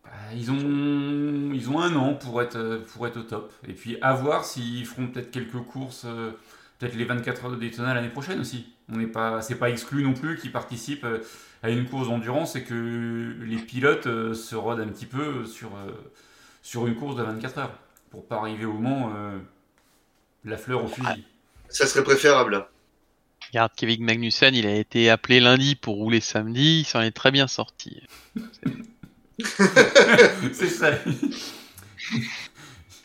Bah, 0.10 0.16
ils 0.36 0.49
ont, 0.49 1.51
ils 1.53 1.70
ont 1.70 1.80
un 1.80 1.95
an 1.95 2.16
pour 2.16 2.41
être, 2.41 2.84
pour 2.91 3.05
être 3.05 3.18
au 3.18 3.24
top. 3.24 3.53
Et 3.68 3.74
puis 3.74 3.97
à 4.01 4.14
voir 4.14 4.43
s'ils 4.43 4.86
feront 4.86 5.07
peut-être 5.07 5.30
quelques 5.30 5.62
courses, 5.64 6.05
euh, 6.05 6.32
peut-être 6.80 6.95
les 6.95 7.05
24 7.05 7.45
heures 7.45 7.51
de 7.51 7.57
Daytona 7.57 7.93
l'année 7.93 8.10
prochaine 8.10 8.39
aussi. 8.39 8.74
On 8.91 8.97
n'est 8.97 9.07
pas, 9.07 9.41
c'est 9.41 9.55
pas 9.55 9.70
exclu 9.70 10.03
non 10.03 10.14
plus 10.14 10.38
qu'ils 10.38 10.51
participent 10.51 11.03
euh, 11.03 11.20
à 11.62 11.70
une 11.70 11.86
course 11.86 12.07
d'endurance 12.07 12.55
et 12.55 12.64
que 12.64 13.36
les 13.41 13.57
pilotes 13.57 14.07
euh, 14.07 14.34
se 14.34 14.55
rodent 14.55 14.80
un 14.80 14.88
petit 14.88 15.05
peu 15.05 15.45
sur, 15.45 15.70
sur 16.64 16.88
une 16.88 16.95
course 16.95 17.16
de 17.16 17.24
24 17.24 17.57
heures 17.60 17.80
pour 18.10 18.26
pas 18.26 18.38
arriver 18.38 18.66
au 18.66 18.74
moment 18.74 19.14
la 20.43 20.57
fleur 20.57 20.84
au 20.84 20.88
fusil. 20.88 21.26
Ça 21.68 21.86
serait 21.86 22.03
préférable. 22.03 22.66
Regarde, 23.49 23.72
Kevin 23.76 24.03
Magnussen, 24.03 24.55
il 24.55 24.66
a 24.66 24.76
été 24.76 25.12
appelé 25.12 25.39
lundi 25.39 25.76
pour 25.76 25.95
rouler 25.95 26.22
samedi, 26.22 26.80
il 26.80 26.86
s'en 26.86 27.01
est 27.01 27.12
très 27.12 27.30
bien 27.30 27.45
sorti. 27.45 28.01
c'est 30.53 30.69
ça. 30.69 30.91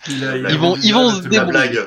ils 0.09 0.59
vont, 0.59 0.76
ils 0.76 0.93
vont 0.93 1.11
se 1.11 1.28
débrouiller. 1.28 1.85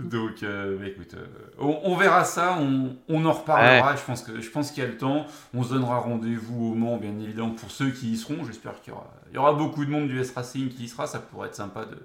Donc, 0.00 0.42
euh, 0.42 0.76
bah, 0.78 0.86
écoute, 0.88 1.14
euh, 1.14 1.26
on, 1.58 1.96
verra 1.96 2.24
ça, 2.24 2.58
on, 2.58 2.96
on 3.08 3.24
en 3.24 3.32
reparlera. 3.32 3.94
Je 3.94 4.02
pense 4.02 4.22
que 4.22 4.40
je 4.40 4.50
pense 4.50 4.72
qu'il 4.72 4.82
y 4.82 4.86
a 4.86 4.88
le 4.88 4.96
temps. 4.96 5.26
On 5.54 5.62
se 5.62 5.72
donnera 5.72 6.00
rendez-vous 6.00 6.72
au 6.72 6.74
Mans, 6.74 6.96
bien 6.96 7.16
évidemment, 7.20 7.50
pour 7.50 7.70
ceux 7.70 7.90
qui 7.90 8.10
y 8.10 8.16
seront. 8.16 8.44
J'espère 8.44 8.80
qu'il 8.80 8.92
y 8.92 8.96
aura, 8.96 9.12
il 9.30 9.34
y 9.34 9.38
aura 9.38 9.52
beaucoup 9.52 9.84
de 9.84 9.90
monde 9.90 10.08
du 10.08 10.18
S-Racing 10.20 10.68
qui 10.68 10.84
y 10.84 10.88
sera. 10.88 11.06
Ça 11.06 11.20
pourrait 11.20 11.48
être 11.48 11.54
sympa 11.54 11.84
de, 11.84 11.96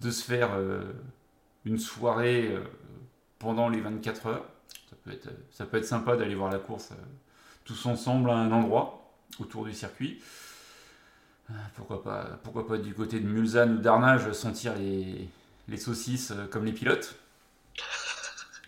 de 0.00 0.10
se 0.10 0.24
faire 0.24 0.50
euh, 0.54 0.82
une 1.64 1.78
soirée 1.78 2.52
pendant 3.38 3.68
les 3.68 3.80
24 3.80 4.26
heures. 4.26 4.46
Ça 4.90 4.96
peut 5.04 5.12
être, 5.12 5.28
ça 5.52 5.64
peut 5.64 5.76
être 5.76 5.86
sympa 5.86 6.16
d'aller 6.16 6.34
voir 6.34 6.50
la 6.50 6.58
course 6.58 6.90
tous 7.64 7.86
ensemble 7.86 8.30
à 8.30 8.34
un 8.34 8.50
endroit 8.52 9.05
autour 9.38 9.64
du 9.64 9.72
circuit. 9.72 10.20
Euh, 11.50 11.54
pourquoi 11.76 12.02
pas, 12.02 12.40
pourquoi 12.42 12.66
pas 12.66 12.76
du 12.76 12.92
côté 12.92 13.20
de 13.20 13.26
Mulsanne 13.26 13.76
ou 13.76 13.78
d'Arnage 13.78 14.32
sentir 14.32 14.74
les, 14.74 15.28
les, 15.68 15.76
saucisses 15.76 16.32
euh, 16.32 16.46
comme 16.46 16.64
les 16.64 16.72
pilotes 16.72 17.14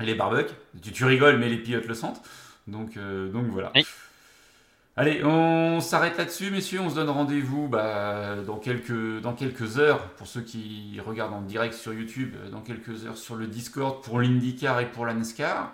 et 0.01 0.05
les 0.05 0.15
barbecues. 0.15 0.55
Tu, 0.81 0.93
tu, 0.93 1.05
rigoles, 1.05 1.39
mais 1.39 1.49
les 1.49 1.59
pilotes 1.59 1.87
le 1.87 1.95
sentent. 1.95 2.23
Donc, 2.69 2.97
euh, 2.97 3.31
donc 3.31 3.47
voilà. 3.47 3.73
Allez, 4.97 5.25
on 5.25 5.81
s'arrête 5.81 6.19
là-dessus, 6.19 6.51
messieurs. 6.51 6.81
On 6.81 6.91
se 6.91 6.95
donne 6.95 7.09
rendez-vous 7.09 7.69
bah, 7.69 8.37
dans, 8.47 8.59
quelques, 8.59 9.21
dans 9.21 9.33
quelques 9.33 9.79
heures, 9.79 10.11
pour 10.11 10.27
ceux 10.27 10.41
qui 10.41 11.01
regardent 11.05 11.35
en 11.35 11.43
direct 11.43 11.75
sur 11.75 11.93
YouTube, 11.93 12.35
dans 12.51 12.61
quelques 12.61 13.07
heures 13.07 13.17
sur 13.17 13.37
le 13.37 13.47
Discord 13.47 14.03
pour 14.03 14.21
l'IndyCar 14.21 14.81
et 14.81 14.91
pour 14.91 15.07
la 15.07 15.15
NASCAR. 15.15 15.73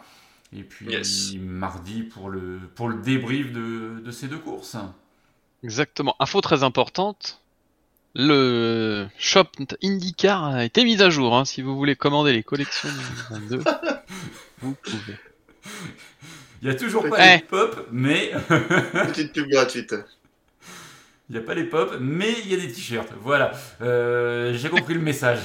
Et 0.57 0.63
puis 0.63 1.39
mardi 1.39 2.03
pour 2.03 2.31
le, 2.31 2.61
pour 2.75 2.89
le 2.89 3.03
débrief 3.03 3.53
de, 3.53 4.01
de, 4.01 4.11
ces 4.13 4.29
deux 4.29 4.39
courses. 4.39 4.77
Exactement. 5.65 6.15
Info 6.21 6.41
très 6.41 6.63
importante. 6.63 7.41
Le 8.15 9.09
shop 9.19 9.49
IndyCar 9.83 10.45
a 10.45 10.65
été 10.65 10.85
mis 10.85 11.03
à 11.03 11.11
jour. 11.11 11.37
Hein. 11.37 11.45
Si 11.45 11.63
vous 11.63 11.77
voulez 11.77 11.97
commander 11.97 12.33
les 12.33 12.45
collections 12.45 12.89
2022, 13.31 13.65
vous 14.61 14.77
pouvez. 14.81 15.19
Il 16.63 16.69
n'y 16.69 16.75
a 16.75 16.79
toujours 16.79 17.09
pas 17.09 17.37
les 17.37 17.43
pop, 17.43 17.89
mais. 17.91 18.31
Petite 18.49 19.33
pub 19.33 19.49
gratuite. 19.49 19.95
Il 21.29 21.33
n'y 21.33 21.39
a 21.39 21.45
pas 21.45 21.55
les 21.55 21.65
pop, 21.65 21.97
mais 22.01 22.33
il 22.45 22.53
y 22.53 22.55
a 22.55 22.59
des 22.59 22.71
t-shirts. 22.71 23.13
Voilà. 23.21 23.53
Euh, 23.83 24.55
j'ai 24.55 24.69
compris 24.69 24.95
le 24.95 25.01
message. 25.01 25.41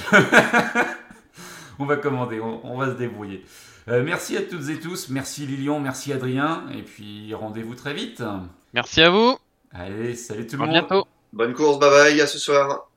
on 1.80 1.86
va 1.86 1.96
commander, 1.96 2.38
on 2.38 2.76
va 2.76 2.86
se 2.86 2.96
débrouiller. 2.96 3.44
Euh, 3.88 4.02
merci 4.04 4.36
à 4.36 4.42
toutes 4.42 4.68
et 4.68 4.78
tous. 4.78 5.08
Merci 5.08 5.46
Lilian, 5.46 5.80
merci 5.80 6.12
Adrien. 6.12 6.64
Et 6.74 6.82
puis 6.82 7.34
rendez-vous 7.34 7.74
très 7.74 7.94
vite. 7.94 8.22
Merci 8.72 9.02
à 9.02 9.10
vous. 9.10 9.38
Allez, 9.72 10.14
salut 10.14 10.46
tout 10.46 10.56
le 10.56 10.66
monde. 10.66 10.76
À 10.76 10.80
bientôt. 10.80 11.06
Bonne 11.32 11.54
course, 11.54 11.78
bye 11.78 11.90
bye, 11.90 12.20
à 12.20 12.26
ce 12.26 12.38
soir. 12.38 12.89